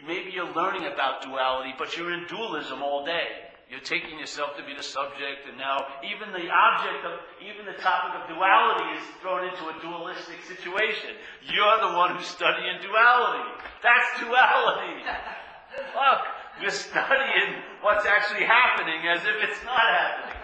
Maybe 0.07 0.30
you're 0.30 0.53
learning 0.55 0.86
about 0.86 1.22
duality, 1.22 1.74
but 1.78 1.97
you're 1.97 2.12
in 2.12 2.26
dualism 2.26 2.82
all 2.82 3.05
day. 3.05 3.49
You're 3.70 3.86
taking 3.86 4.18
yourself 4.18 4.56
to 4.56 4.64
be 4.66 4.74
the 4.74 4.82
subject, 4.82 5.46
and 5.46 5.56
now 5.56 5.86
even 6.02 6.32
the 6.34 6.50
object 6.50 7.06
of, 7.06 7.20
even 7.38 7.64
the 7.64 7.78
topic 7.78 8.18
of 8.18 8.26
duality 8.26 8.98
is 8.98 9.04
thrown 9.22 9.46
into 9.46 9.62
a 9.70 9.78
dualistic 9.80 10.42
situation. 10.42 11.14
You're 11.46 11.78
the 11.78 11.94
one 11.96 12.16
who's 12.16 12.26
studying 12.26 12.82
duality. 12.82 13.46
That's 13.78 14.18
duality. 14.18 15.06
Look, 15.94 16.22
you're 16.60 16.74
studying 16.74 17.62
what's 17.80 18.04
actually 18.04 18.44
happening 18.44 19.06
as 19.06 19.22
if 19.22 19.38
it's 19.38 19.62
not 19.64 19.86
happening. 19.86 20.34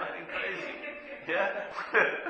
Fucking 0.00 0.26
crazy. 0.32 0.72
Yeah? 1.28 1.68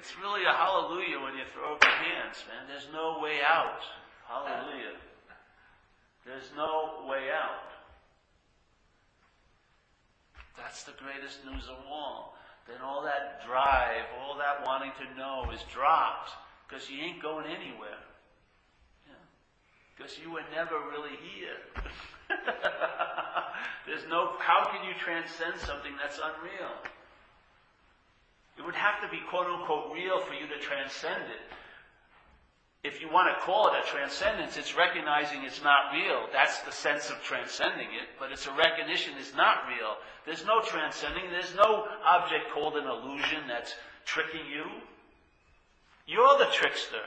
It's 0.00 0.16
really 0.16 0.44
a 0.48 0.52
hallelujah 0.52 1.20
when 1.20 1.36
you 1.36 1.44
throw 1.52 1.74
up 1.74 1.84
your 1.84 1.92
hands, 1.92 2.42
man. 2.48 2.64
There's 2.66 2.88
no 2.90 3.20
way 3.20 3.44
out. 3.46 3.84
Hallelujah. 4.30 4.94
There's 6.24 6.50
no 6.56 7.04
way 7.10 7.34
out. 7.34 7.66
That's 10.56 10.84
the 10.84 10.92
greatest 11.02 11.44
news 11.44 11.66
of 11.66 11.82
all. 11.90 12.36
Then 12.68 12.78
all 12.80 13.02
that 13.02 13.42
drive, 13.44 14.06
all 14.22 14.38
that 14.38 14.64
wanting 14.64 14.92
to 15.02 15.18
know 15.18 15.50
is 15.52 15.60
dropped 15.72 16.30
because 16.68 16.88
you 16.88 17.02
ain't 17.02 17.20
going 17.20 17.46
anywhere. 17.46 17.98
Because 19.96 20.16
yeah. 20.16 20.24
you 20.24 20.30
were 20.30 20.46
never 20.54 20.78
really 20.94 21.18
here. 21.34 21.58
There's 23.86 24.06
no, 24.08 24.38
how 24.38 24.70
can 24.70 24.86
you 24.86 24.94
transcend 25.02 25.58
something 25.58 25.92
that's 26.00 26.20
unreal? 26.22 26.70
It 28.58 28.62
would 28.62 28.76
have 28.76 29.00
to 29.02 29.08
be 29.08 29.18
quote 29.28 29.46
unquote 29.46 29.92
real 29.92 30.20
for 30.20 30.34
you 30.34 30.46
to 30.46 30.58
transcend 30.60 31.24
it. 31.24 31.42
If 32.82 33.02
you 33.02 33.12
want 33.12 33.28
to 33.28 33.44
call 33.44 33.68
it 33.68 33.74
a 33.76 33.86
transcendence, 33.86 34.56
it's 34.56 34.74
recognizing 34.74 35.44
it's 35.44 35.62
not 35.62 35.92
real. 35.92 36.28
That's 36.32 36.60
the 36.60 36.72
sense 36.72 37.10
of 37.10 37.22
transcending 37.22 37.88
it, 37.88 38.08
but 38.18 38.32
it's 38.32 38.46
a 38.46 38.52
recognition 38.52 39.12
it's 39.18 39.34
not 39.34 39.68
real. 39.68 39.96
There's 40.24 40.46
no 40.46 40.62
transcending. 40.62 41.24
There's 41.30 41.54
no 41.54 41.86
object 42.06 42.50
called 42.54 42.76
an 42.76 42.86
illusion 42.86 43.44
that's 43.46 43.74
tricking 44.06 44.46
you. 44.50 44.64
You're 46.06 46.38
the 46.38 46.48
trickster. 46.52 47.04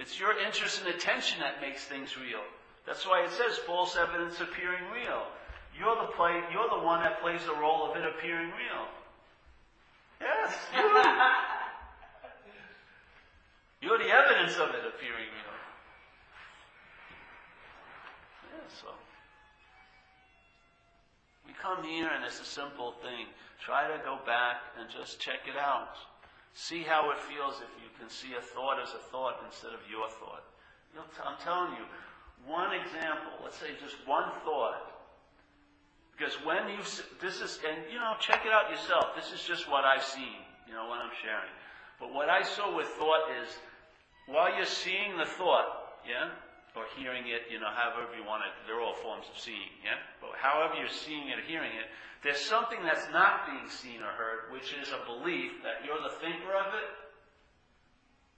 It's 0.00 0.18
your 0.18 0.36
interest 0.44 0.82
and 0.84 0.92
attention 0.92 1.38
that 1.40 1.60
makes 1.60 1.84
things 1.84 2.16
real. 2.18 2.42
That's 2.86 3.06
why 3.06 3.24
it 3.24 3.30
says 3.30 3.56
false 3.58 3.96
evidence 3.96 4.40
appearing 4.40 4.82
real. 4.92 5.22
You're 5.78 5.94
the 5.94 6.10
play, 6.12 6.42
you're 6.52 6.68
the 6.68 6.84
one 6.84 7.04
that 7.04 7.22
plays 7.22 7.44
the 7.44 7.54
role 7.54 7.88
of 7.88 7.96
it 7.96 8.04
appearing 8.04 8.48
real. 8.48 8.88
Yes. 10.20 10.54
you're 13.82 13.98
the 13.98 14.08
evidence 14.08 14.54
of 14.56 14.70
it 14.70 14.86
appearing 14.86 15.26
real. 15.26 15.58
Yeah, 18.48 18.64
so. 18.70 18.94
We 21.46 21.52
come 21.60 21.84
here 21.84 22.08
and 22.08 22.24
it's 22.24 22.40
a 22.40 22.44
simple 22.44 22.92
thing. 23.02 23.26
Try 23.58 23.88
to 23.90 23.98
go 24.04 24.18
back 24.24 24.62
and 24.78 24.88
just 24.88 25.20
check 25.20 25.50
it 25.50 25.58
out. 25.58 25.98
See 26.54 26.82
how 26.82 27.10
it 27.10 27.18
feels 27.18 27.56
if 27.58 27.70
you 27.82 27.90
can 27.98 28.08
see 28.08 28.34
a 28.38 28.40
thought 28.40 28.80
as 28.80 28.94
a 28.94 29.02
thought 29.10 29.42
instead 29.44 29.74
of 29.74 29.80
your 29.90 30.08
thought. 30.08 30.44
I'm 30.94 31.38
telling 31.42 31.72
you, 31.72 31.84
one 32.46 32.74
example, 32.74 33.32
let's 33.42 33.56
say 33.56 33.74
just 33.82 33.96
one 34.06 34.30
thought, 34.44 34.92
because 36.12 36.34
when 36.44 36.68
you, 36.68 36.78
this 37.20 37.40
is, 37.40 37.58
and 37.66 37.82
you 37.90 37.98
know, 37.98 38.14
check 38.20 38.44
it 38.44 38.52
out 38.52 38.70
yourself. 38.70 39.16
This 39.16 39.32
is 39.32 39.42
just 39.42 39.70
what 39.70 39.84
I've 39.84 40.04
seen, 40.04 40.44
you 40.68 40.74
know, 40.74 40.86
what 40.86 40.98
I'm 41.00 41.14
sharing. 41.22 41.50
But 41.98 42.12
what 42.12 42.28
I 42.28 42.42
saw 42.42 42.76
with 42.76 42.88
thought 42.98 43.30
is, 43.42 43.48
while 44.26 44.54
you're 44.54 44.66
seeing 44.66 45.16
the 45.16 45.26
thought, 45.26 45.98
yeah, 46.06 46.30
or 46.74 46.88
hearing 46.96 47.28
it, 47.28 47.52
you 47.52 47.60
know, 47.60 47.68
however 47.68 48.16
you 48.16 48.24
want 48.24 48.42
it, 48.48 48.54
they're 48.64 48.80
all 48.80 48.96
forms 48.96 49.28
of 49.28 49.36
seeing, 49.36 49.72
yeah? 49.84 50.00
But 50.20 50.38
however 50.40 50.78
you're 50.78 50.88
seeing 50.88 51.28
it 51.28 51.38
or 51.38 51.44
hearing 51.44 51.72
it, 51.76 51.88
there's 52.24 52.40
something 52.40 52.78
that's 52.86 53.10
not 53.12 53.44
being 53.50 53.68
seen 53.68 54.00
or 54.00 54.14
heard, 54.14 54.54
which 54.54 54.72
is 54.78 54.88
a 54.94 55.04
belief 55.04 55.60
that 55.66 55.84
you're 55.84 56.00
the 56.00 56.14
thinker 56.22 56.54
of 56.54 56.70
it, 56.72 56.88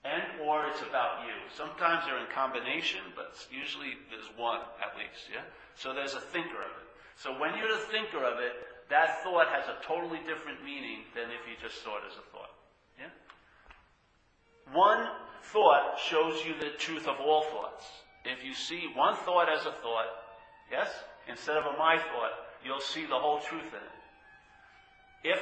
and 0.05 0.41
or 0.45 0.67
it's 0.67 0.81
about 0.81 1.25
you. 1.25 1.33
Sometimes 1.53 2.05
they're 2.05 2.19
in 2.21 2.29
combination, 2.33 3.01
but 3.15 3.33
usually 3.49 3.97
there's 4.09 4.29
one 4.37 4.61
at 4.81 4.97
least, 4.97 5.29
yeah? 5.31 5.45
So 5.77 5.93
there's 5.93 6.13
a 6.13 6.23
thinker 6.33 6.59
of 6.59 6.73
it. 6.81 6.87
So 7.15 7.37
when 7.39 7.55
you're 7.57 7.71
the 7.71 7.87
thinker 7.93 8.25
of 8.25 8.41
it, 8.41 8.53
that 8.89 9.23
thought 9.23 9.47
has 9.49 9.65
a 9.69 9.79
totally 9.85 10.19
different 10.27 10.61
meaning 10.61 11.07
than 11.15 11.31
if 11.31 11.41
you 11.47 11.55
just 11.61 11.81
saw 11.81 11.97
it 11.97 12.05
as 12.09 12.17
a 12.17 12.25
thought. 12.33 12.53
One 14.73 15.07
thought 15.43 15.99
shows 15.99 16.43
you 16.45 16.53
the 16.59 16.77
truth 16.77 17.07
of 17.07 17.19
all 17.19 17.43
thoughts. 17.43 17.85
If 18.23 18.43
you 18.43 18.53
see 18.53 18.89
one 18.95 19.15
thought 19.15 19.47
as 19.49 19.65
a 19.65 19.71
thought, 19.71 20.07
yes, 20.71 20.89
instead 21.27 21.57
of 21.57 21.65
a 21.65 21.77
my 21.77 21.97
thought, 21.97 22.31
you'll 22.63 22.79
see 22.79 23.05
the 23.05 23.17
whole 23.17 23.39
truth 23.39 23.67
in 23.67 25.29
it. 25.29 25.33
If 25.35 25.39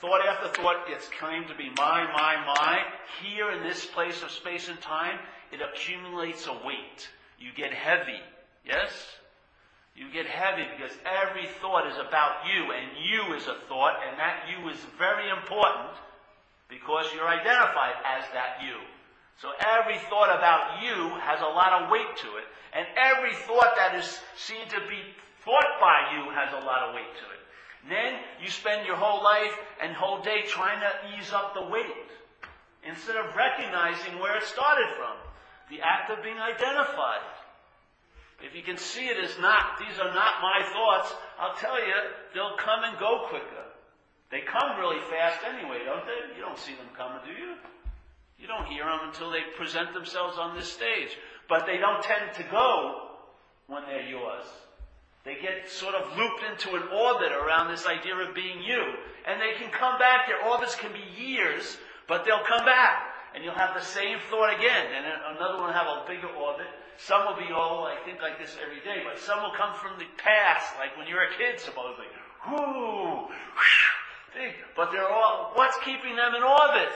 thought 0.00 0.24
after 0.26 0.48
thought 0.48 0.84
it's 0.88 1.08
claimed 1.18 1.48
to 1.48 1.54
be 1.54 1.70
my, 1.76 2.04
my, 2.12 2.36
my, 2.46 2.80
here 3.22 3.50
in 3.50 3.62
this 3.62 3.86
place 3.86 4.22
of 4.22 4.30
space 4.30 4.68
and 4.68 4.80
time, 4.80 5.18
it 5.50 5.60
accumulates 5.62 6.46
a 6.46 6.52
weight. 6.52 7.08
You 7.38 7.50
get 7.56 7.72
heavy, 7.72 8.20
yes? 8.66 8.90
You 9.96 10.12
get 10.12 10.26
heavy 10.26 10.64
because 10.76 10.96
every 11.04 11.46
thought 11.60 11.86
is 11.86 11.96
about 11.96 12.46
you, 12.46 12.72
and 12.72 12.86
you 13.02 13.34
is 13.34 13.46
a 13.46 13.56
thought, 13.68 13.96
and 14.06 14.18
that 14.18 14.44
you 14.48 14.68
is 14.68 14.78
very 14.98 15.28
important 15.30 15.96
because 16.68 17.06
you're 17.14 17.28
identified 17.28 17.96
as 18.04 18.24
that 18.32 18.60
you. 18.62 18.76
So 19.40 19.48
every 19.60 19.98
thought 20.10 20.34
about 20.34 20.82
you 20.82 21.14
has 21.20 21.40
a 21.40 21.52
lot 21.52 21.82
of 21.82 21.90
weight 21.90 22.16
to 22.22 22.28
it. 22.36 22.46
And 22.76 22.86
every 22.96 23.34
thought 23.48 23.72
that 23.76 23.94
is 23.96 24.20
seen 24.36 24.68
to 24.68 24.80
be 24.88 25.00
thought 25.44 25.80
by 25.80 26.12
you 26.12 26.30
has 26.36 26.52
a 26.52 26.64
lot 26.66 26.88
of 26.88 26.94
weight 26.94 27.08
to 27.08 27.26
it. 27.32 27.40
And 27.82 27.90
then 27.92 28.20
you 28.42 28.50
spend 28.50 28.86
your 28.86 28.96
whole 28.96 29.22
life 29.22 29.54
and 29.80 29.94
whole 29.94 30.20
day 30.20 30.42
trying 30.46 30.80
to 30.80 30.92
ease 31.16 31.32
up 31.32 31.54
the 31.54 31.64
weight 31.70 32.10
instead 32.84 33.16
of 33.16 33.34
recognizing 33.34 34.18
where 34.18 34.36
it 34.36 34.44
started 34.44 34.88
from. 34.96 35.16
The 35.70 35.80
act 35.80 36.10
of 36.10 36.22
being 36.22 36.38
identified. 36.38 37.24
If 38.40 38.54
you 38.54 38.62
can 38.62 38.76
see 38.76 39.06
it 39.06 39.18
as 39.22 39.38
not, 39.38 39.78
these 39.78 39.98
are 39.98 40.14
not 40.14 40.42
my 40.42 40.62
thoughts, 40.72 41.14
I'll 41.38 41.56
tell 41.56 41.78
you, 41.78 41.94
they'll 42.34 42.56
come 42.56 42.84
and 42.84 42.98
go 42.98 43.26
quicker. 43.28 43.67
They 44.30 44.40
come 44.40 44.78
really 44.78 45.00
fast 45.10 45.40
anyway, 45.44 45.80
don't 45.84 46.04
they? 46.04 46.36
You 46.36 46.42
don't 46.42 46.58
see 46.58 46.74
them 46.74 46.88
coming, 46.96 47.20
do 47.24 47.32
you? 47.32 47.54
You 48.38 48.46
don't 48.46 48.66
hear 48.66 48.84
them 48.84 49.00
until 49.08 49.30
they 49.30 49.40
present 49.56 49.94
themselves 49.94 50.38
on 50.38 50.56
this 50.56 50.70
stage. 50.70 51.16
But 51.48 51.66
they 51.66 51.78
don't 51.78 52.02
tend 52.02 52.34
to 52.36 52.44
go 52.44 53.08
when 53.66 53.84
they're 53.86 54.06
yours. 54.06 54.44
They 55.24 55.36
get 55.40 55.68
sort 55.68 55.94
of 55.94 56.16
looped 56.16 56.42
into 56.44 56.76
an 56.76 56.88
orbit 56.92 57.32
around 57.32 57.68
this 57.68 57.86
idea 57.86 58.16
of 58.16 58.34
being 58.34 58.62
you. 58.62 58.80
And 59.26 59.40
they 59.40 59.58
can 59.58 59.70
come 59.72 59.98
back. 59.98 60.28
Their 60.28 60.44
orbits 60.44 60.76
can 60.76 60.92
be 60.92 61.04
years, 61.20 61.78
but 62.06 62.24
they'll 62.24 62.44
come 62.46 62.64
back. 62.64 63.14
And 63.34 63.44
you'll 63.44 63.54
have 63.54 63.74
the 63.74 63.84
same 63.84 64.18
thought 64.30 64.54
again. 64.54 64.86
And 64.94 65.04
another 65.36 65.58
one 65.58 65.68
will 65.68 65.72
have 65.72 65.88
a 65.88 66.04
bigger 66.06 66.28
orbit. 66.28 66.66
Some 66.98 67.26
will 67.26 67.36
be 67.36 67.52
all, 67.52 67.84
I 67.84 67.96
think, 68.04 68.20
like 68.20 68.38
this 68.38 68.56
every 68.62 68.80
day. 68.80 69.04
But 69.04 69.18
some 69.20 69.42
will 69.42 69.56
come 69.56 69.74
from 69.74 69.98
the 69.98 70.06
past, 70.16 70.76
like 70.78 70.96
when 70.96 71.06
you 71.06 71.14
were 71.14 71.28
a 71.28 71.36
kid, 71.36 71.60
supposedly. 71.60 72.06
Whoo! 72.48 73.28
But 74.76 74.92
they're 74.92 75.08
all, 75.08 75.52
what's 75.54 75.76
keeping 75.84 76.16
them 76.16 76.34
in 76.34 76.42
orbit? 76.42 76.92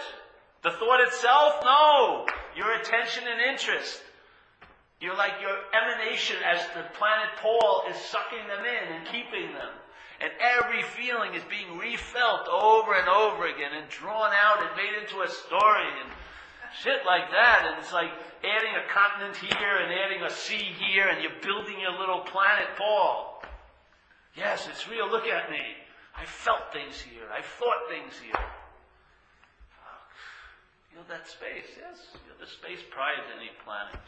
The 0.63 0.71
thought 0.71 1.01
itself? 1.01 1.55
No. 1.63 2.27
Your 2.57 2.73
attention 2.75 3.25
and 3.27 3.41
interest. 3.41 4.03
You're 5.01 5.17
like 5.17 5.35
your 5.41 5.59
emanation 5.75 6.37
as 6.47 6.63
the 6.75 6.87
planet 6.95 7.35
Paul 7.43 7.83
is 7.91 7.97
sucking 7.97 8.47
them 8.47 8.65
in 8.65 8.95
and 8.95 9.07
keeping 9.07 9.53
them. 9.53 9.75
And 10.23 10.31
every 10.39 10.83
feeling 10.95 11.35
is 11.35 11.43
being 11.51 11.77
refelt 11.77 12.47
over 12.47 12.95
and 12.95 13.09
over 13.09 13.47
again 13.47 13.75
and 13.75 13.89
drawn 13.89 14.31
out 14.31 14.63
and 14.63 14.71
made 14.77 14.95
into 15.03 15.23
a 15.23 15.29
story 15.29 15.91
and 15.99 16.09
shit 16.81 17.03
like 17.05 17.29
that. 17.33 17.67
And 17.67 17.83
it's 17.83 17.93
like 17.93 18.11
adding 18.47 18.79
a 18.79 18.87
continent 18.87 19.35
here 19.35 19.77
and 19.83 19.93
adding 19.93 20.23
a 20.23 20.31
sea 20.31 20.71
here 20.79 21.09
and 21.09 21.21
you're 21.21 21.43
building 21.43 21.81
your 21.81 21.99
little 21.99 22.21
planet 22.21 22.69
Paul. 22.79 23.43
Yes, 24.37 24.69
it's 24.71 24.89
real. 24.89 25.11
Look 25.11 25.27
at 25.27 25.51
me. 25.51 25.72
I 26.23 26.25
felt 26.25 26.71
things 26.71 27.03
here. 27.03 27.27
I 27.35 27.43
thought 27.43 27.91
things 27.91 28.15
here. 28.23 28.39
Ah, 28.39 29.99
you're 30.95 31.03
that 31.11 31.27
space, 31.27 31.67
yes. 31.75 32.15
You're 32.23 32.39
the 32.39 32.47
space 32.47 32.79
prior 32.95 33.19
to 33.19 33.33
any 33.35 33.51
planet. 33.67 33.99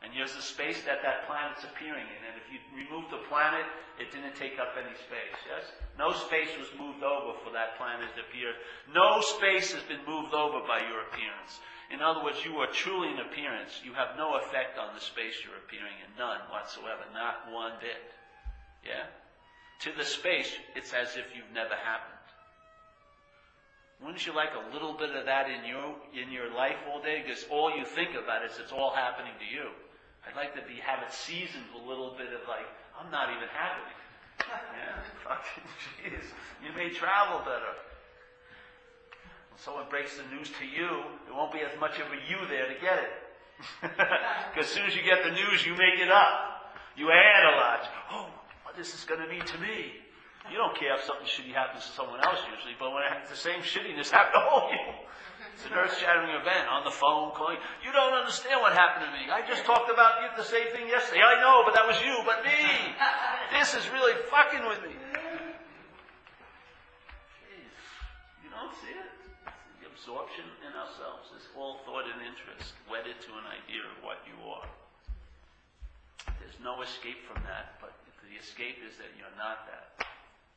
And 0.00 0.16
you're 0.16 0.24
the 0.24 0.40
space 0.40 0.80
that 0.88 1.04
that 1.04 1.28
planet's 1.28 1.60
appearing 1.68 2.08
in. 2.08 2.20
And 2.24 2.40
if 2.40 2.48
you 2.48 2.64
remove 2.72 3.12
the 3.12 3.20
planet, 3.28 3.68
it 4.00 4.08
didn't 4.08 4.32
take 4.40 4.56
up 4.56 4.72
any 4.72 4.96
space, 5.04 5.36
yes? 5.44 5.68
No 6.00 6.16
space 6.16 6.48
was 6.56 6.72
moved 6.80 7.04
over 7.04 7.36
for 7.44 7.52
that 7.52 7.76
planet 7.76 8.08
to 8.16 8.24
appear. 8.24 8.56
No 8.88 9.20
space 9.20 9.68
has 9.76 9.84
been 9.84 10.00
moved 10.08 10.32
over 10.32 10.64
by 10.64 10.80
your 10.80 11.04
appearance. 11.12 11.60
In 11.92 12.00
other 12.00 12.24
words, 12.24 12.40
you 12.40 12.56
are 12.64 12.72
truly 12.72 13.12
an 13.12 13.20
appearance. 13.20 13.84
You 13.84 13.92
have 13.92 14.16
no 14.16 14.40
effect 14.40 14.80
on 14.80 14.96
the 14.96 15.04
space 15.04 15.44
you're 15.44 15.60
appearing 15.60 16.00
in. 16.00 16.08
None 16.16 16.40
whatsoever. 16.48 17.04
Not 17.12 17.52
one 17.52 17.76
bit. 17.84 18.00
Yeah? 18.80 19.12
To 19.80 19.92
the 19.96 20.04
space, 20.04 20.50
it's 20.74 20.92
as 20.92 21.16
if 21.16 21.26
you've 21.34 21.52
never 21.52 21.74
happened. 21.74 22.14
Wouldn't 24.00 24.26
you 24.26 24.34
like 24.34 24.50
a 24.52 24.72
little 24.72 24.92
bit 24.92 25.14
of 25.16 25.24
that 25.26 25.48
in 25.48 25.64
you 25.64 25.96
in 26.12 26.30
your 26.30 26.52
life 26.52 26.76
all 26.90 27.00
day? 27.00 27.22
Because 27.24 27.44
all 27.50 27.72
you 27.76 27.84
think 27.84 28.10
about 28.12 28.44
is 28.44 28.52
it's 28.58 28.72
all 28.72 28.92
happening 28.94 29.32
to 29.38 29.48
you. 29.48 29.70
I'd 30.26 30.36
like 30.36 30.54
to 30.56 30.64
be 30.68 30.80
have 30.80 31.00
it 31.04 31.12
seasoned 31.12 31.68
with 31.72 31.84
a 31.84 31.88
little 31.88 32.12
bit 32.16 32.32
of 32.32 32.44
like, 32.48 32.68
I'm 32.98 33.10
not 33.10 33.30
even 33.30 33.48
happening. 33.48 33.96
yeah, 34.76 35.00
fucking 35.24 35.64
jeez. 36.00 36.26
You 36.64 36.72
may 36.76 36.92
travel 36.92 37.40
better. 37.44 37.72
When 39.48 39.58
someone 39.60 39.88
breaks 39.88 40.16
the 40.16 40.26
news 40.34 40.50
to 40.58 40.66
you, 40.66 40.88
there 41.24 41.34
won't 41.34 41.52
be 41.52 41.60
as 41.60 41.78
much 41.78 42.00
of 42.00 42.08
a 42.08 42.18
you 42.28 42.40
there 42.48 42.68
to 42.68 42.76
get 42.80 42.98
it. 42.98 43.12
Because 44.52 44.68
as 44.68 44.74
soon 44.74 44.86
as 44.86 44.94
you 44.94 45.02
get 45.02 45.24
the 45.24 45.30
news, 45.30 45.64
you 45.64 45.72
make 45.72 45.98
it 45.98 46.10
up. 46.10 46.74
You 46.96 47.10
add 47.10 47.44
a 47.44 47.56
lot. 47.56 47.80
Oh, 48.12 48.28
this 48.76 48.94
is 48.94 49.04
going 49.04 49.20
to 49.20 49.28
mean 49.28 49.44
to 49.44 49.58
me? 49.58 50.04
You 50.50 50.60
don't 50.60 50.76
care 50.76 50.92
if 50.94 51.02
something 51.08 51.24
shitty 51.24 51.56
happens 51.56 51.88
to 51.88 51.92
someone 51.96 52.20
else 52.20 52.38
usually, 52.52 52.76
but 52.76 52.92
when 52.92 53.02
the 53.30 53.36
same 53.36 53.64
shittiness 53.64 54.10
happens 54.16 54.44
to 54.44 54.68
you, 54.76 55.04
it's 55.56 55.64
an 55.64 55.72
earth-shattering 55.72 56.34
event 56.36 56.68
on 56.68 56.84
the 56.84 56.90
phone 56.90 57.32
calling. 57.32 57.56
You 57.80 57.94
don't 57.94 58.12
understand 58.12 58.60
what 58.60 58.74
happened 58.74 59.08
to 59.08 59.12
me. 59.14 59.30
I 59.30 59.46
just 59.46 59.64
talked 59.64 59.88
about 59.88 60.20
you 60.20 60.28
the 60.36 60.44
same 60.44 60.68
thing 60.74 60.90
yesterday. 60.90 61.22
I 61.22 61.40
know, 61.40 61.62
but 61.64 61.72
that 61.78 61.86
was 61.86 61.96
you, 62.02 62.12
but 62.26 62.44
me. 62.44 62.60
This 63.54 63.72
is 63.72 63.88
really 63.88 64.18
fucking 64.28 64.66
with 64.68 64.82
me. 64.82 64.92
You 68.42 68.50
don't 68.52 68.74
see 68.82 68.92
it? 68.92 69.08
The 69.80 69.88
absorption 69.88 70.44
in 70.66 70.74
ourselves 70.76 71.32
is 71.38 71.48
all 71.56 71.80
thought 71.86 72.04
and 72.04 72.20
interest, 72.20 72.76
wedded 72.90 73.16
to 73.24 73.30
an 73.38 73.46
idea 73.48 73.86
of 73.86 73.96
what 74.02 74.20
you 74.28 74.36
are. 74.44 74.68
There's 76.42 76.58
no 76.60 76.82
escape 76.82 77.24
from 77.30 77.40
that, 77.48 77.80
but 77.80 77.94
the 78.34 78.42
escape 78.42 78.82
is 78.82 78.98
that 78.98 79.14
you're 79.14 79.38
not 79.38 79.62
that. 79.70 80.02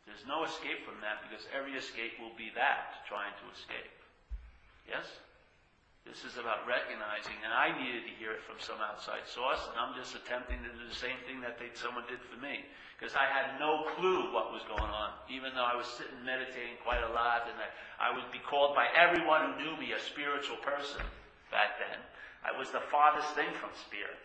There's 0.09 0.25
no 0.25 0.41
escape 0.49 0.81
from 0.81 0.97
that 1.05 1.21
because 1.21 1.45
every 1.53 1.77
escape 1.77 2.17
will 2.17 2.33
be 2.33 2.49
that, 2.57 3.05
trying 3.05 3.37
to 3.37 3.45
escape. 3.53 3.93
Yes? 4.89 5.05
This 6.01 6.25
is 6.25 6.41
about 6.41 6.65
recognizing, 6.65 7.37
and 7.45 7.53
I 7.53 7.69
needed 7.75 8.09
to 8.09 8.13
hear 8.17 8.33
it 8.33 8.41
from 8.41 8.57
some 8.57 8.81
outside 8.81 9.29
source, 9.29 9.61
and 9.69 9.77
I'm 9.77 9.93
just 9.93 10.17
attempting 10.17 10.57
to 10.65 10.71
do 10.73 10.89
the 10.89 10.95
same 10.95 11.21
thing 11.29 11.37
that 11.45 11.61
they, 11.61 11.69
someone 11.77 12.07
did 12.09 12.23
for 12.25 12.39
me. 12.41 12.65
Because 12.97 13.13
I 13.13 13.29
had 13.29 13.61
no 13.61 13.85
clue 13.93 14.33
what 14.33 14.49
was 14.49 14.65
going 14.65 14.89
on, 14.89 15.13
even 15.29 15.53
though 15.53 15.67
I 15.67 15.77
was 15.77 15.85
sitting 15.85 16.17
meditating 16.25 16.81
quite 16.81 17.05
a 17.05 17.13
lot, 17.13 17.45
and 17.45 17.59
I, 17.61 17.69
I 18.01 18.09
would 18.15 18.25
be 18.33 18.41
called 18.41 18.73
by 18.73 18.89
everyone 18.97 19.53
who 19.53 19.53
knew 19.61 19.75
me 19.77 19.93
a 19.93 20.01
spiritual 20.01 20.57
person 20.65 21.03
back 21.53 21.77
then. 21.77 22.01
I 22.41 22.57
was 22.57 22.73
the 22.73 22.81
farthest 22.89 23.37
thing 23.37 23.51
from 23.61 23.69
spirit. 23.75 24.23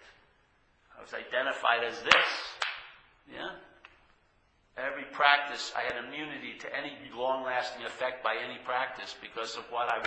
I 0.97 1.03
was 1.05 1.13
identified 1.13 1.85
as 1.85 2.01
this. 2.01 2.31
Yeah? 3.31 3.51
Every 4.77 5.05
practice, 5.13 5.73
I 5.77 5.83
had 5.83 6.03
immunity 6.05 6.57
to 6.61 6.69
any 6.75 6.97
long 7.15 7.45
lasting 7.45 7.85
effect 7.85 8.25
by 8.25 8.37
any 8.41 8.59
practice 8.65 9.15
because 9.21 9.57
of 9.57 9.65
what 9.71 9.93
I 9.93 10.01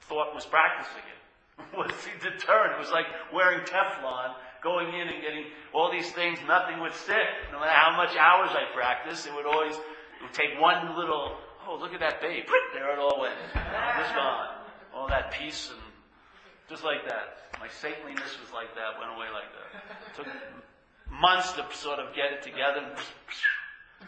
thought 0.00 0.34
was 0.34 0.44
practicing 0.46 1.06
it. 1.06 1.24
was 1.78 1.94
the 2.20 2.30
deterrent. 2.30 2.74
It 2.74 2.80
was 2.80 2.90
like 2.90 3.06
wearing 3.32 3.60
Teflon, 3.60 4.34
going 4.62 4.88
in 4.88 5.06
and 5.08 5.22
getting 5.22 5.44
all 5.72 5.92
these 5.92 6.10
things, 6.12 6.38
nothing 6.48 6.80
would 6.80 6.94
stick. 6.94 7.28
No 7.52 7.60
matter 7.60 7.70
how 7.70 7.96
much 7.96 8.16
hours 8.16 8.50
I 8.50 8.74
practiced, 8.74 9.26
it 9.26 9.34
would 9.34 9.46
always, 9.46 9.74
it 9.76 10.22
would 10.22 10.32
take 10.32 10.58
one 10.58 10.96
little, 10.96 11.36
oh, 11.68 11.76
look 11.78 11.92
at 11.92 12.00
that 12.00 12.20
babe. 12.20 12.44
There 12.72 12.90
it 12.92 12.98
all 12.98 13.20
went. 13.20 13.36
Was 13.54 14.10
gone. 14.16 14.48
All 14.92 15.06
that 15.08 15.30
peace 15.30 15.70
and 15.70 15.80
just 16.68 16.82
like 16.82 17.06
that. 17.06 17.54
My 17.60 17.68
saintliness 17.68 18.40
was 18.40 18.50
like 18.52 18.74
that, 18.74 18.98
went 18.98 19.12
away 19.14 19.28
like 19.30 19.50
that. 19.52 20.16
Took 20.16 20.26
months 21.10 21.52
to 21.52 21.64
sort 21.72 21.98
of 21.98 22.14
get 22.14 22.32
it 22.32 22.42
together. 22.42 22.82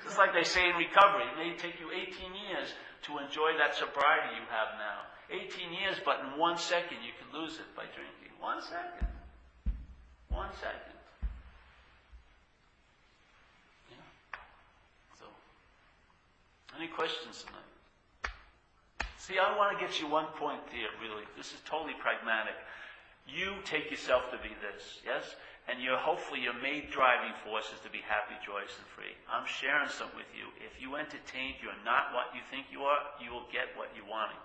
Just 0.05 0.19
like 0.19 0.33
they 0.33 0.45
say 0.45 0.69
in 0.69 0.77
recovery, 0.77 1.25
it 1.25 1.37
may 1.39 1.57
take 1.57 1.81
you 1.81 1.91
18 1.91 2.13
years 2.49 2.73
to 3.07 3.19
enjoy 3.19 3.57
that 3.59 3.75
sobriety 3.75 4.35
you 4.37 4.47
have 4.51 4.77
now. 4.79 5.07
18 5.31 5.73
years, 5.73 5.97
but 6.05 6.21
in 6.21 6.39
one 6.39 6.59
second 6.59 6.99
you 7.03 7.13
can 7.19 7.29
lose 7.35 7.59
it 7.59 7.69
by 7.75 7.85
drinking. 7.95 8.35
One 8.41 8.63
second. 8.63 9.09
One 10.29 10.51
second. 10.61 10.95
Yeah. 13.91 14.07
So, 15.19 15.25
any 16.77 16.89
questions 16.89 17.45
tonight? 17.47 17.67
See, 19.19 19.39
I 19.39 19.57
want 19.59 19.77
to 19.77 19.85
get 19.85 20.01
you 20.01 20.07
one 20.07 20.27
point 20.39 20.61
here, 20.71 20.87
really. 21.03 21.25
This 21.37 21.51
is 21.51 21.59
totally 21.65 21.95
pragmatic. 21.99 22.55
You 23.27 23.55
take 23.65 23.91
yourself 23.91 24.31
to 24.31 24.39
be 24.39 24.55
this, 24.63 25.03
yes? 25.05 25.35
And 25.67 25.83
your 25.83 25.99
hopefully 25.99 26.39
your 26.39 26.55
main 26.63 26.87
driving 26.95 27.35
force 27.43 27.67
is 27.75 27.83
to 27.83 27.91
be 27.91 27.99
happy, 28.07 28.39
joyous, 28.39 28.71
and 28.79 28.87
free. 28.95 29.11
I'm 29.27 29.47
sharing 29.47 29.91
some 29.91 30.11
with 30.15 30.31
you. 30.31 30.47
If 30.63 30.79
you 30.79 30.95
entertain, 30.95 31.59
you're 31.59 31.83
not 31.83 32.15
what 32.15 32.31
you 32.31 32.43
think 32.55 32.71
you 32.71 32.87
are, 32.87 33.03
you 33.19 33.35
will 33.35 33.51
get 33.51 33.75
what 33.75 33.91
you're 33.99 34.07
wanting. 34.07 34.39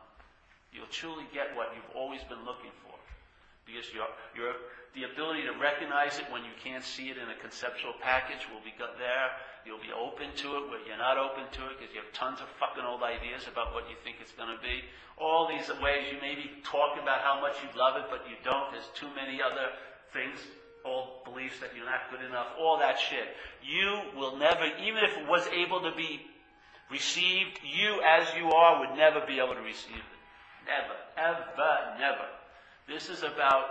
You'll 0.74 0.90
truly 0.90 1.30
get 1.30 1.54
what 1.54 1.78
you've 1.78 1.94
always 1.94 2.26
been 2.26 2.42
looking 2.42 2.74
for. 2.82 2.98
Because 3.70 3.86
your, 3.94 4.10
your, 4.34 4.58
the 4.98 5.06
ability 5.06 5.46
to 5.46 5.54
recognize 5.62 6.18
it 6.18 6.26
when 6.34 6.42
you 6.42 6.56
can't 6.58 6.82
see 6.82 7.14
it 7.14 7.22
in 7.22 7.30
a 7.30 7.38
conceptual 7.38 7.94
package 8.02 8.50
will 8.50 8.64
be 8.66 8.74
there. 8.98 9.30
You'll 9.62 9.84
be 9.84 9.94
open 9.94 10.34
to 10.42 10.48
it 10.58 10.64
where 10.74 10.82
you're 10.82 10.98
not 10.98 11.22
open 11.22 11.46
to 11.46 11.62
it 11.70 11.78
because 11.78 11.94
you 11.94 12.02
have 12.02 12.10
tons 12.18 12.42
of 12.42 12.50
fucking 12.58 12.82
old 12.82 13.06
ideas 13.06 13.46
about 13.46 13.78
what 13.78 13.86
you 13.86 13.96
think 14.02 14.18
it's 14.18 14.34
going 14.34 14.50
to 14.50 14.58
be. 14.58 14.82
All 15.22 15.46
these 15.46 15.70
ways 15.78 16.10
you 16.10 16.18
may 16.18 16.34
be 16.34 16.50
talking 16.66 17.06
about 17.06 17.22
how 17.22 17.38
much 17.38 17.62
you 17.62 17.70
love 17.78 17.94
it, 18.02 18.10
but 18.10 18.26
you 18.26 18.34
don't. 18.42 18.74
There's 18.74 18.90
too 18.98 19.12
many 19.14 19.38
other 19.38 19.70
things 20.18 20.42
old 20.86 21.24
beliefs 21.26 21.60
that 21.60 21.72
you're 21.76 21.86
not 21.86 22.10
good 22.12 22.26
enough, 22.26 22.48
all 22.60 22.80
that 22.80 23.00
shit. 23.00 23.28
You 23.64 24.02
will 24.16 24.38
never, 24.38 24.66
even 24.66 25.04
if 25.04 25.18
it 25.18 25.28
was 25.28 25.46
able 25.48 25.82
to 25.82 25.96
be 25.96 26.22
received, 26.90 27.60
you 27.64 28.02
as 28.02 28.28
you 28.38 28.52
are 28.52 28.80
would 28.80 28.98
never 28.98 29.22
be 29.26 29.40
able 29.40 29.56
to 29.56 29.62
receive 29.62 29.96
it. 29.96 30.20
Never, 30.66 30.96
ever, 31.18 31.98
never. 32.00 32.28
This 32.88 33.10
is 33.10 33.24
about 33.24 33.66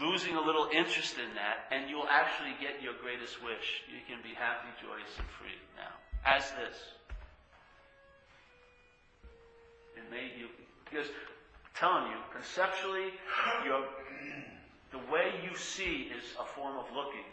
losing 0.00 0.36
a 0.36 0.40
little 0.40 0.68
interest 0.72 1.16
in 1.18 1.34
that, 1.34 1.68
and 1.70 1.90
you'll 1.90 2.08
actually 2.08 2.54
get 2.60 2.82
your 2.82 2.94
greatest 3.02 3.42
wish. 3.44 3.82
You 3.88 4.00
can 4.08 4.22
be 4.22 4.34
happy, 4.34 4.68
joyous, 4.80 5.12
and 5.18 5.28
free 5.38 5.58
now. 5.76 5.92
As 6.24 6.50
this. 6.52 6.76
It 9.96 10.10
made 10.10 10.32
you, 10.38 10.48
because 10.84 11.08
telling 11.74 12.10
you, 12.10 12.18
conceptually, 12.32 13.10
your 13.64 13.84
the 14.92 15.02
way 15.10 15.32
you 15.42 15.56
see 15.56 16.12
is 16.12 16.24
a 16.38 16.44
form 16.44 16.76
of 16.76 16.86
looking. 16.94 17.26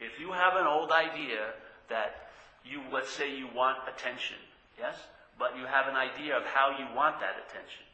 If 0.00 0.18
you 0.18 0.32
have 0.32 0.56
an 0.56 0.66
old 0.66 0.90
idea 0.90 1.54
that 1.88 2.30
you, 2.66 2.82
let's 2.92 3.10
say 3.10 3.34
you 3.34 3.48
want 3.54 3.78
attention, 3.86 4.36
yes? 4.78 4.98
But 5.38 5.56
you 5.56 5.64
have 5.64 5.86
an 5.86 5.94
idea 5.94 6.36
of 6.36 6.44
how 6.44 6.74
you 6.78 6.86
want 6.94 7.20
that 7.20 7.38
attention. 7.46 7.86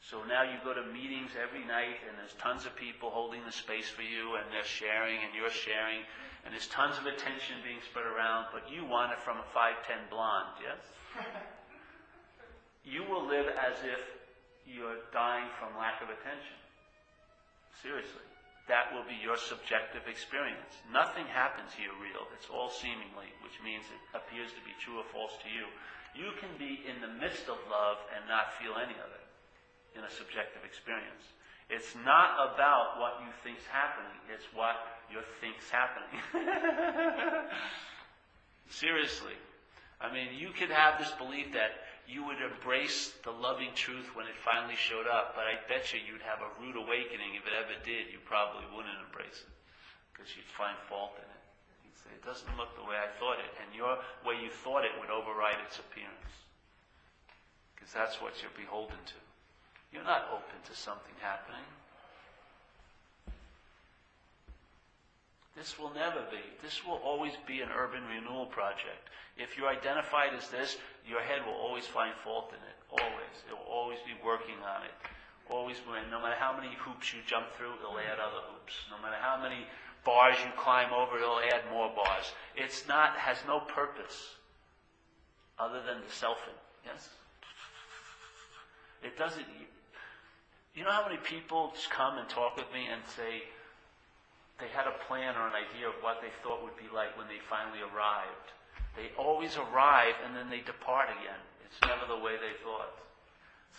So 0.00 0.24
now 0.24 0.44
you 0.44 0.56
go 0.64 0.72
to 0.72 0.84
meetings 0.92 1.32
every 1.36 1.64
night 1.64 2.00
and 2.08 2.16
there's 2.16 2.36
tons 2.40 2.64
of 2.64 2.76
people 2.76 3.10
holding 3.10 3.44
the 3.44 3.52
space 3.52 3.88
for 3.88 4.02
you 4.02 4.36
and 4.36 4.44
they're 4.52 4.64
sharing 4.64 5.20
and 5.20 5.32
you're 5.36 5.52
sharing 5.52 6.04
and 6.44 6.52
there's 6.52 6.68
tons 6.68 6.96
of 6.96 7.04
attention 7.04 7.60
being 7.64 7.84
spread 7.84 8.08
around, 8.08 8.48
but 8.52 8.64
you 8.72 8.84
want 8.84 9.12
it 9.12 9.20
from 9.20 9.36
a 9.36 9.46
5'10 9.52 10.08
blonde, 10.08 10.56
yes? 10.64 10.80
you 12.84 13.04
will 13.04 13.28
live 13.28 13.48
as 13.60 13.76
if 13.84 14.00
you're 14.64 15.04
dying 15.12 15.48
from 15.60 15.76
lack 15.76 16.00
of 16.00 16.08
attention. 16.08 16.59
Seriously. 17.78 18.26
That 18.68 18.94
will 18.94 19.06
be 19.06 19.18
your 19.18 19.38
subjective 19.38 20.06
experience. 20.06 20.70
Nothing 20.90 21.26
happens 21.26 21.74
here 21.74 21.90
real. 21.98 22.26
It's 22.38 22.46
all 22.50 22.70
seemingly, 22.70 23.30
which 23.42 23.58
means 23.62 23.82
it 23.90 24.02
appears 24.14 24.54
to 24.54 24.62
be 24.62 24.74
true 24.78 25.02
or 25.02 25.06
false 25.10 25.34
to 25.42 25.50
you. 25.50 25.66
You 26.14 26.34
can 26.38 26.50
be 26.58 26.82
in 26.86 27.02
the 27.02 27.10
midst 27.18 27.50
of 27.50 27.58
love 27.66 27.98
and 28.14 28.22
not 28.30 28.54
feel 28.62 28.78
any 28.78 28.94
of 28.94 29.10
it 29.10 29.26
in 29.98 30.06
a 30.06 30.10
subjective 30.10 30.62
experience. 30.62 31.34
It's 31.70 31.94
not 32.02 32.54
about 32.54 32.98
what 32.98 33.22
you 33.22 33.30
think's 33.42 33.66
happening, 33.70 34.18
it's 34.26 34.46
what 34.54 34.74
you 35.10 35.22
think's 35.42 35.70
happening. 35.70 36.14
Seriously. 38.70 39.38
I 40.00 40.12
mean, 40.12 40.34
you 40.34 40.50
could 40.50 40.70
have 40.70 40.98
this 40.98 41.10
belief 41.18 41.52
that 41.52 41.89
you 42.10 42.26
would 42.26 42.42
embrace 42.42 43.14
the 43.22 43.30
loving 43.30 43.70
truth 43.78 44.10
when 44.18 44.26
it 44.26 44.34
finally 44.42 44.74
showed 44.74 45.06
up, 45.06 45.38
but 45.38 45.46
I 45.46 45.62
bet 45.70 45.94
you 45.94 46.02
you'd 46.02 46.26
have 46.26 46.42
a 46.42 46.50
rude 46.58 46.74
awakening 46.74 47.38
if 47.38 47.46
it 47.46 47.54
ever 47.54 47.78
did. 47.86 48.10
You 48.10 48.18
probably 48.26 48.66
wouldn't 48.74 48.98
embrace 49.06 49.46
it 49.46 49.54
because 50.10 50.34
you'd 50.34 50.50
find 50.58 50.74
fault 50.90 51.14
in 51.14 51.24
it. 51.24 51.42
You'd 51.86 52.00
say, 52.02 52.10
it 52.10 52.26
doesn't 52.26 52.50
look 52.58 52.74
the 52.74 52.82
way 52.82 52.98
I 52.98 53.06
thought 53.22 53.38
it, 53.38 53.54
and 53.62 53.70
your 53.70 53.94
way 54.26 54.42
you 54.42 54.50
thought 54.50 54.82
it 54.82 54.92
would 54.98 55.14
override 55.14 55.62
its 55.62 55.78
appearance 55.78 56.34
because 57.72 57.94
that's 57.94 58.18
what 58.18 58.34
you're 58.42 58.54
beholden 58.58 58.98
to. 59.06 59.18
You're 59.94 60.06
not 60.06 60.34
open 60.34 60.58
to 60.66 60.74
something 60.74 61.14
happening. 61.22 61.64
This 65.56 65.78
will 65.78 65.92
never 65.94 66.22
be. 66.30 66.42
This 66.62 66.84
will 66.86 67.00
always 67.04 67.32
be 67.46 67.60
an 67.60 67.68
urban 67.76 68.02
renewal 68.06 68.46
project. 68.46 69.10
If 69.36 69.56
you're 69.56 69.68
identified 69.68 70.34
as 70.36 70.48
this, 70.48 70.76
your 71.06 71.20
head 71.20 71.44
will 71.44 71.58
always 71.58 71.86
find 71.86 72.14
fault 72.22 72.50
in 72.50 72.62
it. 72.62 72.76
Always. 73.02 73.36
It 73.48 73.52
will 73.52 73.70
always 73.70 73.98
be 74.06 74.14
working 74.24 74.58
on 74.62 74.84
it. 74.84 74.94
Always 75.50 75.76
when, 75.88 76.08
no 76.10 76.22
matter 76.22 76.38
how 76.38 76.54
many 76.54 76.70
hoops 76.78 77.12
you 77.12 77.20
jump 77.26 77.46
through, 77.58 77.74
it'll 77.82 77.98
add 77.98 78.22
other 78.22 78.46
hoops. 78.52 78.74
No 78.90 79.02
matter 79.02 79.18
how 79.20 79.42
many 79.42 79.66
bars 80.04 80.36
you 80.44 80.50
climb 80.56 80.92
over, 80.92 81.18
it'll 81.18 81.40
add 81.40 81.62
more 81.72 81.90
bars. 81.94 82.32
It's 82.54 82.86
not, 82.86 83.16
has 83.16 83.38
no 83.46 83.60
purpose 83.60 84.36
other 85.58 85.82
than 85.82 86.00
the 86.00 86.12
selfing. 86.12 86.56
Yes? 86.86 87.08
It 89.02 89.18
doesn't, 89.18 89.46
you 90.74 90.84
know 90.84 90.90
how 90.90 91.06
many 91.06 91.18
people 91.18 91.72
just 91.74 91.90
come 91.90 92.18
and 92.18 92.28
talk 92.28 92.56
with 92.56 92.70
me 92.72 92.86
and 92.90 93.02
say, 93.16 93.42
they 94.60 94.68
had 94.76 94.86
a 94.86 95.00
plan 95.08 95.34
or 95.40 95.48
an 95.48 95.56
idea 95.56 95.88
of 95.88 95.96
what 96.04 96.20
they 96.20 96.28
thought 96.44 96.60
would 96.62 96.76
be 96.76 96.88
like 96.92 97.16
when 97.16 97.26
they 97.26 97.40
finally 97.48 97.80
arrived. 97.80 98.52
They 98.94 99.08
always 99.16 99.56
arrive 99.56 100.14
and 100.20 100.36
then 100.36 100.52
they 100.52 100.60
depart 100.60 101.08
again. 101.08 101.40
It's 101.64 101.80
never 101.88 102.04
the 102.04 102.20
way 102.20 102.36
they 102.36 102.52
thought. 102.60 102.92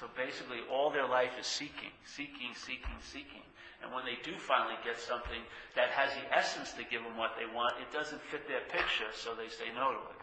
So 0.02 0.10
basically, 0.18 0.66
all 0.66 0.90
their 0.90 1.06
life 1.06 1.38
is 1.38 1.46
seeking, 1.46 1.94
seeking, 2.10 2.58
seeking, 2.58 2.98
seeking. 3.06 3.46
And 3.86 3.94
when 3.94 4.06
they 4.06 4.18
do 4.26 4.34
finally 4.38 4.78
get 4.82 4.98
something 4.98 5.46
that 5.78 5.94
has 5.94 6.10
the 6.18 6.26
essence 6.34 6.74
to 6.74 6.84
give 6.90 7.06
them 7.06 7.18
what 7.18 7.38
they 7.38 7.46
want, 7.46 7.78
it 7.78 7.94
doesn't 7.94 8.22
fit 8.34 8.48
their 8.48 8.66
picture, 8.74 9.10
so 9.14 9.38
they 9.38 9.50
say 9.50 9.70
no 9.78 9.94
to 9.94 10.02
it. 10.02 10.22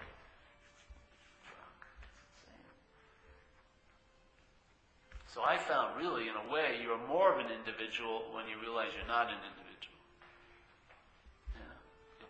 So 5.31 5.45
I 5.45 5.59
found 5.59 5.95
really, 6.01 6.27
in 6.27 6.35
a 6.35 6.47
way, 6.51 6.81
you're 6.83 6.99
more 7.07 7.31
of 7.31 7.39
an 7.39 7.53
individual 7.53 8.27
when 8.35 8.49
you 8.49 8.59
realize 8.59 8.91
you're 8.97 9.07
not 9.07 9.29
an 9.29 9.39
individual 9.39 9.68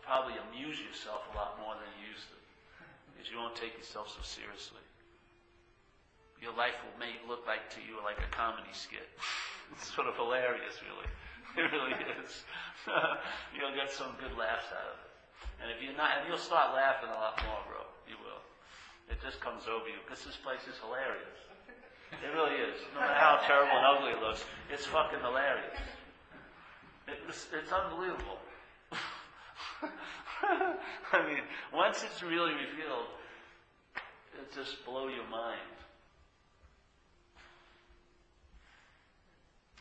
probably 0.08 0.40
amuse 0.48 0.80
yourself 0.80 1.28
a 1.28 1.36
lot 1.36 1.60
more 1.60 1.76
than 1.76 1.84
you 2.00 2.08
used 2.08 2.24
to. 2.32 2.38
Because 3.12 3.28
you 3.28 3.36
won't 3.36 3.52
take 3.52 3.76
yourself 3.76 4.08
so 4.08 4.24
seriously. 4.24 4.80
Your 6.40 6.56
life 6.56 6.80
will 6.80 6.96
may 6.96 7.20
look 7.28 7.44
like 7.44 7.68
to 7.76 7.80
you 7.84 8.00
like 8.00 8.16
a 8.16 8.30
comedy 8.32 8.72
skit. 8.72 9.04
it's 9.76 9.92
sort 9.92 10.08
of 10.08 10.16
hilarious, 10.16 10.80
really. 10.80 11.06
It 11.56 11.64
really 11.74 11.96
is. 12.22 12.44
you'll 13.56 13.74
get 13.74 13.90
some 13.90 14.14
good 14.20 14.30
laughs 14.36 14.68
out 14.70 14.94
of 14.94 14.98
it. 15.00 15.10
And 15.58 15.66
if 15.74 15.82
you're 15.82 15.96
not, 15.96 16.20
and 16.20 16.28
you'll 16.28 16.38
start 16.38 16.70
laughing 16.70 17.10
a 17.10 17.18
lot 17.18 17.34
more, 17.42 17.58
bro. 17.66 17.82
You 18.06 18.14
will. 18.20 18.38
It 19.10 19.18
just 19.18 19.42
comes 19.42 19.66
over 19.66 19.90
you 19.90 19.98
because 20.06 20.22
this 20.22 20.38
place 20.38 20.62
is 20.70 20.78
hilarious. 20.78 21.40
It 22.14 22.30
really 22.30 22.62
is. 22.62 22.78
No 22.94 23.00
matter 23.00 23.18
how 23.18 23.42
terrible 23.42 23.74
and 23.74 23.86
ugly 23.90 24.12
it 24.14 24.22
looks, 24.22 24.44
it's 24.70 24.86
fucking 24.86 25.18
hilarious. 25.18 25.82
It's, 27.10 27.50
it's 27.50 27.72
unbelievable. 27.74 28.38
I 31.12 31.20
mean, 31.26 31.42
once 31.72 32.02
it's 32.02 32.22
really 32.22 32.54
revealed, 32.54 33.10
it 34.38 34.50
just 34.54 34.84
blow 34.84 35.08
your 35.08 35.26
mind. 35.30 35.76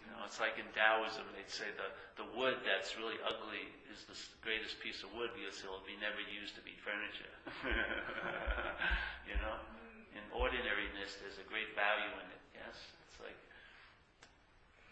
You 0.01 0.13
know, 0.13 0.21
it's 0.25 0.39
like 0.39 0.55
in 0.57 0.67
Taoism, 0.73 1.25
they'd 1.35 1.49
say 1.49 1.69
the, 1.75 1.89
the 2.21 2.27
wood 2.37 2.61
that's 2.63 2.95
really 2.97 3.19
ugly 3.25 3.67
is 3.91 4.05
the 4.07 4.17
greatest 4.41 4.79
piece 4.79 5.03
of 5.03 5.11
wood 5.17 5.33
because 5.35 5.59
it'll 5.61 5.83
be 5.83 5.97
never 5.99 6.21
used 6.23 6.55
to 6.55 6.63
be 6.63 6.73
furniture. 6.79 7.33
you 9.29 9.37
know? 9.41 9.57
In 10.15 10.23
ordinariness, 10.33 11.21
there's 11.21 11.37
a 11.37 11.45
great 11.45 11.69
value 11.77 12.09
in 12.17 12.27
it, 12.33 12.43
yes? 12.57 12.73
It's 13.05 13.19
like, 13.21 13.37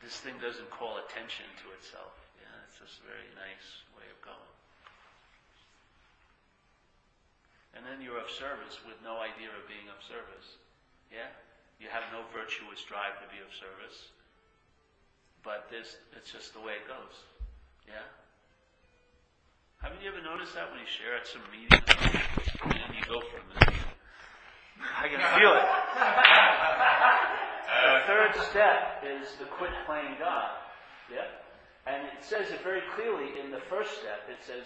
this 0.06 0.22
thing 0.22 0.38
doesn't 0.38 0.70
call 0.70 1.01
attention 1.01 1.49
to 1.66 1.74
itself. 1.74 2.14
Yeah, 2.38 2.68
it's 2.70 2.78
just 2.78 3.01
a 3.01 3.06
very 3.10 3.26
nice 3.34 3.82
way 3.97 4.06
of 4.06 4.20
going. 4.22 4.53
And 7.76 7.84
then 7.84 7.99
you're 7.99 8.17
of 8.17 8.32
service 8.32 8.80
with 8.88 8.95
no 9.03 9.19
idea 9.19 9.51
of 9.51 9.67
being 9.67 9.91
of 9.91 9.99
service. 9.99 10.55
Yeah? 11.11 11.28
You 11.78 11.91
have 11.91 12.07
no 12.15 12.23
virtuous 12.32 12.80
drive 12.88 13.19
to 13.19 13.28
be 13.28 13.43
of 13.43 13.51
service. 13.51 14.15
But 15.43 15.67
this, 15.67 15.99
it's 16.15 16.32
just 16.32 16.55
the 16.55 16.63
way 16.63 16.80
it 16.80 16.88
goes. 16.88 17.15
Yeah? 17.84 18.07
Haven't 19.84 19.99
you 20.01 20.09
ever 20.09 20.23
noticed 20.23 20.55
that 20.55 20.71
when 20.71 20.80
you 20.80 20.89
share 20.89 21.19
at 21.19 21.28
some 21.28 21.43
meeting 21.51 21.78
and 21.78 22.91
you 22.95 23.03
go 23.05 23.19
for 23.28 23.38
a? 23.43 23.45
I 25.03 25.11
can 25.11 25.21
feel 25.36 25.53
it. 25.53 25.67
the 27.91 28.01
third 28.07 28.32
step 28.49 29.03
is 29.03 29.36
to 29.38 29.45
quit 29.59 29.76
playing 29.86 30.15
God. 30.17 30.63
Yeah? 31.11 31.28
And 31.86 32.07
it 32.07 32.23
says 32.23 32.49
it 32.49 32.63
very 32.63 32.82
clearly 32.95 33.38
in 33.38 33.51
the 33.51 33.61
first 33.69 33.99
step. 33.99 34.26
It 34.32 34.41
says, 34.41 34.65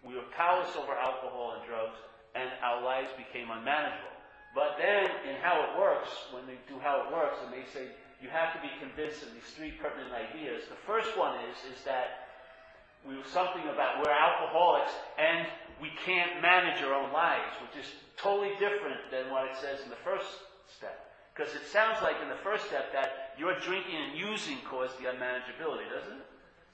we 0.00 0.16
are 0.16 0.24
powerless 0.32 0.72
over 0.78 0.94
alcohol 0.94 1.58
and 1.58 1.66
drugs 1.68 1.98
and 2.36 2.52
our 2.62 2.84
lives 2.84 3.08
became 3.16 3.50
unmanageable. 3.50 4.12
But 4.54 4.76
then, 4.78 5.08
in 5.28 5.36
how 5.40 5.60
it 5.64 5.80
works, 5.80 6.08
when 6.32 6.46
they 6.46 6.56
do 6.68 6.80
how 6.80 7.04
it 7.04 7.12
works, 7.12 7.40
and 7.44 7.52
they 7.52 7.64
say 7.72 7.92
you 8.20 8.28
have 8.28 8.52
to 8.56 8.60
be 8.60 8.72
convinced 8.80 9.22
of 9.22 9.32
these 9.32 9.48
three 9.52 9.72
pertinent 9.76 10.12
ideas. 10.12 10.64
The 10.68 10.80
first 10.88 11.16
one 11.16 11.36
is 11.52 11.56
is 11.68 11.84
that 11.84 12.32
we 13.04 13.16
were 13.16 13.28
something 13.28 13.62
about 13.68 14.00
we're 14.00 14.10
alcoholics 14.10 14.92
and 15.18 15.46
we 15.80 15.92
can't 16.04 16.40
manage 16.40 16.82
our 16.82 16.94
own 16.94 17.12
lives, 17.12 17.52
which 17.60 17.84
is 17.84 17.90
totally 18.16 18.56
different 18.58 19.12
than 19.12 19.30
what 19.30 19.44
it 19.44 19.56
says 19.60 19.84
in 19.84 19.90
the 19.90 20.00
first 20.00 20.26
step. 20.64 21.12
Because 21.34 21.52
it 21.54 21.68
sounds 21.68 22.00
like 22.00 22.16
in 22.22 22.28
the 22.28 22.40
first 22.40 22.64
step 22.64 22.92
that 22.96 23.36
your 23.38 23.60
drinking 23.60 23.94
and 23.94 24.16
using 24.16 24.56
caused 24.64 24.96
the 24.98 25.04
unmanageability, 25.04 25.84
doesn't 25.92 26.16
it? 26.16 26.26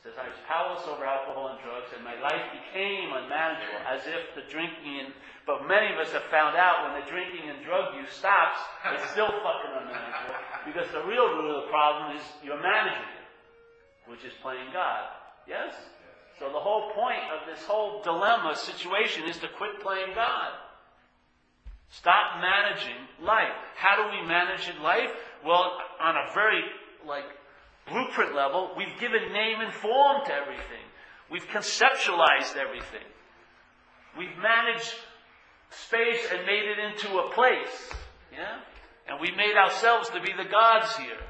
Says, 0.03 0.19
I 0.19 0.27
was 0.27 0.41
powerless 0.51 0.83
over 0.91 1.07
alcohol 1.07 1.55
and 1.55 1.63
drugs, 1.63 1.87
and 1.95 2.03
my 2.03 2.19
life 2.19 2.43
became 2.51 3.15
unmanageable, 3.15 3.87
as 3.87 4.03
if 4.03 4.35
the 4.35 4.43
drinking 4.51 4.99
and. 4.99 5.15
But 5.47 5.67
many 5.67 5.95
of 5.95 5.99
us 5.99 6.11
have 6.11 6.27
found 6.27 6.59
out 6.59 6.87
when 6.87 6.99
the 6.99 7.07
drinking 7.07 7.51
and 7.51 7.63
drug 7.63 7.95
use 7.95 8.11
stops, 8.11 8.59
it's 8.95 9.11
still 9.11 9.31
fucking 9.47 9.75
unmanageable. 9.79 10.39
Because 10.67 10.91
the 10.91 11.07
real 11.07 11.31
root 11.31 11.55
of 11.55 11.63
the 11.67 11.71
problem 11.71 12.17
is 12.19 12.23
you're 12.43 12.63
managing 12.63 12.99
it, 12.99 14.11
which 14.11 14.27
is 14.27 14.35
playing 14.43 14.75
God. 14.75 15.07
Yes? 15.47 15.75
So 16.39 16.51
the 16.51 16.59
whole 16.59 16.91
point 16.95 17.23
of 17.31 17.47
this 17.47 17.63
whole 17.67 18.03
dilemma 18.03 18.57
situation 18.57 19.29
is 19.29 19.39
to 19.39 19.49
quit 19.55 19.79
playing 19.83 20.15
God. 20.15 20.51
Stop 21.91 22.41
managing 22.41 22.99
life. 23.23 23.55
How 23.77 24.03
do 24.03 24.11
we 24.11 24.27
manage 24.27 24.67
in 24.69 24.83
life? 24.83 25.11
Well, 25.45 25.79
on 26.01 26.17
a 26.17 26.35
very 26.35 26.63
like 27.07 27.27
blueprint 27.89 28.35
level, 28.35 28.71
we've 28.77 28.99
given 29.01 29.33
name 29.33 29.61
and 29.61 29.73
form 29.73 30.25
to 30.27 30.33
everything. 30.33 30.85
We've 31.31 31.47
conceptualized 31.49 32.57
everything. 32.57 33.07
We've 34.19 34.37
managed 34.41 34.95
space 35.71 36.21
and 36.31 36.45
made 36.47 36.65
it 36.65 36.79
into 36.79 37.19
a 37.19 37.31
place. 37.31 37.91
Yeah? 38.33 38.61
And 39.09 39.21
we 39.21 39.31
made 39.33 39.57
ourselves 39.57 40.11
to 40.11 40.21
be 40.21 40.33
the 40.37 40.49
gods 40.49 40.95
here. 40.97 41.21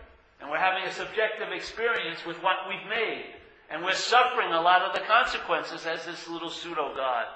And 0.41 0.51
we're 0.51 0.59
having 0.59 0.85
a 0.89 0.93
subjective 0.93 1.53
experience 1.55 2.27
with 2.27 2.43
what 2.43 2.69
we've 2.69 2.89
made. 2.91 3.27
And 3.71 3.85
we're 3.85 3.95
suffering 3.95 4.53
a 4.53 4.61
lot 4.61 4.83
of 4.83 4.95
the 4.95 5.07
consequences 5.07 5.87
as 5.87 6.05
this 6.05 6.29
little 6.29 6.51
pseudo 6.51 6.95
God. 6.95 7.27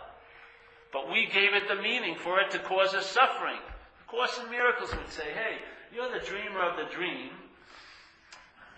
But 0.92 1.10
we 1.10 1.26
gave 1.26 1.54
it 1.54 1.68
the 1.68 1.80
meaning 1.80 2.16
for 2.16 2.40
it 2.40 2.50
to 2.50 2.58
cause 2.58 2.94
us 2.94 3.06
suffering. 3.06 3.58
Of 4.00 4.06
Course 4.08 4.38
in 4.42 4.50
Miracles 4.50 4.94
would 4.94 5.10
say, 5.10 5.30
hey, 5.32 5.58
you're 5.94 6.10
the 6.10 6.24
dreamer 6.26 6.62
of 6.62 6.76
the 6.76 6.94
dream. 6.94 7.30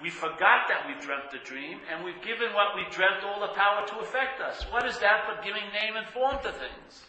We 0.00 0.10
forgot 0.10 0.68
that 0.68 0.86
we 0.86 0.94
dreamt 1.04 1.30
the 1.32 1.38
dream, 1.38 1.80
and 1.90 2.04
we've 2.04 2.22
given 2.22 2.54
what 2.54 2.76
we 2.76 2.82
dreamt 2.90 3.24
all 3.24 3.40
the 3.40 3.54
power 3.54 3.84
to 3.86 3.98
affect 3.98 4.40
us. 4.40 4.64
What 4.70 4.86
is 4.86 4.98
that 5.00 5.24
but 5.26 5.44
giving 5.44 5.62
name 5.72 5.96
and 5.96 6.06
form 6.06 6.36
to 6.42 6.52
things? 6.52 7.04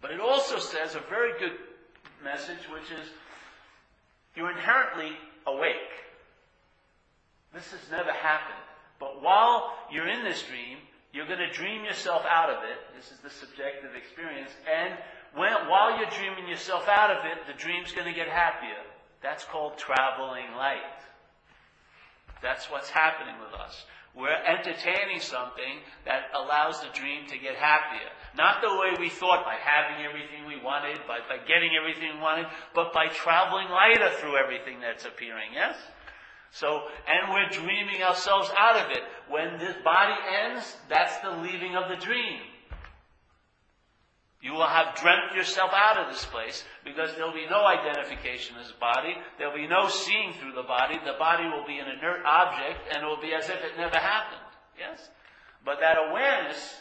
But 0.00 0.12
it 0.12 0.20
also 0.20 0.58
says 0.58 0.94
a 0.94 1.00
very 1.10 1.38
good 1.38 1.58
message, 2.24 2.68
which 2.72 2.90
is 2.90 3.08
you're 4.34 4.50
inherently 4.50 5.12
awake. 5.46 5.92
This 7.52 7.70
has 7.72 7.90
never 7.90 8.12
happened. 8.12 8.60
But 8.98 9.22
while 9.22 9.74
you're 9.90 10.08
in 10.08 10.24
this 10.24 10.42
dream, 10.42 10.78
you're 11.12 11.26
going 11.26 11.40
to 11.40 11.50
dream 11.50 11.84
yourself 11.84 12.24
out 12.28 12.50
of 12.50 12.64
it. 12.64 12.78
This 12.96 13.10
is 13.12 13.18
the 13.18 13.30
subjective 13.30 13.94
experience. 13.94 14.50
And 14.64 14.94
when, 15.34 15.52
while 15.68 15.98
you're 15.98 16.10
dreaming 16.10 16.48
yourself 16.48 16.88
out 16.88 17.10
of 17.10 17.24
it, 17.24 17.46
the 17.46 17.52
dream's 17.54 17.92
going 17.92 18.06
to 18.06 18.12
get 18.12 18.28
happier. 18.28 18.80
That's 19.22 19.44
called 19.44 19.78
traveling 19.78 20.52
light. 20.56 20.80
That's 22.42 22.70
what's 22.70 22.90
happening 22.90 23.34
with 23.40 23.58
us. 23.58 23.84
We're 24.14 24.32
entertaining 24.48 25.20
something 25.20 25.84
that 26.06 26.32
allows 26.34 26.80
the 26.80 26.88
dream 26.94 27.26
to 27.28 27.38
get 27.38 27.56
happier. 27.56 28.08
Not 28.34 28.62
the 28.62 28.74
way 28.74 28.96
we 28.98 29.10
thought 29.10 29.44
by 29.44 29.56
having 29.60 30.06
everything 30.06 30.46
we 30.46 30.62
wanted, 30.62 30.98
by, 31.06 31.20
by 31.28 31.44
getting 31.44 31.72
everything 31.78 32.16
we 32.16 32.22
wanted, 32.22 32.46
but 32.74 32.94
by 32.94 33.08
traveling 33.08 33.68
lighter 33.68 34.10
through 34.16 34.36
everything 34.36 34.80
that's 34.80 35.04
appearing, 35.04 35.52
yes? 35.52 35.76
So, 36.50 36.84
and 37.06 37.32
we're 37.32 37.50
dreaming 37.50 38.02
ourselves 38.02 38.50
out 38.56 38.76
of 38.76 38.90
it. 38.90 39.02
When 39.28 39.58
this 39.58 39.76
body 39.84 40.16
ends, 40.44 40.76
that's 40.88 41.18
the 41.18 41.32
leaving 41.42 41.76
of 41.76 41.90
the 41.90 41.96
dream. 41.96 42.40
You 44.46 44.52
will 44.52 44.68
have 44.68 44.94
dreamt 44.94 45.34
yourself 45.34 45.72
out 45.74 45.98
of 45.98 46.06
this 46.06 46.24
place 46.24 46.62
because 46.84 47.10
there'll 47.16 47.34
be 47.34 47.50
no 47.50 47.66
identification 47.66 48.54
as 48.62 48.70
body. 48.78 49.18
There'll 49.38 49.56
be 49.56 49.66
no 49.66 49.88
seeing 49.88 50.34
through 50.34 50.52
the 50.52 50.62
body. 50.62 50.94
The 51.04 51.18
body 51.18 51.48
will 51.48 51.66
be 51.66 51.78
an 51.78 51.88
inert 51.88 52.24
object 52.24 52.78
and 52.94 53.02
it 53.02 53.06
will 53.06 53.20
be 53.20 53.34
as 53.34 53.48
if 53.48 53.58
it 53.58 53.76
never 53.76 53.98
happened. 53.98 54.46
Yes? 54.78 55.10
But 55.64 55.80
that 55.80 55.96
awareness 55.98 56.76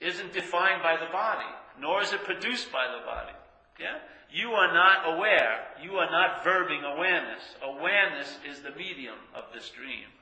isn't 0.00 0.34
defined 0.34 0.82
by 0.82 1.00
the 1.00 1.10
body, 1.10 1.48
nor 1.80 2.02
is 2.02 2.12
it 2.12 2.24
produced 2.24 2.70
by 2.70 2.84
the 2.92 3.06
body. 3.06 3.32
Yeah? 3.80 3.96
You 4.30 4.50
are 4.50 4.74
not 4.74 5.16
aware. 5.16 5.64
You 5.82 5.92
are 5.96 6.10
not 6.10 6.44
verbing 6.44 6.84
awareness. 6.84 7.40
Awareness 7.62 8.36
is 8.46 8.60
the 8.60 8.76
medium 8.76 9.16
of 9.34 9.44
this 9.54 9.70
dream. 9.70 10.12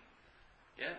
Yeah? 0.79 0.95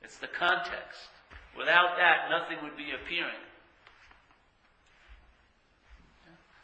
It's 0.00 0.18
the 0.18 0.28
context. 0.28 1.10
Without 1.58 1.98
that, 1.98 2.30
nothing 2.30 2.62
would 2.62 2.76
be 2.76 2.94
appearing. 2.94 3.42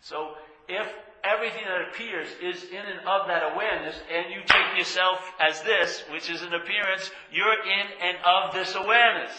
So 0.00 0.34
if 0.68 0.86
everything 1.24 1.64
that 1.64 1.88
appears 1.90 2.28
is 2.42 2.64
in 2.64 2.78
and 2.78 3.00
of 3.00 3.26
that 3.26 3.52
awareness, 3.52 4.00
and 4.12 4.32
you 4.32 4.40
take 4.46 4.78
yourself 4.78 5.18
as 5.40 5.62
this, 5.62 6.04
which 6.10 6.30
is 6.30 6.42
an 6.42 6.54
appearance, 6.54 7.10
you're 7.32 7.62
in 7.64 7.86
and 8.02 8.16
of 8.24 8.54
this 8.54 8.74
awareness. 8.74 9.32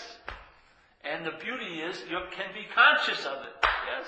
And 1.04 1.26
the 1.26 1.32
beauty 1.44 1.80
is 1.80 2.02
you 2.10 2.20
can 2.32 2.52
be 2.54 2.68
conscious 2.76 3.26
of 3.26 3.44
it. 3.44 3.56
Yes? 3.64 4.08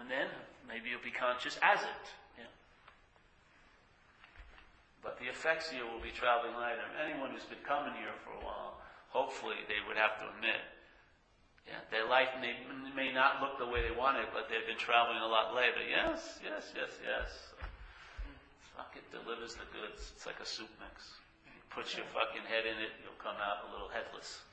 And 0.00 0.10
then 0.10 0.28
maybe 0.68 0.90
you'll 0.90 1.04
be 1.04 1.14
conscious 1.14 1.58
as 1.62 1.80
it. 1.80 2.04
Yeah. 2.38 2.52
But 5.02 5.18
the 5.18 5.26
effects 5.26 5.70
here 5.70 5.84
will 5.84 6.00
be 6.00 6.10
traveling 6.10 6.54
lighter. 6.54 6.84
Anyone 7.04 7.30
who's 7.30 7.44
been 7.44 7.62
coming 7.64 7.92
here 8.00 8.12
for 8.24 8.32
a 8.32 8.44
while, 8.44 8.80
hopefully 9.10 9.56
they 9.68 9.80
would 9.86 9.96
have 9.96 10.18
to 10.20 10.28
admit 10.36 10.60
yeah, 11.64 11.80
their 11.88 12.04
life 12.04 12.28
may, 12.40 12.52
may 12.92 13.12
not 13.12 13.40
look 13.40 13.56
the 13.56 13.68
way 13.68 13.80
they 13.80 13.94
want 13.94 14.20
it, 14.20 14.28
but 14.36 14.52
they've 14.52 14.68
been 14.68 14.80
traveling 14.80 15.20
a 15.20 15.30
lot 15.30 15.56
later. 15.56 15.80
Yes, 15.80 16.40
yes, 16.44 16.72
yes, 16.76 16.92
yes. 17.00 17.30
Fuck, 18.76 18.92
it 18.98 19.06
delivers 19.08 19.56
the 19.56 19.68
goods. 19.72 20.12
It's 20.12 20.26
like 20.26 20.40
a 20.42 20.48
soup 20.48 20.70
mix. 20.82 21.16
You 21.48 21.60
put 21.72 21.96
your 21.96 22.04
fucking 22.12 22.44
head 22.44 22.68
in 22.68 22.76
it, 22.82 22.92
you'll 23.00 23.20
come 23.22 23.38
out 23.40 23.64
a 23.64 23.72
little 23.72 23.88
headless. 23.88 24.44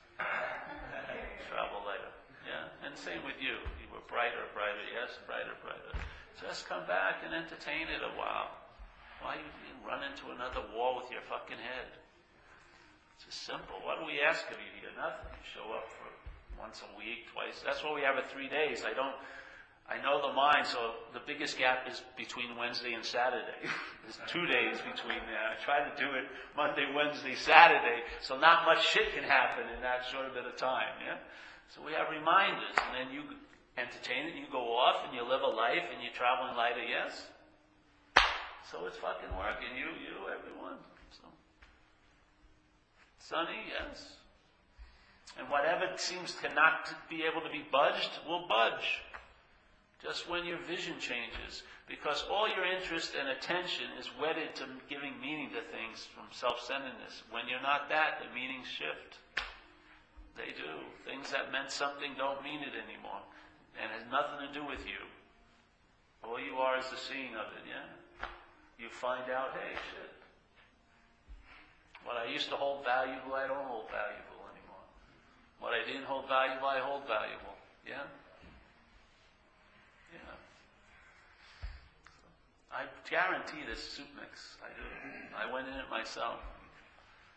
Travel 1.52 1.84
later. 1.84 2.12
Yeah, 2.48 2.86
and 2.86 2.96
same 2.98 3.22
with 3.22 3.38
you. 3.38 3.60
You 3.78 3.86
were 3.92 4.02
brighter, 4.10 4.42
brighter, 4.56 4.82
yes, 4.90 5.14
brighter, 5.28 5.54
brighter. 5.62 5.94
Just 6.40 6.66
come 6.66 6.82
back 6.90 7.22
and 7.22 7.30
entertain 7.30 7.86
it 7.86 8.02
a 8.02 8.14
while. 8.18 8.50
Why 9.22 9.38
you 9.38 9.46
run 9.86 10.02
into 10.02 10.34
another 10.34 10.66
wall 10.74 10.98
with 10.98 11.06
your 11.12 11.22
fucking 11.30 11.60
head? 11.60 11.88
It's 13.14 13.30
just 13.30 13.46
simple. 13.46 13.78
What 13.86 14.02
do 14.02 14.10
we 14.10 14.18
ask 14.18 14.42
of 14.50 14.58
you 14.58 14.72
here? 14.82 14.90
Nothing. 14.98 15.30
You 15.30 15.46
show 15.46 15.66
up 15.70 15.86
once 16.62 16.78
a 16.86 16.90
week, 16.94 17.26
twice. 17.34 17.58
That's 17.66 17.82
why 17.82 17.90
we 17.90 18.06
have 18.06 18.14
it 18.22 18.30
three 18.30 18.46
days. 18.46 18.86
I 18.86 18.94
don't, 18.94 19.18
I 19.90 19.98
know 19.98 20.22
the 20.22 20.32
mind, 20.32 20.70
so 20.70 21.02
the 21.10 21.20
biggest 21.26 21.58
gap 21.58 21.90
is 21.90 22.00
between 22.14 22.54
Wednesday 22.54 22.94
and 22.94 23.02
Saturday. 23.02 23.66
There's 24.06 24.22
two 24.30 24.46
days 24.46 24.78
between 24.86 25.18
there. 25.26 25.42
I 25.42 25.58
try 25.66 25.82
to 25.82 25.92
do 25.98 26.14
it 26.14 26.30
Monday, 26.54 26.86
Wednesday, 26.94 27.34
Saturday, 27.34 28.06
so 28.22 28.38
not 28.38 28.64
much 28.64 28.86
shit 28.86 29.10
can 29.10 29.26
happen 29.26 29.66
in 29.74 29.82
that 29.82 30.06
short 30.06 30.30
bit 30.32 30.46
of 30.46 30.54
time, 30.54 30.94
yeah? 31.02 31.18
So 31.74 31.82
we 31.82 31.92
have 31.98 32.06
reminders, 32.14 32.78
and 32.78 32.94
then 32.94 33.08
you 33.10 33.26
entertain 33.74 34.30
it, 34.30 34.38
and 34.38 34.40
you 34.46 34.50
go 34.54 34.78
off, 34.78 35.02
and 35.02 35.10
you 35.10 35.26
live 35.26 35.42
a 35.42 35.50
life, 35.50 35.82
and 35.90 35.98
you're 35.98 36.14
traveling 36.14 36.54
lighter, 36.54 36.86
yes? 36.86 37.26
So 38.70 38.86
it's 38.86 38.96
fucking 39.02 39.34
working. 39.34 39.74
You, 39.74 39.90
you, 39.98 40.30
everyone. 40.30 40.78
So. 41.10 41.26
Sunny, 43.18 43.66
yes. 43.66 44.21
And 45.38 45.48
whatever 45.48 45.88
seems 45.96 46.34
to 46.42 46.52
not 46.54 46.92
be 47.08 47.24
able 47.24 47.40
to 47.40 47.50
be 47.50 47.64
budged 47.72 48.10
will 48.28 48.46
budge. 48.48 49.00
Just 50.02 50.28
when 50.28 50.44
your 50.44 50.58
vision 50.68 50.98
changes. 50.98 51.62
Because 51.88 52.24
all 52.30 52.48
your 52.48 52.66
interest 52.66 53.12
and 53.18 53.28
attention 53.28 53.86
is 53.98 54.10
wedded 54.20 54.54
to 54.56 54.66
giving 54.88 55.18
meaning 55.20 55.50
to 55.50 55.62
things 55.70 56.06
from 56.14 56.26
self-centeredness. 56.30 57.22
When 57.30 57.48
you're 57.48 57.62
not 57.62 57.88
that, 57.88 58.22
the 58.22 58.28
meanings 58.34 58.66
shift. 58.66 59.18
They 60.36 60.56
do. 60.56 60.72
Things 61.04 61.30
that 61.30 61.52
meant 61.52 61.70
something 61.70 62.12
don't 62.16 62.42
mean 62.42 62.62
it 62.62 62.74
anymore. 62.74 63.20
And 63.76 63.92
has 63.92 64.04
nothing 64.10 64.46
to 64.46 64.52
do 64.52 64.64
with 64.64 64.84
you. 64.84 65.00
All 66.24 66.38
you 66.38 66.56
are 66.56 66.78
is 66.78 66.88
the 66.88 66.96
seeing 66.96 67.34
of 67.34 67.50
it, 67.56 67.64
yeah? 67.66 67.86
You 68.78 68.88
find 68.88 69.30
out, 69.30 69.52
hey, 69.52 69.74
shit. 69.92 70.12
What 72.04 72.16
I 72.16 72.30
used 72.30 72.48
to 72.50 72.56
hold 72.56 72.84
valuable, 72.84 73.34
I 73.34 73.46
don't 73.46 73.66
hold 73.66 73.90
valuable. 73.90 74.31
What 75.62 75.78
I 75.78 75.86
didn't 75.86 76.10
hold 76.10 76.26
valuable, 76.26 76.66
I 76.66 76.82
hold 76.82 77.06
valuable. 77.06 77.54
Yeah? 77.86 78.02
Yeah. 80.10 80.34
I 82.74 82.90
guarantee 83.06 83.62
this 83.62 83.78
soup 83.78 84.10
mix. 84.18 84.58
I 84.58 84.74
do. 84.74 84.82
I 85.38 85.46
went 85.46 85.70
in 85.70 85.78
it 85.78 85.86
myself. 85.86 86.42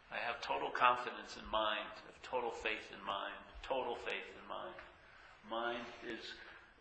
I 0.09 0.17
have 0.25 0.41
total 0.41 0.73
confidence 0.73 1.37
in 1.37 1.45
mind, 1.53 1.85
have 2.09 2.17
total 2.25 2.49
faith 2.49 2.89
in 2.89 3.01
mind, 3.05 3.37
total 3.61 3.93
faith 3.93 4.25
in 4.25 4.45
mind. 4.49 4.79
Mind 5.45 5.85
is 6.01 6.33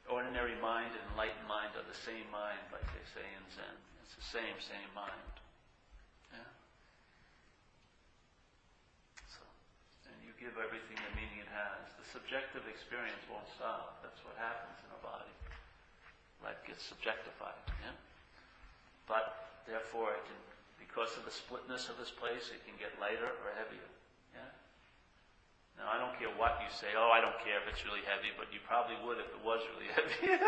ordinary 0.08 0.56
mind 0.64 0.96
and 0.96 1.04
enlightened 1.12 1.44
mind 1.44 1.76
are 1.76 1.84
the 1.84 2.00
same 2.08 2.24
mind, 2.32 2.60
like 2.72 2.88
they 2.88 3.04
say 3.12 3.26
in 3.36 3.44
Zen. 3.52 3.76
It's 4.00 4.16
the 4.16 4.24
same, 4.32 4.56
same 4.64 4.88
mind. 4.96 5.32
Yeah? 6.32 6.48
So, 9.28 9.44
and 10.08 10.16
you 10.24 10.32
give 10.40 10.56
everything 10.56 10.96
a 10.96 11.10
meaning 11.12 11.33
has. 11.54 11.94
The 11.96 12.06
subjective 12.10 12.66
experience 12.66 13.22
won't 13.30 13.46
stop. 13.54 14.02
That's 14.02 14.18
what 14.26 14.34
happens 14.34 14.74
in 14.82 14.90
a 14.90 15.00
body. 15.00 15.30
Life 16.42 16.58
gets 16.66 16.82
subjectified. 16.82 17.56
Yeah? 17.80 17.94
But 19.06 19.54
therefore, 19.64 20.18
it 20.18 20.24
can, 20.26 20.40
because 20.82 21.14
of 21.14 21.24
the 21.24 21.32
splitness 21.32 21.88
of 21.88 21.96
this 21.96 22.10
place, 22.10 22.50
it 22.50 22.60
can 22.66 22.74
get 22.76 22.90
lighter 22.98 23.30
or 23.30 23.48
heavier. 23.54 23.88
Yeah? 24.34 24.50
Now, 25.78 25.94
I 25.94 25.96
don't 26.02 26.18
care 26.18 26.34
what 26.34 26.58
you 26.60 26.68
say. 26.74 26.90
Oh, 26.98 27.14
I 27.14 27.22
don't 27.22 27.38
care 27.46 27.62
if 27.62 27.70
it's 27.70 27.86
really 27.86 28.04
heavy, 28.04 28.34
but 28.34 28.50
you 28.50 28.58
probably 28.66 28.98
would 29.06 29.22
if 29.22 29.30
it 29.30 29.42
was 29.46 29.62
really 29.72 29.88
heavy. 29.96 30.36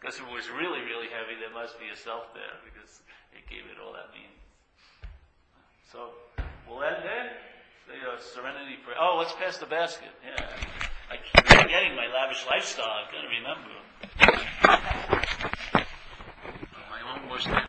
Because 0.00 0.16
if 0.16 0.24
it 0.24 0.32
was 0.32 0.48
really, 0.48 0.80
really 0.80 1.12
heavy, 1.12 1.36
there 1.36 1.52
must 1.52 1.76
be 1.76 1.92
a 1.92 1.94
self 1.94 2.32
there 2.32 2.56
because 2.64 3.04
it 3.32 3.48
gave 3.48 3.64
it 3.66 3.78
all 3.82 3.92
that 3.92 4.10
meaning. 4.12 4.38
So, 5.92 6.10
we'll 6.68 6.82
end 6.82 7.02
there. 7.02 7.32
A 7.90 8.14
uh, 8.14 8.20
serenity 8.20 8.78
prayer. 8.84 8.96
Oh, 9.00 9.16
let's 9.18 9.32
pass 9.34 9.58
the 9.58 9.66
basket. 9.66 10.10
Yeah. 10.22 10.46
I 11.10 11.16
keep 11.16 11.44
forgetting 11.44 11.96
my 11.96 12.06
lavish 12.06 12.46
lifestyle. 12.46 12.86
I've 12.86 13.10
got 13.10 13.22
to 13.22 13.28
remember. 13.34 13.74
My 16.88 17.02
own 17.10 17.28
worst 17.28 17.50